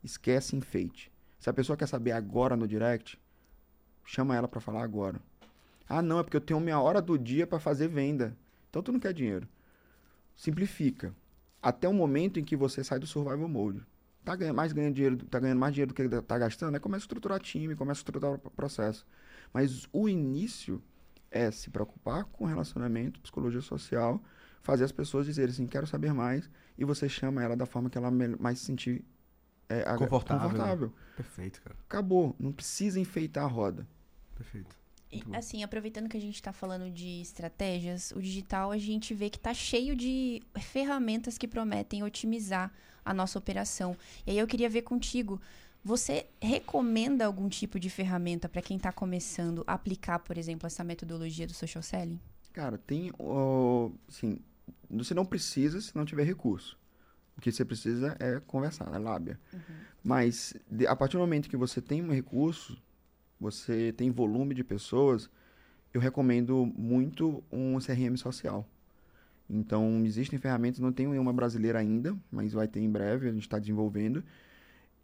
[0.04, 1.10] Esquece enfeite.
[1.38, 3.18] Se a pessoa quer saber agora no direct,
[4.04, 5.20] chama ela para falar agora.
[5.88, 8.36] Ah, não, é porque eu tenho minha hora do dia para fazer venda.
[8.70, 9.48] Então tu não quer dinheiro.
[10.34, 11.14] Simplifica.
[11.62, 13.80] Até o momento em que você sai do survival mode.
[14.24, 17.04] Tá ganhando mais ganhando dinheiro, tá ganhando mais dinheiro do que tá gastando, aí começa
[17.04, 19.06] a estruturar time, começa a estruturar o processo.
[19.52, 20.82] Mas o início
[21.36, 24.22] é se preocupar com relacionamento, psicologia social,
[24.62, 27.96] fazer as pessoas dizerem assim, quero saber mais, e você chama ela da forma que
[27.96, 29.04] ela mais se sentir
[29.68, 30.50] é, confortável.
[30.50, 30.92] confortável.
[31.16, 31.76] Perfeito, cara.
[31.88, 32.34] Acabou.
[32.38, 33.86] Não precisa enfeitar a roda.
[34.34, 34.76] Perfeito.
[35.10, 39.30] E, assim, aproveitando que a gente está falando de estratégias, o digital a gente vê
[39.30, 42.72] que está cheio de ferramentas que prometem otimizar
[43.04, 43.96] a nossa operação.
[44.26, 45.40] E aí eu queria ver contigo,
[45.86, 50.82] você recomenda algum tipo de ferramenta para quem está começando a aplicar, por exemplo, essa
[50.82, 52.18] metodologia do social selling?
[52.52, 54.40] Cara, tem, uh, assim,
[54.90, 56.76] você não precisa se não tiver recurso.
[57.38, 59.38] O que você precisa é conversar, é lábia.
[59.52, 59.60] Uhum.
[60.02, 62.76] Mas de, a partir do momento que você tem um recurso,
[63.38, 65.30] você tem volume de pessoas,
[65.94, 68.68] eu recomendo muito um CRM social.
[69.48, 73.42] Então, existem ferramentas, não tenho nenhuma brasileira ainda, mas vai ter em breve, a gente
[73.42, 74.24] está desenvolvendo.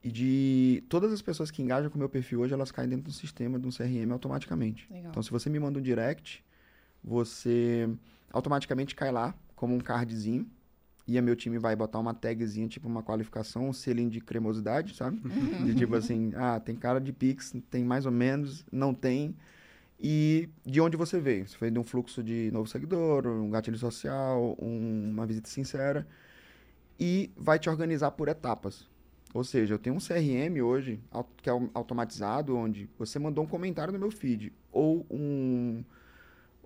[0.04, 3.04] E de todas as pessoas que engajam com o meu perfil hoje, elas caem dentro
[3.04, 4.86] do sistema de um CRM automaticamente.
[4.90, 5.10] Legal.
[5.10, 6.44] Então, se você me manda um direct,
[7.02, 7.88] você
[8.32, 10.48] automaticamente cai lá como um cardzinho
[11.06, 14.94] e a meu time vai botar uma tagzinha, tipo uma qualificação, um selinho de cremosidade,
[14.94, 15.20] sabe?
[15.24, 15.64] Uhum.
[15.66, 19.36] De tipo assim, ah, tem cara de Pix, tem mais ou menos, não tem.
[20.00, 21.46] E de onde você veio?
[21.46, 26.06] Você foi de um fluxo de novo seguidor, um gatilho social, um, uma visita sincera.
[26.98, 28.88] E vai te organizar por etapas.
[29.34, 31.00] Ou seja, eu tenho um CRM hoje,
[31.38, 35.82] que é automatizado, onde você mandou um comentário no meu feed ou um,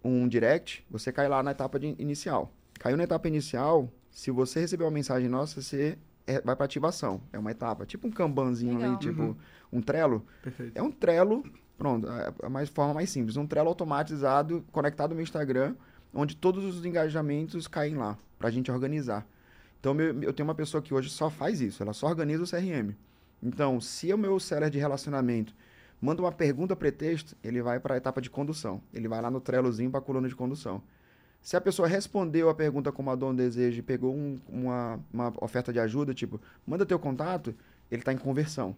[0.03, 2.53] um direct, você cai lá na etapa de inicial.
[2.79, 5.97] Caiu na etapa inicial, se você receber uma mensagem nossa, você
[6.27, 7.21] é, vai para ativação.
[7.33, 7.87] É uma etapa.
[7.87, 9.37] Tipo um Kanbanzinho ali, tipo uhum.
[9.73, 10.25] um Trello.
[10.43, 10.77] Perfeito.
[10.77, 11.45] É um Trello,
[11.79, 13.37] pronto, é a mais, forma mais simples.
[13.37, 15.75] Um Trello automatizado, conectado no Instagram,
[16.13, 19.27] onde todos os engajamentos caem lá, para a gente organizar.
[19.87, 22.93] Então, eu tenho uma pessoa que hoje só faz isso, ela só organiza o CRM.
[23.41, 25.55] Então, se o meu seller de relacionamento
[26.01, 28.83] manda uma pergunta pretexto, ele vai para a etapa de condução.
[28.93, 30.83] Ele vai lá no Trellozinho para a coluna de condução.
[31.41, 35.33] Se a pessoa respondeu a pergunta como a dona deseja e pegou um, uma, uma
[35.41, 37.55] oferta de ajuda, tipo, manda teu contato,
[37.89, 38.75] ele está em conversão.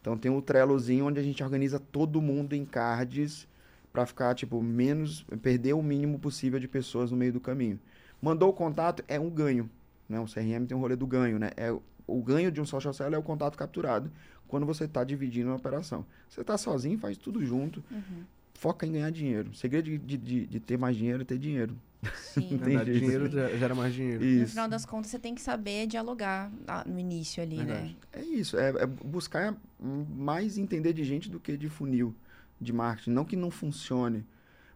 [0.00, 3.46] Então tem o um Trellozinho onde a gente organiza todo mundo em cards
[3.92, 7.78] para ficar, tipo, menos, perder o mínimo possível de pessoas no meio do caminho.
[8.20, 9.70] Mandou o contato, é um ganho.
[10.14, 10.20] Né?
[10.20, 11.50] O CRM tem um rolê do ganho, né?
[11.56, 11.70] É,
[12.06, 14.10] o ganho de um social seller é o contato capturado
[14.48, 16.06] quando você está dividindo a operação.
[16.28, 17.82] Você está sozinho, faz tudo junto.
[17.90, 19.50] Uhum foca em ganhar dinheiro.
[19.50, 21.76] O segredo de, de, de ter mais dinheiro é ter dinheiro.
[22.14, 22.58] Sim.
[22.64, 22.98] tem jeito.
[22.98, 24.24] dinheiro gera mais dinheiro.
[24.24, 24.40] Isso.
[24.40, 26.50] No final das contas, você tem que saber dialogar
[26.86, 27.64] no início ali, né?
[27.64, 27.88] Verdade.
[27.88, 27.96] né?
[28.12, 28.56] É isso.
[28.56, 32.14] É, é, buscar mais entender de gente do que de funil
[32.60, 33.10] de marketing.
[33.10, 34.24] Não que não funcione,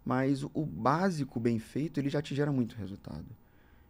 [0.04, 3.24] mas o básico bem feito, ele já te gera muito resultado.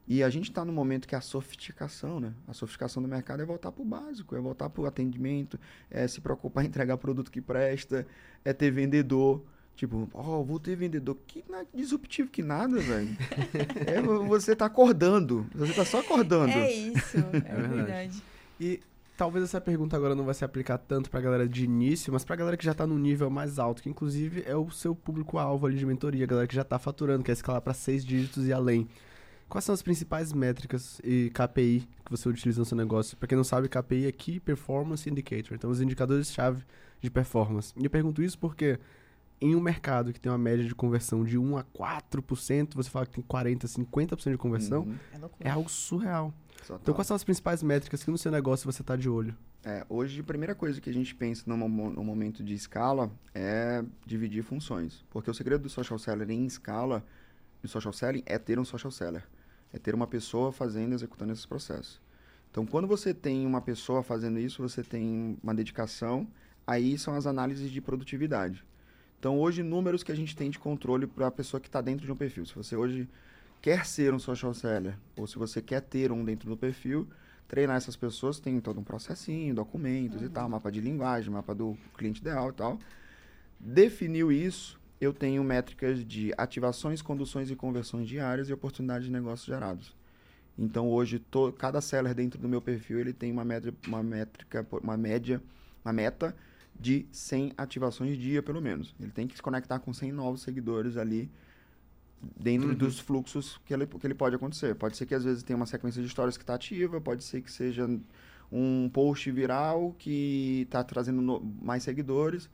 [0.09, 2.33] E a gente está no momento que é a sofisticação, né?
[2.47, 6.09] A sofisticação do mercado é voltar para o básico, é voltar para o atendimento, é
[6.09, 8.07] se preocupar em entregar produto que presta,
[8.43, 9.45] é ter vendedor.
[9.77, 11.17] Tipo, ó, oh, vou ter vendedor.
[11.27, 11.45] Que
[11.75, 13.17] disruptivo que nada, velho.
[13.87, 15.47] é, você tá acordando.
[15.55, 16.53] Você tá só acordando.
[16.53, 17.75] É isso, é, é verdade.
[17.75, 18.23] verdade.
[18.59, 18.81] E
[19.15, 22.35] talvez essa pergunta agora não vai se aplicar tanto pra galera de início, mas pra
[22.35, 25.77] galera que já tá no nível mais alto, que inclusive é o seu público-alvo ali
[25.77, 28.89] de mentoria, galera que já tá faturando, quer escalar para seis dígitos e além.
[29.49, 33.17] Quais são as principais métricas e KPI que você utiliza no seu negócio?
[33.17, 36.65] Pra quem não sabe, KPI é Key Performance Indicator, então os indicadores-chave
[37.01, 37.73] de performance.
[37.77, 38.79] E eu pergunto isso porque
[39.41, 43.07] em um mercado que tem uma média de conversão de 1 a 4%, você fala
[43.07, 45.31] que tem 40, 50% de conversão, uhum.
[45.41, 46.35] é, é, algo surreal.
[46.59, 46.79] Total.
[46.83, 49.35] Então, quais são as principais métricas que no seu negócio você está de olho?
[49.65, 53.85] É, hoje, a primeira coisa que a gente pensa no, no, momento de escala é
[54.07, 55.05] dividir funções.
[55.11, 57.05] Porque o segredo do social seller em escala,
[57.63, 59.25] do social selling, é ter um social seller.
[59.73, 62.01] É ter uma pessoa fazendo, executando esses processos.
[62.51, 66.27] Então, quando você tem uma pessoa fazendo isso, você tem uma dedicação,
[66.67, 68.65] aí são as análises de produtividade.
[69.19, 72.07] Então, hoje, números que a gente tem de controle para a pessoa que está dentro
[72.07, 72.47] de um perfil.
[72.47, 73.09] Se você hoje
[73.61, 77.07] quer ser um social seller, ou se você quer ter um dentro do perfil,
[77.49, 80.27] treinar essas pessoas tem todo um processinho, documentos uhum.
[80.27, 82.79] e tal, mapa de linguagem, mapa do cliente ideal e tal.
[83.59, 89.47] Definiu isso, eu tenho métricas de ativações, conduções e conversões diárias e oportunidades de negócios
[89.47, 89.97] gerados.
[90.59, 94.67] Então, hoje, to, cada seller dentro do meu perfil, ele tem uma, média, uma métrica,
[94.83, 95.41] uma média,
[95.85, 96.35] uma meta
[96.79, 98.95] de 100 ativações dia, pelo menos.
[99.01, 101.31] Ele tem que se conectar com 100 novos seguidores ali
[102.37, 102.75] dentro uhum.
[102.75, 104.75] dos fluxos que ele, que ele pode acontecer.
[104.75, 107.41] Pode ser que às vezes tenha uma sequência de histórias que está ativa, pode ser
[107.41, 107.89] que seja
[108.51, 112.51] um post viral que está trazendo no, mais seguidores.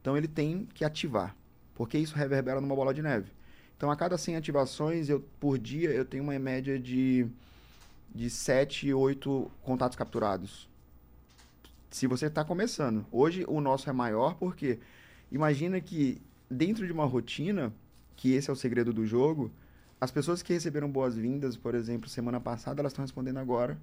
[0.00, 1.34] Então ele tem que ativar.
[1.78, 3.30] Porque isso reverbera numa bola de neve.
[3.76, 7.24] Então, a cada 100 ativações, eu, por dia, eu tenho uma média de,
[8.12, 10.68] de 7, 8 contatos capturados.
[11.88, 13.06] Se você está começando.
[13.12, 14.80] Hoje, o nosso é maior porque
[15.30, 16.20] imagina que
[16.50, 17.72] dentro de uma rotina,
[18.16, 19.48] que esse é o segredo do jogo,
[20.00, 23.78] as pessoas que receberam boas-vindas, por exemplo, semana passada, elas estão respondendo agora,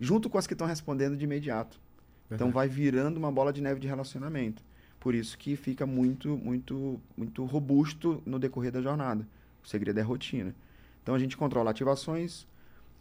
[0.00, 1.80] junto com as que estão respondendo de imediato.
[2.28, 4.60] Então, vai virando uma bola de neve de relacionamento.
[5.00, 9.26] Por isso que fica muito, muito, muito robusto no decorrer da jornada.
[9.62, 10.54] O segredo é rotina.
[11.02, 12.46] Então a gente controla ativações,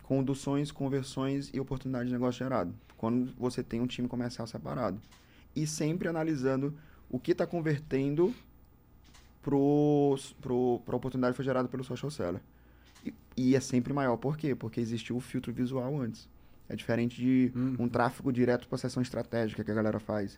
[0.03, 2.73] conduções, conversões e oportunidade de negócio gerado.
[2.97, 4.99] Quando você tem um time comercial separado.
[5.55, 6.73] E sempre analisando
[7.09, 8.33] o que está convertendo
[9.41, 12.41] para a oportunidade que foi gerada pelo social seller.
[13.05, 14.17] E, e, é sempre maior.
[14.17, 14.53] Por quê?
[14.53, 16.27] Porque existiu o filtro visual antes.
[16.69, 17.75] É diferente de uhum.
[17.79, 20.37] um tráfego direto para sessão estratégica que a galera faz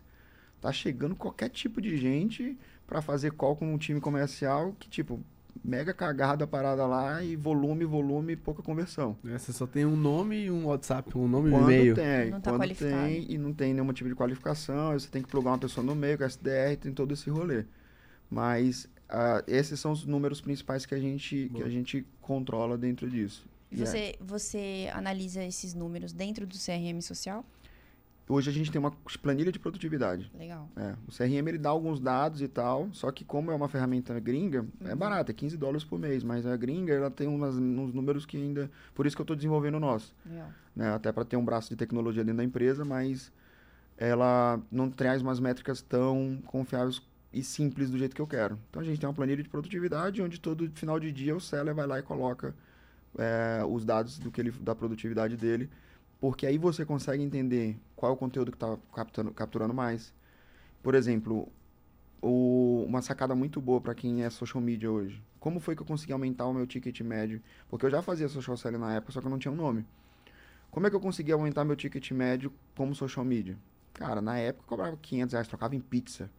[0.60, 2.56] tá chegando qualquer tipo de gente
[2.86, 5.20] para fazer call com um time comercial que, tipo,
[5.64, 9.16] mega cagada a parada lá e volume, volume, pouca conversão.
[9.24, 11.94] É, você só tem um nome e um WhatsApp, um nome e um e-mail.
[11.94, 15.28] Tem, não tá quando tem e não tem nenhum tipo de qualificação, você tem que
[15.28, 17.64] plugar uma pessoa no meio, com SDR, tem todo esse rolê.
[18.30, 23.08] Mas uh, esses são os números principais que a gente, que a gente controla dentro
[23.08, 23.48] disso.
[23.72, 24.18] Você, yeah.
[24.20, 27.44] você analisa esses números dentro do CRM social?
[28.30, 30.30] Hoje a gente tem uma planilha de produtividade.
[30.38, 30.68] Legal.
[30.76, 34.18] É, o CRM ele dá alguns dados e tal, só que como é uma ferramenta
[34.20, 34.90] gringa, é uhum.
[34.92, 38.24] é barata, é 15 dólares por mês, mas a gringa ela tem umas, uns números
[38.24, 38.70] que ainda...
[38.94, 40.14] Por isso que eu estou desenvolvendo o nosso.
[40.24, 40.48] Legal.
[40.76, 43.32] Né, até para ter um braço de tecnologia dentro da empresa, mas
[43.98, 47.02] ela não traz umas métricas tão confiáveis
[47.32, 48.56] e simples do jeito que eu quero.
[48.70, 51.74] Então a gente tem uma planilha de produtividade onde todo final de dia o seller
[51.74, 52.54] vai lá e coloca
[53.18, 55.68] é, os dados do que ele, da produtividade dele
[56.20, 58.78] porque aí você consegue entender qual é o conteúdo que está
[59.36, 60.10] capturando, mais.
[60.82, 61.46] Por exemplo,
[62.22, 65.22] o, uma sacada muito boa para quem é social media hoje.
[65.38, 67.42] Como foi que eu consegui aumentar o meu ticket médio?
[67.68, 69.84] Porque eu já fazia social selling na época, só que eu não tinha um nome.
[70.70, 73.58] Como é que eu consegui aumentar meu ticket médio como social media?
[73.92, 76.30] Cara, na época eu cobrava 500 reais, trocava em pizza.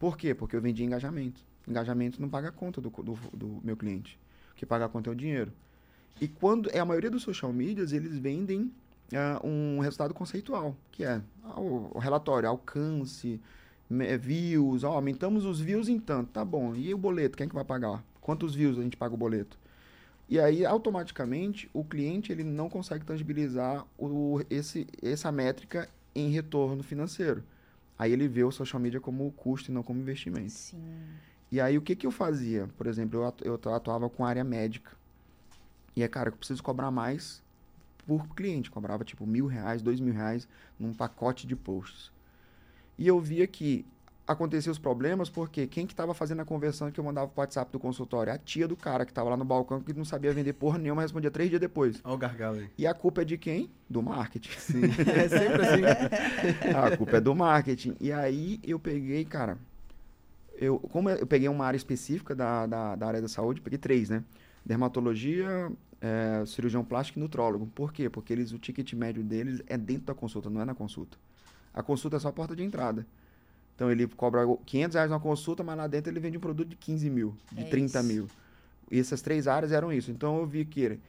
[0.00, 0.34] Por quê?
[0.34, 1.40] Porque eu vendia engajamento.
[1.68, 4.18] Engajamento não paga a conta do, do, do meu cliente.
[4.50, 5.52] O que paga a conta é o dinheiro.
[6.20, 8.72] E quando é a maioria dos social medias, eles vendem
[9.12, 11.20] uh, um resultado conceitual, que é
[11.56, 13.40] o, o relatório, alcance,
[14.20, 16.74] views, ó, aumentamos os views em tanto, tá bom.
[16.74, 18.02] E o boleto, quem é que vai pagar?
[18.20, 19.58] Quantos views a gente paga o boleto?
[20.28, 26.82] E aí, automaticamente, o cliente ele não consegue tangibilizar o, esse, essa métrica em retorno
[26.82, 27.44] financeiro.
[27.98, 30.50] Aí ele vê o social media como custo e não como investimento.
[30.50, 30.82] Sim.
[31.52, 32.68] E aí, o que, que eu fazia?
[32.76, 34.92] Por exemplo, eu, eu atuava com área médica.
[35.94, 37.43] E é, cara, eu preciso cobrar mais
[38.06, 38.70] por cliente.
[38.70, 40.48] Cobrava tipo mil reais, dois mil reais
[40.78, 42.12] num pacote de posts.
[42.98, 43.84] E eu via que
[44.26, 47.70] aconteciam os problemas porque quem que estava fazendo a conversão que eu mandava pro WhatsApp
[47.70, 48.32] do consultório?
[48.32, 51.02] A tia do cara que estava lá no balcão que não sabia vender porra nenhuma,
[51.02, 52.00] respondia três dias depois.
[52.02, 52.70] Olha o gargalo aí.
[52.78, 53.70] E a culpa é de quem?
[53.88, 54.58] Do marketing.
[54.58, 54.82] Sim,
[55.14, 56.70] é sempre assim.
[56.74, 57.96] a culpa é do marketing.
[58.00, 59.58] E aí eu peguei, cara,
[60.56, 64.08] eu, como eu peguei uma área específica da, da, da área da saúde, peguei três,
[64.08, 64.24] né?
[64.64, 65.70] Dermatologia,
[66.04, 67.66] é, cirurgião plástico e nutrólogo.
[67.74, 68.10] Por quê?
[68.10, 71.16] Porque eles, o ticket médio deles é dentro da consulta, não é na consulta.
[71.72, 73.06] A consulta é só a porta de entrada.
[73.74, 76.76] Então ele cobra 500 reais na consulta, mas lá dentro ele vende um produto de
[76.76, 78.08] 15 mil, de é 30 isso.
[78.08, 78.28] mil.
[78.90, 80.10] E essas três áreas eram isso.
[80.10, 81.00] Então eu vi que ele,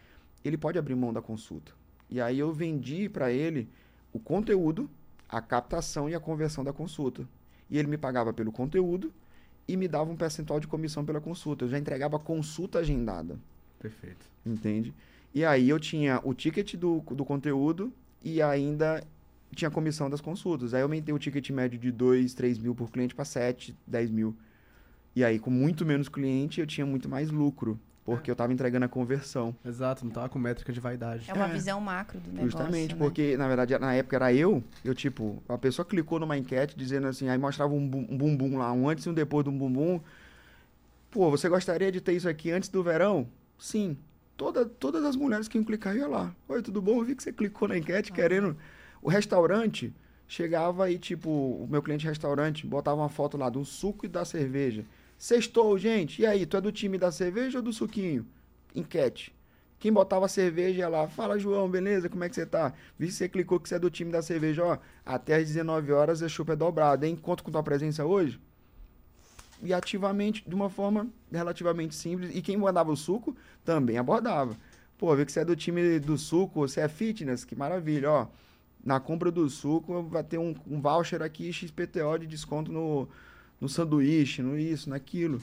[0.46, 1.74] ele pode abrir mão da consulta.
[2.10, 3.68] E aí eu vendi para ele
[4.14, 4.90] o conteúdo,
[5.28, 7.28] a captação e a conversão da consulta.
[7.70, 9.12] E ele me pagava pelo conteúdo
[9.68, 11.66] e me dava um percentual de comissão pela consulta.
[11.66, 13.38] Eu já entregava a consulta agendada.
[13.86, 14.26] Perfeito.
[14.44, 14.94] Entende?
[15.32, 19.04] E aí eu tinha o ticket do, do conteúdo e ainda
[19.54, 20.74] tinha a comissão das consultas.
[20.74, 24.10] Aí eu aumentei o ticket médio de 2, 3 mil por cliente para 7, 10
[24.10, 24.36] mil.
[25.16, 27.80] E aí, com muito menos cliente, eu tinha muito mais lucro.
[28.04, 28.32] Porque é.
[28.32, 29.56] eu estava entregando a conversão.
[29.64, 31.30] Exato, não estava com métrica de vaidade.
[31.30, 31.54] É uma é.
[31.54, 32.52] visão macro do negócio.
[32.52, 33.00] Justamente, né?
[33.00, 37.08] porque, na verdade, na época era eu, eu, tipo, a pessoa clicou numa enquete dizendo
[37.08, 40.00] assim, aí mostrava um, um bumbum lá, um antes e um depois do bumbum.
[41.12, 43.28] Pô, você gostaria de ter isso aqui antes do verão?
[43.58, 43.98] Sim.
[44.38, 46.36] Toda, todas as mulheres que iam clicar iam lá.
[46.48, 47.00] Oi, tudo bom?
[47.00, 48.16] Eu vi que você clicou na enquete ah.
[48.16, 48.58] querendo.
[49.02, 49.94] O restaurante
[50.28, 54.26] chegava e, tipo, o meu cliente restaurante botava uma foto lá do suco e da
[54.26, 54.86] cerveja.
[55.18, 56.22] Sextou, gente.
[56.22, 58.26] E aí, tu é do time da cerveja ou do suquinho?
[58.74, 59.34] Enquete.
[59.80, 62.10] Quem botava cerveja ia lá, fala João, beleza?
[62.10, 62.74] Como é que você tá?
[62.98, 64.78] Vi que você clicou que você é do time da cerveja, ó.
[65.06, 67.16] Até às 19 horas a chupa é dobrada, hein?
[67.16, 68.40] Conto com tua presença hoje?
[69.64, 72.36] E ativamente, de uma forma relativamente simples.
[72.36, 74.56] E quem mandava o suco também abordava.
[74.98, 78.28] Pô, vê que você é do time do suco, você é fitness, que maravilha, ó.
[78.84, 83.10] Na compra do suco vai ter um, um voucher aqui XPTO de desconto no,
[83.60, 85.42] no sanduíche, no isso, naquilo.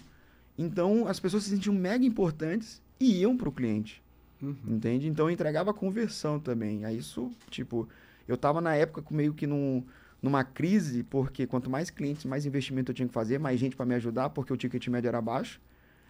[0.57, 4.03] Então, as pessoas se sentiam mega importantes e iam para o cliente.
[4.41, 4.57] Uhum.
[4.69, 5.09] Entende?
[5.09, 6.85] Então, eu entregava conversão também.
[6.85, 7.89] Aí, isso, tipo,
[8.29, 9.85] eu estava na época meio que num,
[10.23, 13.85] numa crise, porque quanto mais clientes, mais investimento eu tinha que fazer, mais gente para
[13.85, 15.61] me ajudar, porque o ticket médio era baixo.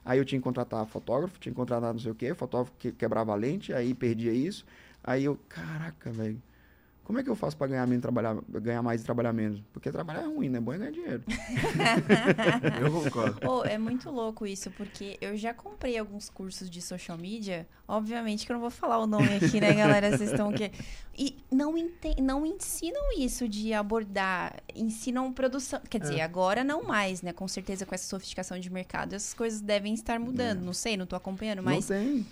[0.04, 2.92] Aí eu tinha que contratar fotógrafo, tinha que contratar não sei o quê, fotógrafo que
[2.92, 4.66] quebrava a lente, aí perdia isso.
[5.02, 6.40] Aí eu, caraca, velho
[7.05, 9.61] como é que eu faço para ganhar, menos, trabalhar, ganhar mais e trabalhar menos?
[9.72, 10.61] Porque trabalhar é ruim, né?
[10.61, 11.24] Bom é ganhar dinheiro.
[12.80, 13.40] eu concordo.
[13.44, 17.66] Oh, é muito louco isso, porque eu já comprei alguns cursos de social media.
[17.88, 20.16] Obviamente que eu não vou falar o nome aqui, né, galera?
[20.16, 20.70] Vocês estão o quê?
[21.18, 21.74] E não,
[22.22, 25.80] não ensinam isso de abordar, ensinam produção.
[25.90, 26.22] Quer dizer, é.
[26.22, 27.32] agora não mais, né?
[27.32, 30.62] Com certeza com essa sofisticação de mercado, essas coisas devem estar mudando.
[30.62, 30.64] É.
[30.64, 31.88] Não sei, não tô acompanhando, mas.
[31.88, 32.26] Não tem.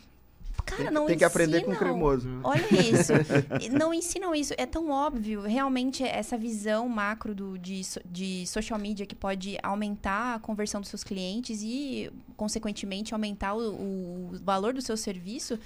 [0.71, 2.29] Cara, tem, não tem que aprender com cremoso.
[2.43, 3.13] Olha isso.
[3.77, 4.55] não ensinam isso.
[4.57, 5.43] É tão óbvio.
[5.43, 10.91] Realmente, essa visão macro do, de, de social media que pode aumentar a conversão dos
[10.91, 15.59] seus clientes e, consequentemente, aumentar o, o valor do seu serviço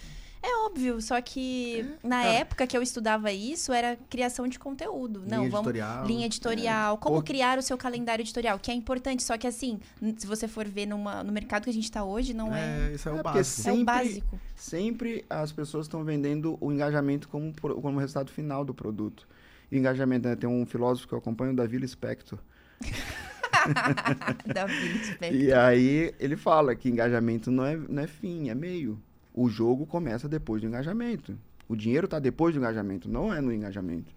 [0.45, 2.41] é óbvio, só que é, na é.
[2.41, 5.21] época que eu estudava isso, era criação de conteúdo.
[5.21, 5.69] Linha Não, vamos.
[5.69, 6.07] Editorial.
[6.07, 6.95] Linha editorial.
[6.95, 6.99] É.
[6.99, 9.81] Como criar o seu calendário editorial, que é importante, só que assim,
[10.19, 12.91] se você for ver numa, no mercado que a gente está hoje, não é.
[12.91, 13.45] É, isso é, o é básico.
[13.45, 14.41] Sempre, é o básico.
[14.55, 19.27] Sempre as pessoas estão vendendo o engajamento como, como resultado final do produto.
[19.73, 20.37] E engajamento, né?
[20.37, 22.39] Tem um filósofo que eu acompanho, o Davi Spector.
[24.53, 25.41] Davi Spector.
[25.41, 29.01] E aí ele fala que engajamento não é, não é fim, é meio.
[29.35, 31.37] O jogo começa depois do engajamento.
[31.69, 34.15] O dinheiro está depois do engajamento, não é no engajamento.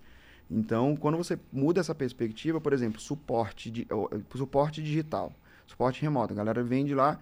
[0.49, 3.87] Então, quando você muda essa perspectiva, por exemplo, suporte, de,
[4.35, 5.33] suporte digital,
[5.65, 7.19] suporte remoto, a galera vende lá,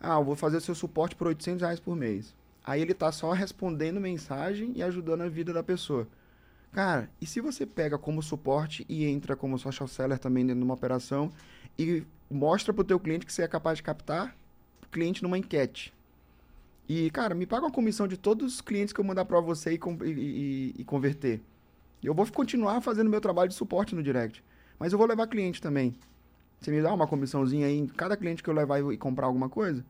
[0.00, 2.34] ah, eu vou fazer seu suporte por 800 reais por mês.
[2.64, 6.08] Aí ele está só respondendo mensagem e ajudando a vida da pessoa.
[6.72, 10.64] Cara, e se você pega como suporte e entra como social seller também dentro de
[10.64, 11.30] uma operação
[11.78, 14.36] e mostra para o teu cliente que você é capaz de captar
[14.90, 15.94] cliente numa enquete.
[16.88, 19.72] E, cara, me paga uma comissão de todos os clientes que eu mandar para você
[19.72, 21.42] e, e, e, converter.
[22.02, 24.42] Eu vou continuar fazendo meu trabalho de suporte no direct.
[24.78, 25.96] Mas eu vou levar cliente também.
[26.60, 29.48] Você me dá uma comissãozinha aí em cada cliente que eu levar e comprar alguma
[29.48, 29.84] coisa?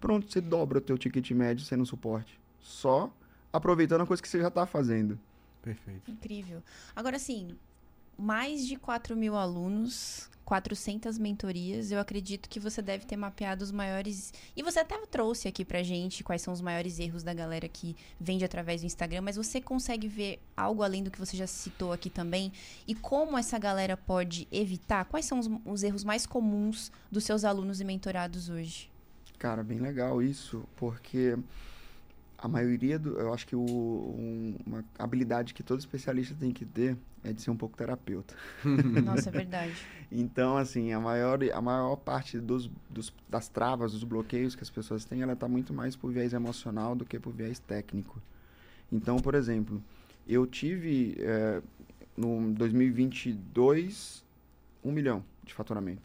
[0.00, 2.38] Pronto, você dobra o teu ticket médio sendo suporte.
[2.60, 3.10] Só
[3.52, 5.18] aproveitando a coisa que você já está fazendo.
[5.62, 6.10] Perfeito.
[6.10, 6.62] Incrível.
[6.94, 7.56] Agora, sim,
[8.18, 11.90] mais de 4 mil alunos, 400 mentorias.
[11.90, 14.32] Eu acredito que você deve ter mapeado os maiores.
[14.56, 17.96] E você até trouxe aqui pra gente quais são os maiores erros da galera que
[18.20, 21.92] vende através do Instagram, mas você consegue ver algo além do que você já citou
[21.92, 22.52] aqui também?
[22.86, 25.04] E como essa galera pode evitar?
[25.06, 28.90] Quais são os, os erros mais comuns dos seus alunos e mentorados hoje?
[29.38, 31.36] Cara, bem legal isso, porque
[32.38, 33.18] a maioria do.
[33.18, 37.42] Eu acho que o, um, uma habilidade que todo especialista tem que ter é de
[37.42, 38.34] ser um pouco terapeuta.
[39.02, 39.74] Nossa, é verdade.
[40.12, 44.70] então, assim, a maior, a maior parte dos, dos, das travas, dos bloqueios que as
[44.70, 48.22] pessoas têm, ela está muito mais por viés emocional do que por viés técnico.
[48.92, 49.82] Então, por exemplo,
[50.28, 51.62] eu tive é,
[52.16, 54.22] no 2022
[54.84, 56.02] um milhão de faturamento.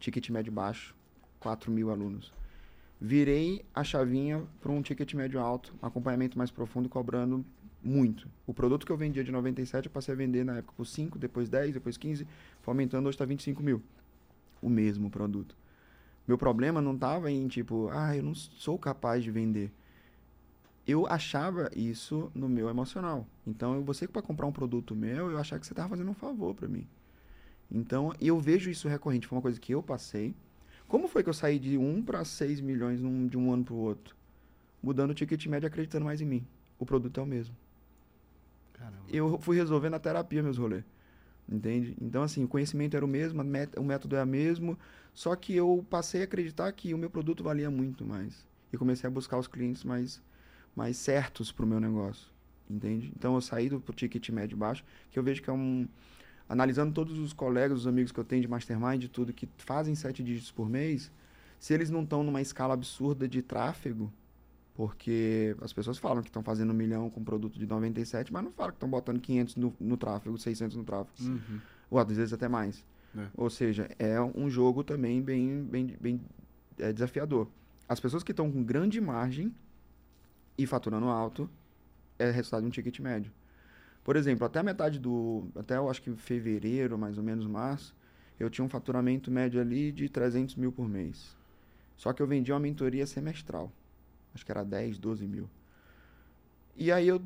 [0.00, 0.94] Ticket médio baixo,
[1.38, 2.32] 4 mil alunos
[3.00, 7.44] virei a chavinha para um ticket médio alto, acompanhamento mais profundo, cobrando
[7.86, 8.28] muito.
[8.46, 11.18] O produto que eu vendia de 97, eu passei a vender na época por 5,
[11.18, 12.26] depois 10, depois 15,
[12.62, 13.82] foi aumentando, hoje está 25 mil.
[14.60, 15.56] O mesmo produto.
[16.26, 19.70] Meu problema não estava em tipo, ah, eu não sou capaz de vender.
[20.86, 23.26] Eu achava isso no meu emocional.
[23.46, 26.14] Então, você que para comprar um produto meu, eu achava que você estava fazendo um
[26.14, 26.86] favor para mim.
[27.70, 29.26] Então, eu vejo isso recorrente.
[29.26, 30.34] Foi uma coisa que eu passei
[30.88, 33.78] como foi que eu saí de 1 para 6 milhões de um ano para o
[33.78, 34.14] outro?
[34.80, 36.46] Mudando o ticket médio acreditando mais em mim.
[36.78, 37.56] O produto é o mesmo.
[38.76, 39.02] Caramba.
[39.08, 40.84] Eu fui resolvendo a terapia meus rolês.
[41.48, 41.96] Entende?
[42.00, 43.40] Então, assim, o conhecimento era o mesmo,
[43.76, 44.76] o método é o mesmo,
[45.14, 48.46] só que eu passei a acreditar que o meu produto valia muito mais.
[48.72, 50.20] E comecei a buscar os clientes mais,
[50.74, 52.28] mais certos para o meu negócio.
[52.68, 53.12] Entende?
[53.16, 55.88] Então, eu saí do ticket médio baixo, que eu vejo que é um
[56.48, 59.94] analisando todos os colegas, os amigos que eu tenho de mastermind e tudo, que fazem
[59.94, 61.10] sete dígitos por mês,
[61.58, 64.12] se eles não estão numa escala absurda de tráfego,
[64.76, 68.52] porque as pessoas falam que estão fazendo um milhão com produto de 97, mas não
[68.52, 71.16] falam que estão botando 500 no, no tráfego, 600 no tráfego.
[71.22, 71.60] Uhum.
[71.90, 72.84] Ou às vezes até mais.
[73.16, 73.26] É.
[73.34, 76.20] Ou seja, é um jogo também bem, bem, bem
[76.78, 77.48] é, desafiador.
[77.88, 79.54] As pessoas que estão com grande margem
[80.58, 81.48] e faturando alto,
[82.18, 83.32] é resultado de um ticket médio.
[84.04, 85.48] Por exemplo, até a metade do.
[85.56, 87.94] Até eu acho que fevereiro, mais ou menos março,
[88.38, 91.34] eu tinha um faturamento médio ali de 300 mil por mês.
[91.96, 93.72] Só que eu vendia uma mentoria semestral.
[94.36, 95.48] Acho que era 10, 12 mil.
[96.76, 97.22] E aí eu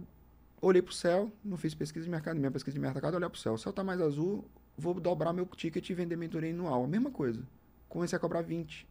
[0.63, 3.55] olhei pro céu, não fiz pesquisa de mercado, minha pesquisa de mercado, olhar pro céu.
[3.55, 4.45] O céu tá mais azul,
[4.79, 6.85] vou dobrar meu ticket e vender mentoria anual.
[6.85, 7.43] A mesma coisa.
[7.89, 8.87] Comecei a cobrar 20.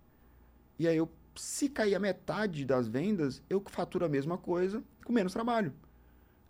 [0.78, 5.14] E aí eu, se cair a metade das vendas, eu faturo a mesma coisa com
[5.14, 5.74] menos trabalho.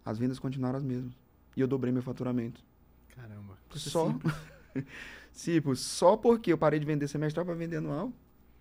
[0.04, 1.14] As vendas continuaram as mesmas.
[1.56, 2.64] E eu dobrei meu faturamento.
[3.10, 3.60] Caramba.
[3.76, 4.12] Só.
[5.34, 8.12] tipo, só porque eu parei de vender semestral para vender anual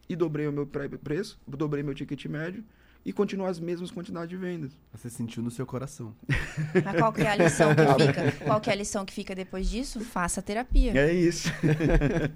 [0.07, 2.65] e dobrei o meu preço, dobrei meu ticket médio
[3.05, 4.73] e continuar as mesmas quantidades de vendas.
[4.93, 6.15] Você sentiu no seu coração.
[6.85, 8.45] Mas qual que é a lição que fica?
[8.45, 10.01] Qual que é a lição que fica depois disso?
[10.01, 10.93] Faça terapia.
[10.99, 11.49] É isso.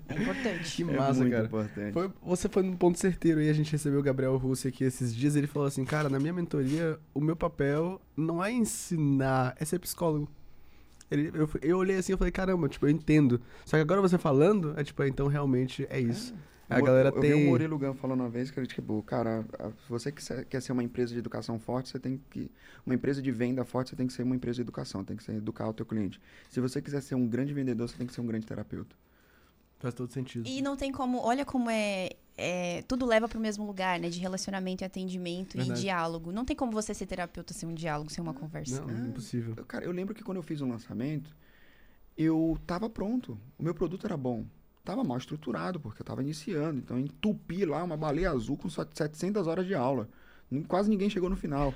[0.08, 0.76] É importante.
[0.76, 1.46] Que massa, é muito cara.
[1.46, 1.92] importante.
[1.92, 5.14] Foi, você foi num ponto certeiro aí, a gente recebeu o Gabriel Russo aqui esses
[5.14, 9.64] dias, ele falou assim, cara, na minha mentoria, o meu papel não é ensinar, é
[9.64, 10.28] ser psicólogo.
[11.10, 13.40] Ele, eu, eu olhei assim e falei, caramba, tipo, eu entendo.
[13.66, 16.34] Só que agora você falando, é tipo, então realmente é isso.
[16.72, 17.32] A Eu- galera eu, tem...
[17.34, 19.44] vi o Murilo Gun falando uma vez que ele, tipo, cara,
[19.84, 22.50] se você quiser, quer ser uma empresa de educação forte, você tem que.
[22.84, 25.22] Uma empresa de venda forte, você tem que ser uma empresa de educação, tem que
[25.22, 26.20] ser educar o teu cliente.
[26.50, 28.96] Se você quiser ser um grande vendedor, você tem que ser um grande terapeuta.
[29.78, 30.48] Faz todo sentido.
[30.48, 34.08] E não tem como, olha como é, é tudo leva para o mesmo lugar, né?
[34.08, 35.80] De relacionamento e atendimento Verdade.
[35.80, 36.30] e diálogo.
[36.30, 38.80] Não tem como você ser terapeuta sem um diálogo, sem uma conversa.
[38.80, 39.54] Não, impossível.
[39.56, 41.34] Eu, Cara, eu lembro que quando eu fiz um lançamento,
[42.16, 43.36] eu tava pronto.
[43.58, 44.44] O meu produto era bom.
[44.84, 46.78] Tava mal estruturado, porque eu tava iniciando.
[46.78, 50.08] Então, eu entupi lá uma baleia azul com só 700 horas de aula.
[50.68, 51.72] Quase ninguém chegou no final.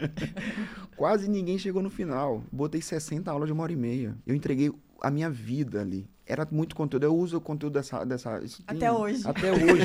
[0.96, 2.44] Quase ninguém chegou no final.
[2.52, 4.16] Botei 60 aulas de uma hora e meia.
[4.26, 6.08] Eu entreguei a minha vida ali.
[6.26, 7.04] Era muito conteúdo.
[7.04, 8.04] Eu uso o conteúdo dessa.
[8.04, 9.22] dessa Até tem- hoje.
[9.26, 9.84] Até hoje.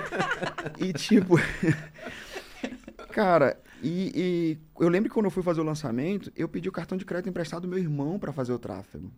[0.80, 1.34] e tipo.
[3.12, 6.72] Cara, e, e eu lembro que quando eu fui fazer o lançamento, eu pedi o
[6.72, 9.10] cartão de crédito emprestado do meu irmão pra fazer o tráfego.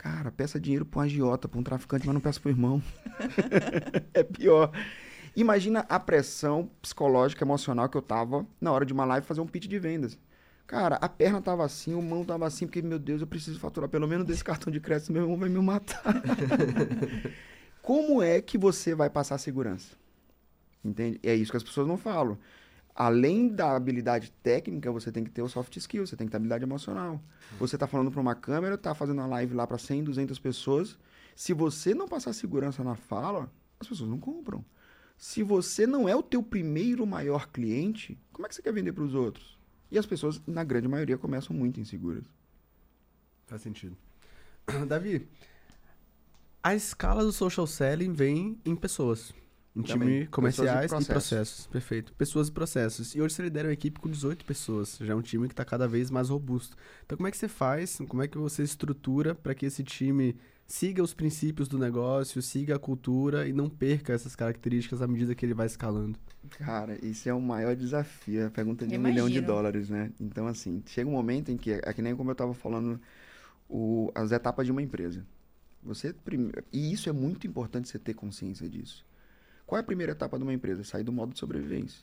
[0.00, 2.82] Cara, peça dinheiro pra um agiota, pra um traficante, mas não peça pro irmão.
[4.14, 4.72] é pior.
[5.36, 9.46] Imagina a pressão psicológica, emocional que eu tava na hora de uma live fazer um
[9.46, 10.18] pitch de vendas.
[10.66, 13.90] Cara, a perna tava assim, o mão tava assim, porque, meu Deus, eu preciso faturar
[13.90, 16.02] pelo menos desse cartão de crédito, meu irmão vai me matar.
[17.82, 19.94] Como é que você vai passar segurança?
[20.82, 21.20] Entende?
[21.22, 22.38] É isso que as pessoas não falam.
[23.00, 26.36] Além da habilidade técnica, você tem que ter o soft skill, você tem que ter
[26.36, 27.18] habilidade emocional.
[27.58, 30.98] Você tá falando para uma câmera, tá fazendo uma live lá para 100, 200 pessoas.
[31.34, 34.62] Se você não passar segurança na fala, as pessoas não compram.
[35.16, 38.92] Se você não é o teu primeiro maior cliente, como é que você quer vender
[38.92, 39.58] para os outros?
[39.90, 42.26] E as pessoas, na grande maioria, começam muito inseguras.
[43.46, 43.96] Faz sentido.
[44.86, 45.26] Davi,
[46.62, 49.32] a escala do social selling vem em pessoas.
[49.74, 50.08] Em Também.
[50.08, 51.66] time comerciais Pessoas e e processos.
[51.68, 52.12] Perfeito.
[52.14, 53.14] Pessoas e processos.
[53.14, 54.98] E hoje você lidera uma equipe com 18 pessoas.
[55.00, 56.76] Já é um time que está cada vez mais robusto.
[57.04, 57.98] Então, como é que você faz?
[58.08, 62.76] Como é que você estrutura para que esse time siga os princípios do negócio, siga
[62.76, 66.18] a cultura e não perca essas características à medida que ele vai escalando?
[66.50, 68.40] Cara, isso é o maior desafio.
[68.40, 70.10] É a pergunta de um milhão de dólares, né?
[70.18, 73.00] Então, assim, chega um momento em que, é que nem como eu estava falando,
[73.68, 75.24] o- as etapas de uma empresa.
[75.82, 76.14] Você
[76.72, 79.04] E isso é muito importante você ter consciência disso.
[79.70, 80.82] Qual é a primeira etapa de uma empresa?
[80.82, 82.02] Sair do modo de sobrevivência.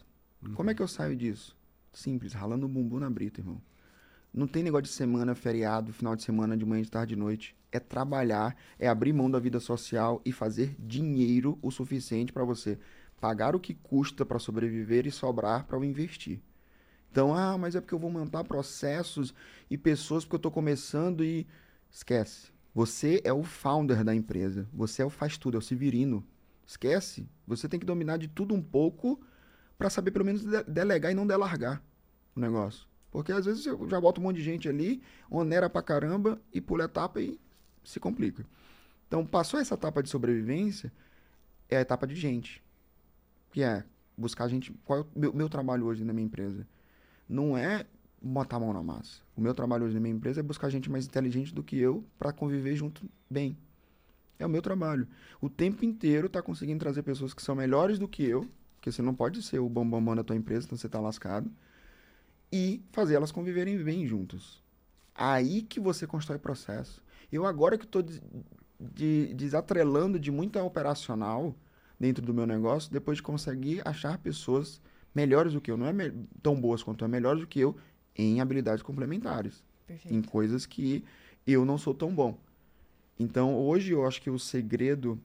[0.56, 1.54] Como é que eu saio disso?
[1.92, 3.62] Simples, ralando o bumbum na brita, irmão.
[4.34, 7.58] Não tem negócio de semana, feriado, final de semana, de manhã, de tarde, de noite.
[7.70, 12.80] É trabalhar, é abrir mão da vida social e fazer dinheiro o suficiente para você
[13.20, 16.40] pagar o que custa para sobreviver e sobrar para investir.
[17.12, 19.34] Então, ah, mas é porque eu vou montar processos
[19.70, 21.46] e pessoas porque eu estou começando e
[21.92, 22.48] esquece.
[22.74, 24.66] Você é o founder da empresa.
[24.72, 26.26] Você é o faz tudo, é o Severino.
[26.68, 27.28] Esquece.
[27.48, 29.20] Você tem que dominar de tudo um pouco
[29.78, 31.82] para saber pelo menos de- delegar e não delargar
[32.36, 32.86] o negócio.
[33.10, 35.02] Porque às vezes eu já boto um monte de gente ali,
[35.32, 37.40] onera pra caramba e pula a etapa e
[37.84, 38.46] se complica.
[39.08, 40.92] Então, passou essa etapa de sobrevivência,
[41.70, 42.62] é a etapa de gente.
[43.52, 43.86] Que é
[44.18, 44.74] buscar gente.
[44.84, 46.68] Qual é o meu, meu trabalho hoje na minha empresa?
[47.30, 47.86] Não é
[48.22, 49.22] botar a mão na massa.
[49.38, 52.04] O meu trabalho hoje na minha empresa é buscar gente mais inteligente do que eu
[52.20, 53.58] para conviver junto bem.
[54.40, 55.08] É o meu trabalho.
[55.42, 59.02] O tempo inteiro tá conseguindo trazer pessoas que são melhores do que eu, porque você
[59.02, 61.52] não pode ser o bambambam bam, bam da tua empresa, então você tá lascado,
[62.52, 64.62] e fazer elas conviverem bem juntos.
[65.16, 67.04] Aí que você constrói processo.
[67.32, 68.22] Eu agora que estou de,
[68.80, 71.56] de- desatrelando de muita operacional
[72.00, 74.80] dentro do meu negócio, depois de conseguir achar pessoas
[75.14, 77.76] melhores do que eu, não é me- tão boas quanto é melhores do que eu
[78.16, 80.16] em habilidades complementares Perfeito.
[80.16, 81.04] em coisas que
[81.46, 82.38] eu não sou tão bom.
[83.20, 85.20] Então, hoje eu acho que o segredo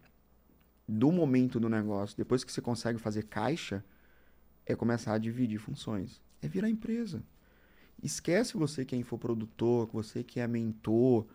[0.89, 3.85] do momento do negócio, depois que você consegue fazer caixa,
[4.67, 6.21] é começar a dividir funções.
[6.41, 7.23] É virar empresa.
[8.03, 11.27] Esquece você que é infoprodutor, que você que é mentor,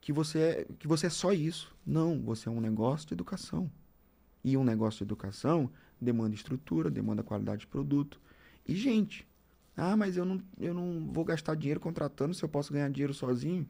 [0.00, 1.74] que você é, que você é só isso.
[1.86, 3.70] Não, você é um negócio de educação.
[4.42, 5.70] E um negócio de educação
[6.00, 8.20] demanda estrutura, demanda qualidade de produto
[8.66, 9.26] e gente.
[9.76, 13.14] Ah, mas eu não, eu não vou gastar dinheiro contratando se eu posso ganhar dinheiro
[13.14, 13.66] sozinho.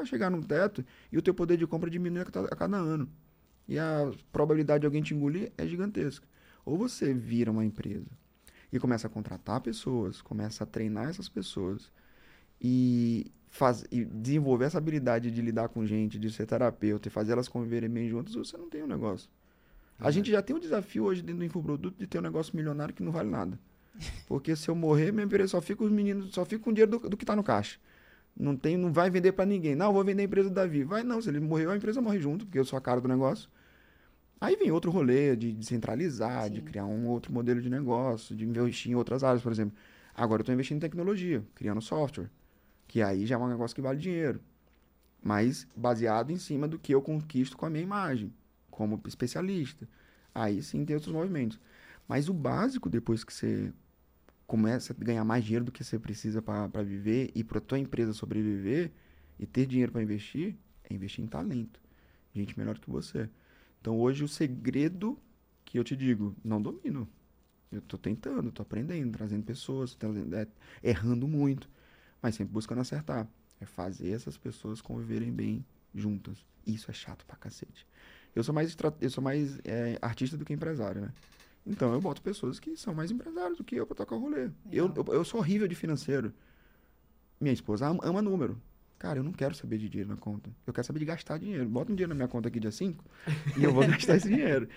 [0.00, 0.82] Vai chegar num teto
[1.12, 3.06] e o teu poder de compra diminui a cada, a cada ano.
[3.68, 6.26] E a probabilidade de alguém te engolir é gigantesca.
[6.64, 8.10] Ou você vira uma empresa
[8.72, 11.92] e começa a contratar pessoas, começa a treinar essas pessoas
[12.60, 17.32] e, faz, e desenvolver essa habilidade de lidar com gente, de ser terapeuta e fazer
[17.32, 19.28] elas conviverem bem juntas, você não tem um negócio.
[19.98, 20.12] A é.
[20.12, 23.02] gente já tem um desafio hoje dentro do infoproduto de ter um negócio milionário que
[23.02, 23.60] não vale nada.
[24.26, 26.98] Porque se eu morrer, minha empresa só fica os meninos, só fica com o dinheiro
[26.98, 27.78] do, do que está no caixa.
[28.40, 29.74] Não tem, não vai vender para ninguém.
[29.74, 30.82] Não, vou vender a empresa do Davi.
[30.82, 33.06] Vai não, se ele morreu, a empresa morre junto, porque eu sou a cara do
[33.06, 33.50] negócio.
[34.40, 36.54] Aí vem outro rolê de descentralizar, Sim.
[36.54, 39.76] de criar um outro modelo de negócio, de investir em outras áreas, por exemplo.
[40.14, 42.30] Agora eu estou investindo em tecnologia, criando software,
[42.88, 44.40] que aí já é um negócio que vale dinheiro,
[45.22, 48.32] mas baseado em cima do que eu conquisto com a minha imagem,
[48.70, 49.86] como especialista.
[50.34, 51.60] Aí sim tem outros movimentos.
[52.08, 53.70] Mas o básico, depois que você
[54.50, 58.12] começa a ganhar mais dinheiro do que você precisa para viver e para tua empresa
[58.12, 58.90] sobreviver
[59.38, 61.80] e ter dinheiro para investir, é investir em talento.
[62.34, 63.30] Gente melhor que você.
[63.80, 65.16] Então hoje o segredo
[65.64, 67.08] que eu te digo, não domino.
[67.70, 69.96] Eu estou tentando, estou aprendendo, trazendo pessoas,
[70.32, 70.48] é,
[70.82, 71.70] errando muito,
[72.20, 73.28] mas sempre buscando acertar.
[73.60, 75.64] É fazer essas pessoas conviverem bem
[75.94, 76.44] juntas.
[76.66, 77.86] Isso é chato pra cacete.
[78.34, 81.12] Eu sou mais, eu sou mais é, artista do que empresário, né?
[81.66, 84.50] Então eu boto pessoas que são mais empresários do que eu pra tocar o rolê.
[84.70, 86.32] Eu, eu, eu, sou horrível de financeiro.
[87.40, 88.60] Minha esposa ama, ama número.
[88.98, 90.50] Cara, eu não quero saber de dinheiro na conta.
[90.66, 91.68] Eu quero saber de gastar dinheiro.
[91.68, 93.04] Bota um dinheiro na minha conta aqui dia 5
[93.56, 94.68] e eu vou gastar esse dinheiro.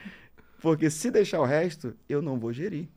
[0.61, 2.87] Porque se deixar o resto, eu não vou gerir.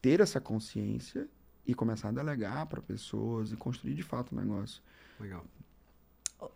[0.00, 1.28] Ter essa consciência
[1.66, 4.82] e começar a delegar para pessoas e construir de fato o negócio.
[5.20, 5.44] Legal.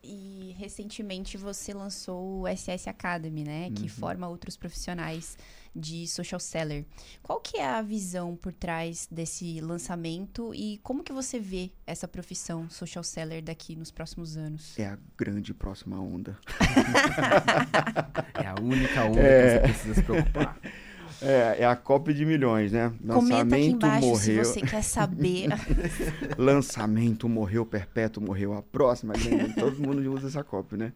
[0.03, 3.71] E recentemente você lançou o SS Academy, né?
[3.71, 3.89] Que uhum.
[3.89, 5.37] forma outros profissionais
[5.75, 6.85] de social seller.
[7.23, 12.07] Qual que é a visão por trás desse lançamento e como que você vê essa
[12.07, 14.79] profissão social seller daqui nos próximos anos?
[14.79, 16.39] É a grande próxima onda.
[18.35, 19.59] é a única onda é...
[19.59, 20.61] que você precisa se preocupar.
[21.23, 22.93] É, é a cópia de milhões, né?
[23.07, 24.45] Comenta aqui embaixo morreu.
[24.45, 25.49] se você quer saber.
[26.37, 29.55] Lançamento morreu, perpétuo morreu, a próxima grande.
[29.55, 30.93] Todo mundo usa essa cópia, né?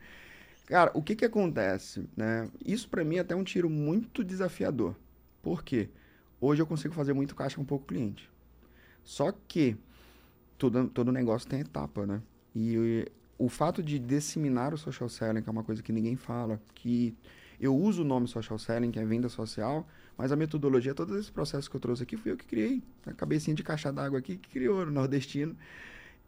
[0.66, 2.48] Cara, o que que acontece, né?
[2.64, 4.96] Isso para mim é até um tiro muito desafiador.
[5.40, 5.88] Por quê?
[6.40, 8.28] Hoje eu consigo fazer muito caixa com pouco cliente.
[9.04, 9.76] Só que
[10.58, 12.20] todo, todo negócio tem etapa, né?
[12.54, 13.06] E
[13.38, 17.14] o fato de disseminar o social selling, que é uma coisa que ninguém fala, que
[17.60, 19.86] eu uso o nome social selling, que é venda social,
[20.16, 22.82] mas a metodologia, todos esses processos que eu trouxe aqui, fui eu que criei.
[23.06, 25.54] A cabecinha de caixa d'água aqui que criou, o nordestino.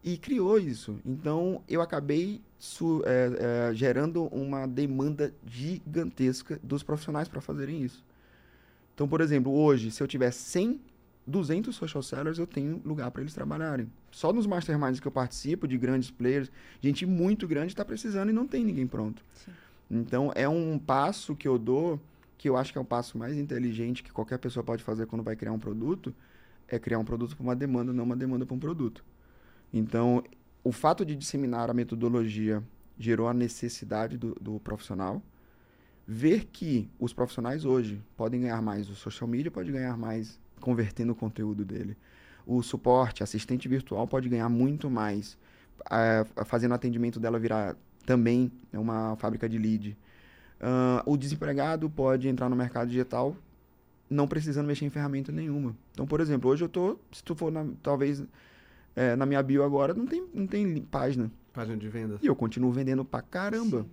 [0.04, 0.98] E criou isso.
[1.04, 2.40] Então, eu acabei
[3.04, 8.04] é, é, gerando uma demanda gigantesca dos profissionais para fazerem isso.
[8.94, 10.80] Então, por exemplo, hoje, se eu tiver 100,
[11.26, 13.90] 200 social sellers, eu tenho lugar para eles trabalharem.
[14.10, 16.50] Só nos masterminds que eu participo, de grandes players,
[16.80, 19.22] gente muito grande está precisando e não tem ninguém pronto.
[19.32, 19.52] Sim.
[19.90, 21.98] Então, é um passo que eu dou
[22.38, 25.24] que eu acho que é o passo mais inteligente que qualquer pessoa pode fazer quando
[25.24, 26.14] vai criar um produto,
[26.68, 29.04] é criar um produto para uma demanda, não uma demanda para um produto.
[29.72, 30.22] Então,
[30.62, 32.62] o fato de disseminar a metodologia
[32.98, 35.22] gerou a necessidade do, do profissional.
[36.06, 41.12] Ver que os profissionais hoje podem ganhar mais, o social media pode ganhar mais convertendo
[41.12, 41.96] o conteúdo dele.
[42.46, 45.36] O suporte, assistente virtual pode ganhar muito mais,
[46.46, 49.98] fazendo o atendimento dela virar também uma fábrica de lead.
[50.60, 53.36] Uh, o desempregado pode entrar no mercado digital
[54.10, 55.76] não precisando mexer em ferramenta nenhuma.
[55.92, 58.24] Então, por exemplo, hoje eu tô, se tu for na, talvez
[58.96, 61.30] é, na minha bio agora, não tem, não tem página.
[61.52, 62.18] Página de venda.
[62.22, 63.82] E eu continuo vendendo pra caramba.
[63.82, 63.90] Sim.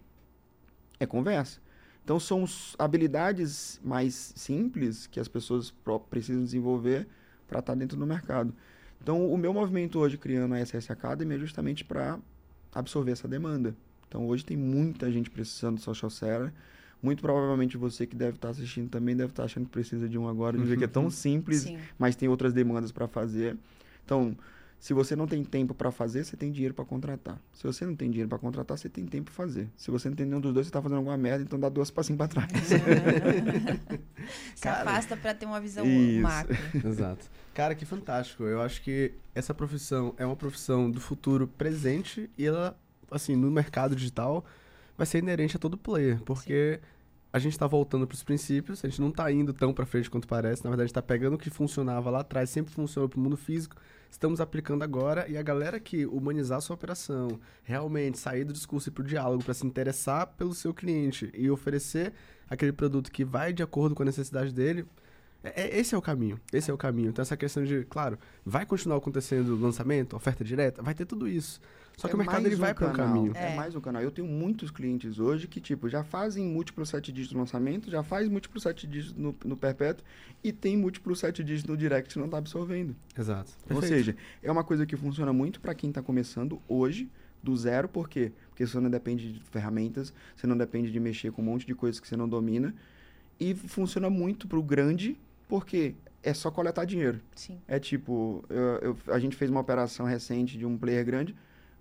[0.99, 1.59] É conversa.
[2.03, 2.45] Então, são
[2.77, 5.73] habilidades mais simples que as pessoas
[6.09, 7.07] precisam desenvolver
[7.47, 8.53] para estar tá dentro do mercado.
[9.01, 12.19] Então, o meu movimento hoje criando a SS Academy é justamente para
[12.73, 13.75] absorver essa demanda.
[14.15, 16.53] Então hoje tem muita gente precisando de social seller.
[17.03, 20.25] Muito provavelmente você que deve estar assistindo também deve estar achando que precisa de um
[20.25, 21.77] agora, de ver que é tão simples, Sim.
[21.99, 23.57] mas tem outras demandas para fazer.
[24.05, 24.33] Então,
[24.79, 27.37] se você não tem tempo para fazer, você tem dinheiro para contratar.
[27.51, 29.67] Se você não tem dinheiro para contratar, você tem tempo para fazer.
[29.75, 31.91] Se você não tem nenhum dos dois, você está fazendo alguma merda, então dá duas
[31.91, 32.49] passinhos para trás.
[34.55, 36.21] Se Cara, afasta para ter uma visão isso.
[36.21, 36.55] macro.
[36.87, 37.29] Exato.
[37.53, 38.43] Cara, que fantástico.
[38.43, 42.77] Eu acho que essa profissão é uma profissão do futuro presente e ela
[43.11, 44.45] assim, no mercado digital,
[44.97, 46.87] vai ser inerente a todo player, porque Sim.
[47.33, 50.09] a gente está voltando para os princípios, a gente não está indo tão para frente
[50.09, 53.21] quanto parece, na verdade, está pegando o que funcionava lá atrás, sempre funcionou para o
[53.21, 53.75] mundo físico,
[54.09, 58.89] estamos aplicando agora, e a galera que humanizar a sua operação, realmente sair do discurso
[58.89, 62.13] e para o diálogo, para se interessar pelo seu cliente e oferecer
[62.49, 64.85] aquele produto que vai de acordo com a necessidade dele,
[65.45, 66.39] É, é, esse é o caminho.
[66.51, 67.09] Esse é o caminho.
[67.09, 71.59] Então, essa questão de, claro, vai continuar acontecendo lançamento, oferta direta, vai ter tudo isso.
[71.97, 73.31] Só que é o mercado ele um vai para um caminho.
[73.35, 73.53] É.
[73.53, 73.55] é.
[73.55, 74.01] mais um canal.
[74.01, 78.03] Eu tenho muitos clientes hoje que, tipo, já fazem múltiplos sete dígitos no lançamento, já
[78.03, 80.05] faz múltiplos sete dígitos no, no perpétuo
[80.43, 82.95] e tem múltiplos sete dígitos no direct não está absorvendo.
[83.17, 83.51] Exato.
[83.65, 83.75] Perfeito.
[83.75, 87.09] Ou seja, é uma coisa que funciona muito para quem está começando hoje,
[87.41, 88.31] do zero, por quê?
[88.49, 91.75] Porque você não depende de ferramentas, você não depende de mexer com um monte de
[91.75, 92.73] coisas que você não domina.
[93.39, 95.17] E funciona muito para o grande,
[95.47, 97.21] porque é só coletar dinheiro.
[97.35, 97.59] Sim.
[97.67, 101.35] É tipo, eu, eu, a gente fez uma operação recente de um player grande,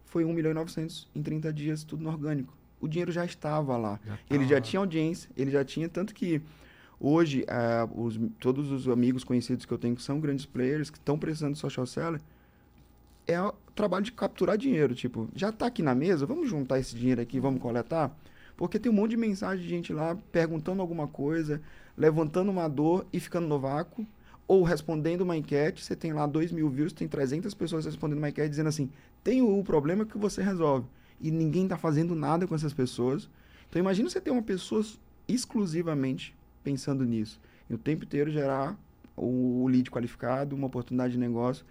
[0.05, 2.55] foi 1 milhão e 900 em 30 dias, tudo no orgânico.
[2.81, 3.99] O dinheiro já estava lá.
[4.05, 6.43] Já ele já tinha audiência, ele já tinha, tanto que
[7.01, 10.99] hoje, uh, os, todos os amigos conhecidos que eu tenho que são grandes players, que
[10.99, 12.21] estão precisando de social seller,
[13.27, 14.95] é o trabalho de capturar dinheiro.
[14.95, 18.15] Tipo, já está aqui na mesa, vamos juntar esse dinheiro aqui, vamos coletar?
[18.57, 21.61] Porque tem um monte de mensagem de gente lá perguntando alguma coisa,
[21.97, 24.07] levantando uma dor e ficando no vácuo
[24.47, 28.29] ou respondendo uma enquete, você tem lá 2 mil views, tem 300 pessoas respondendo uma
[28.29, 28.91] enquete dizendo assim,
[29.23, 30.87] tem o problema que você resolve.
[31.21, 33.29] E ninguém está fazendo nada com essas pessoas.
[33.69, 34.85] Então imagina você ter uma pessoa
[35.27, 37.41] exclusivamente pensando nisso.
[37.69, 38.79] E o tempo inteiro gerar
[39.17, 41.65] o lead qualificado, uma oportunidade de negócio.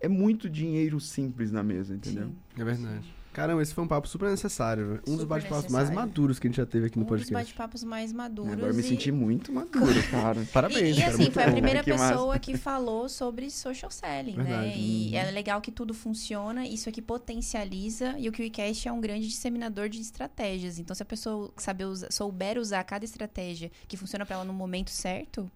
[0.00, 2.28] É muito dinheiro simples na mesa, entendeu?
[2.28, 2.60] Sim.
[2.60, 3.14] É verdade.
[3.38, 5.00] Caramba, esse foi um papo super necessário.
[5.06, 7.32] Um super dos bate-papos mais maduros que a gente já teve aqui no um podcast.
[7.32, 8.52] Um dos bate-papos mais maduros.
[8.52, 10.44] Agora eu me senti muito maduro, cara.
[10.52, 11.48] Parabéns, e, e cara, assim, foi bom.
[11.48, 12.38] a primeira que pessoa massa.
[12.40, 14.42] que falou sobre social selling, né?
[14.42, 14.66] Verdade.
[14.66, 14.74] né?
[14.76, 19.28] E é legal que tudo funciona, isso aqui potencializa e o QICast é um grande
[19.28, 20.78] disseminador de estratégias.
[20.80, 24.52] Então, se a pessoa saber usar, souber usar cada estratégia que funciona para ela no
[24.52, 25.48] momento certo,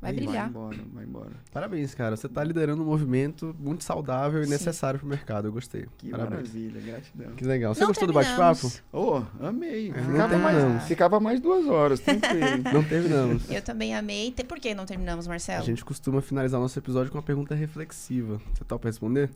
[0.00, 0.50] Vai brilhar.
[0.50, 1.30] Vai embora, vai embora.
[1.52, 2.16] Parabéns, cara.
[2.16, 4.50] Você está liderando um movimento muito saudável e Sim.
[4.50, 5.48] necessário para o mercado.
[5.48, 5.86] Eu gostei.
[5.98, 6.48] Que Parabéns.
[6.48, 7.32] maravilha, gratidão.
[7.32, 7.74] Que legal.
[7.74, 8.60] Você não gostou terminamos.
[8.60, 8.82] do bate-papo?
[8.92, 9.90] Oh, amei.
[9.90, 12.62] É, ficava, mais, ficava mais duas horas, tranquilo.
[12.72, 13.50] não terminamos.
[13.50, 14.34] Eu também amei.
[14.48, 15.62] Por que não terminamos, Marcelo?
[15.62, 18.40] A gente costuma finalizar o nosso episódio com uma pergunta reflexiva.
[18.54, 19.30] Você topa responder?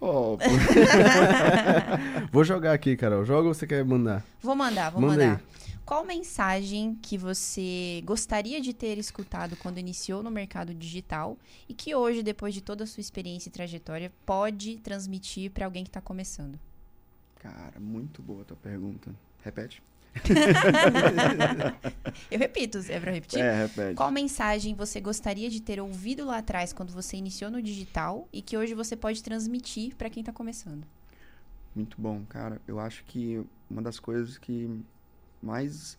[0.00, 0.38] Oh,
[2.32, 3.24] Vou jogar aqui, Carol.
[3.24, 4.24] Joga ou você quer mandar?
[4.40, 5.36] Vou mandar, vou Manda mandar.
[5.36, 5.69] Aí.
[5.84, 11.36] Qual mensagem que você gostaria de ter escutado quando iniciou no mercado digital
[11.68, 15.82] e que hoje, depois de toda a sua experiência e trajetória, pode transmitir para alguém
[15.82, 16.58] que está começando?
[17.40, 19.12] Cara, muito boa a tua pergunta.
[19.42, 19.82] Repete.
[22.30, 23.40] Eu repito, é para repetir?
[23.40, 23.94] É, repete.
[23.94, 28.42] Qual mensagem você gostaria de ter ouvido lá atrás quando você iniciou no digital e
[28.42, 30.84] que hoje você pode transmitir para quem está começando?
[31.74, 32.60] Muito bom, cara.
[32.66, 33.40] Eu acho que
[33.70, 34.68] uma das coisas que
[35.42, 35.98] mais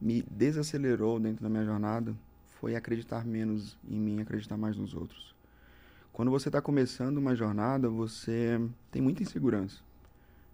[0.00, 2.14] me desacelerou dentro da minha jornada
[2.62, 5.34] foi acreditar menos em mim, acreditar mais nos outros.
[6.12, 8.60] Quando você está começando uma jornada, você
[8.90, 9.80] tem muita insegurança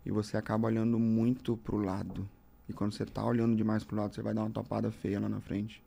[0.06, 2.28] e você acaba olhando muito para o lado.
[2.68, 5.18] E quando você está olhando demais para o lado, você vai dar uma topada feia
[5.18, 5.82] lá na frente.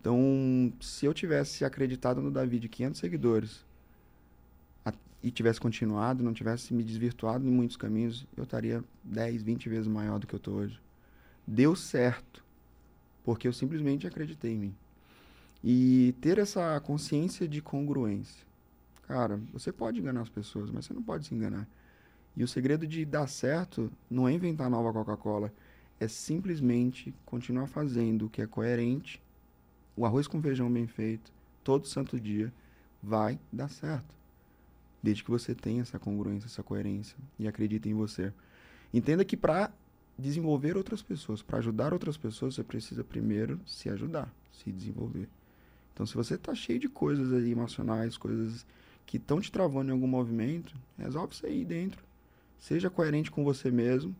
[0.00, 3.64] Então, se eu tivesse acreditado no Davi de 500 seguidores
[5.22, 9.86] e tivesse continuado, não tivesse me desvirtuado em muitos caminhos, eu estaria 10, 20 vezes
[9.86, 10.80] maior do que eu estou hoje
[11.46, 12.44] deu certo,
[13.24, 14.74] porque eu simplesmente acreditei em mim.
[15.62, 18.46] E ter essa consciência de congruência.
[19.06, 21.68] Cara, você pode enganar as pessoas, mas você não pode se enganar.
[22.36, 25.52] E o segredo de dar certo não é inventar nova Coca-Cola,
[25.98, 29.20] é simplesmente continuar fazendo o que é coerente,
[29.96, 31.30] o arroz com feijão bem feito,
[31.62, 32.52] todo santo dia,
[33.02, 34.14] vai dar certo.
[35.02, 38.32] Desde que você tenha essa congruência, essa coerência e acredite em você.
[38.92, 39.70] Entenda que para
[40.20, 41.42] desenvolver outras pessoas.
[41.42, 45.28] Para ajudar outras pessoas, você precisa primeiro se ajudar, se desenvolver.
[45.92, 48.64] Então, se você está cheio de coisas aí emocionais, coisas
[49.04, 52.02] que estão te travando em algum movimento, resolve isso aí dentro.
[52.58, 54.14] Seja coerente com você mesmo,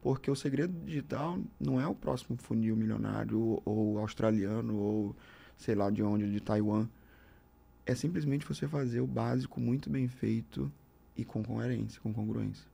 [0.00, 5.16] porque o segredo digital não é o próximo funil milionário ou, ou australiano ou
[5.56, 6.88] sei lá de onde, de Taiwan.
[7.84, 10.70] É simplesmente você fazer o básico muito bem feito
[11.16, 12.66] e com coerência, com congruência.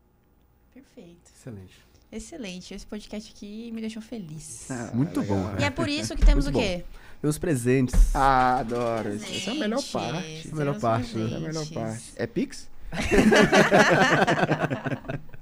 [0.75, 1.31] Perfeito.
[1.35, 1.92] Excelente.
[2.13, 2.75] Excelente.
[2.75, 4.71] Esse podcast aqui me deixou feliz.
[4.71, 5.39] Ah, Muito legal.
[5.39, 5.55] bom.
[5.59, 6.85] E é por isso que temos Muito o quê?
[7.23, 8.15] Meus presentes.
[8.15, 9.15] Ah, adoro.
[9.15, 10.39] Essa é a melhor parte.
[10.39, 11.33] Essa é a melhor parte, né?
[11.33, 12.13] É a melhor parte.
[12.17, 12.71] É Pix?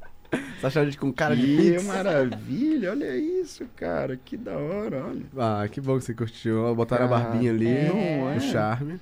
[0.60, 4.16] Você achou a gente com cara de que maravilha, olha isso, cara.
[4.24, 5.24] Que da hora, olha.
[5.36, 6.72] Ah, que bom que você curtiu.
[6.74, 7.90] Botaram a barbinha ali, é.
[8.36, 9.00] o charme.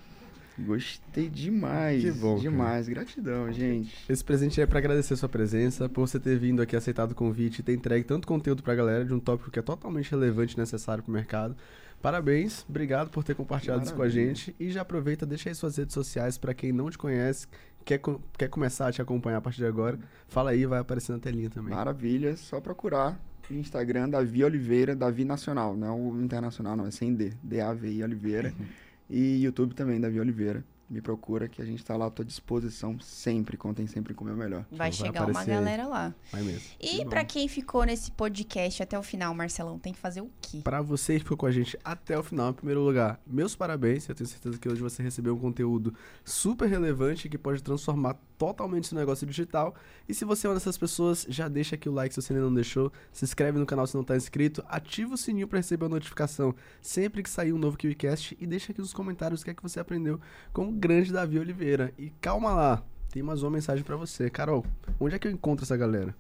[0.58, 2.02] Gostei demais.
[2.02, 2.38] Que bom.
[2.38, 2.86] Demais.
[2.86, 3.00] Cara.
[3.00, 3.94] Gratidão, gente.
[4.08, 7.60] Esse presente é para agradecer sua presença, por você ter vindo aqui, aceitado o convite
[7.60, 10.58] e ter entregue tanto conteúdo pra galera de um tópico que é totalmente relevante e
[10.58, 11.56] necessário pro mercado.
[12.00, 14.54] Parabéns, obrigado por ter compartilhado isso com a gente.
[14.58, 17.46] E já aproveita, deixa aí suas redes sociais para quem não te conhece,
[17.84, 18.00] quer,
[18.36, 19.98] quer começar a te acompanhar a partir de agora.
[20.28, 21.74] Fala aí, vai aparecer na telinha também.
[21.74, 23.20] Maravilha, só procurar
[23.50, 28.02] no Instagram Davi Oliveira, Davi Nacional, não é o internacional, não, é sem D, D-A-V-I
[28.02, 28.52] Oliveira.
[29.08, 30.64] E YouTube também, Davi Oliveira.
[30.90, 33.56] Me procura que a gente tá lá à tua disposição sempre.
[33.58, 34.64] Contem sempre com o meu melhor.
[34.70, 35.56] Vai Vai chegar uma aparecer aí.
[35.58, 36.14] galera lá.
[36.32, 36.62] Vai mesmo.
[36.80, 40.60] E pra quem ficou nesse podcast até o final, Marcelão, tem que fazer o quê?
[40.64, 44.08] Pra você que ficou com a gente até o final, em primeiro lugar, meus parabéns.
[44.08, 45.92] Eu tenho certeza que hoje você recebeu um conteúdo
[46.24, 49.74] super relevante que pode transformar totalmente seu negócio digital.
[50.08, 52.44] E se você é uma dessas pessoas, já deixa aqui o like se você ainda
[52.46, 52.90] não deixou.
[53.12, 54.64] Se inscreve no canal se não tá inscrito.
[54.68, 58.36] Ativa o sininho pra receber a notificação sempre que sair um novo KiwiCast.
[58.40, 60.20] E deixa aqui nos comentários o que é que você aprendeu
[60.52, 61.92] com o grande Davi Oliveira.
[61.98, 64.30] E calma lá, tem mais uma mensagem pra você.
[64.30, 64.64] Carol,
[65.00, 66.14] onde é que eu encontro essa galera?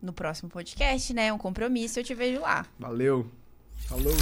[0.00, 1.32] No próximo podcast, né?
[1.32, 2.66] Um compromisso, eu te vejo lá.
[2.78, 3.26] Valeu!
[3.86, 4.14] Falou!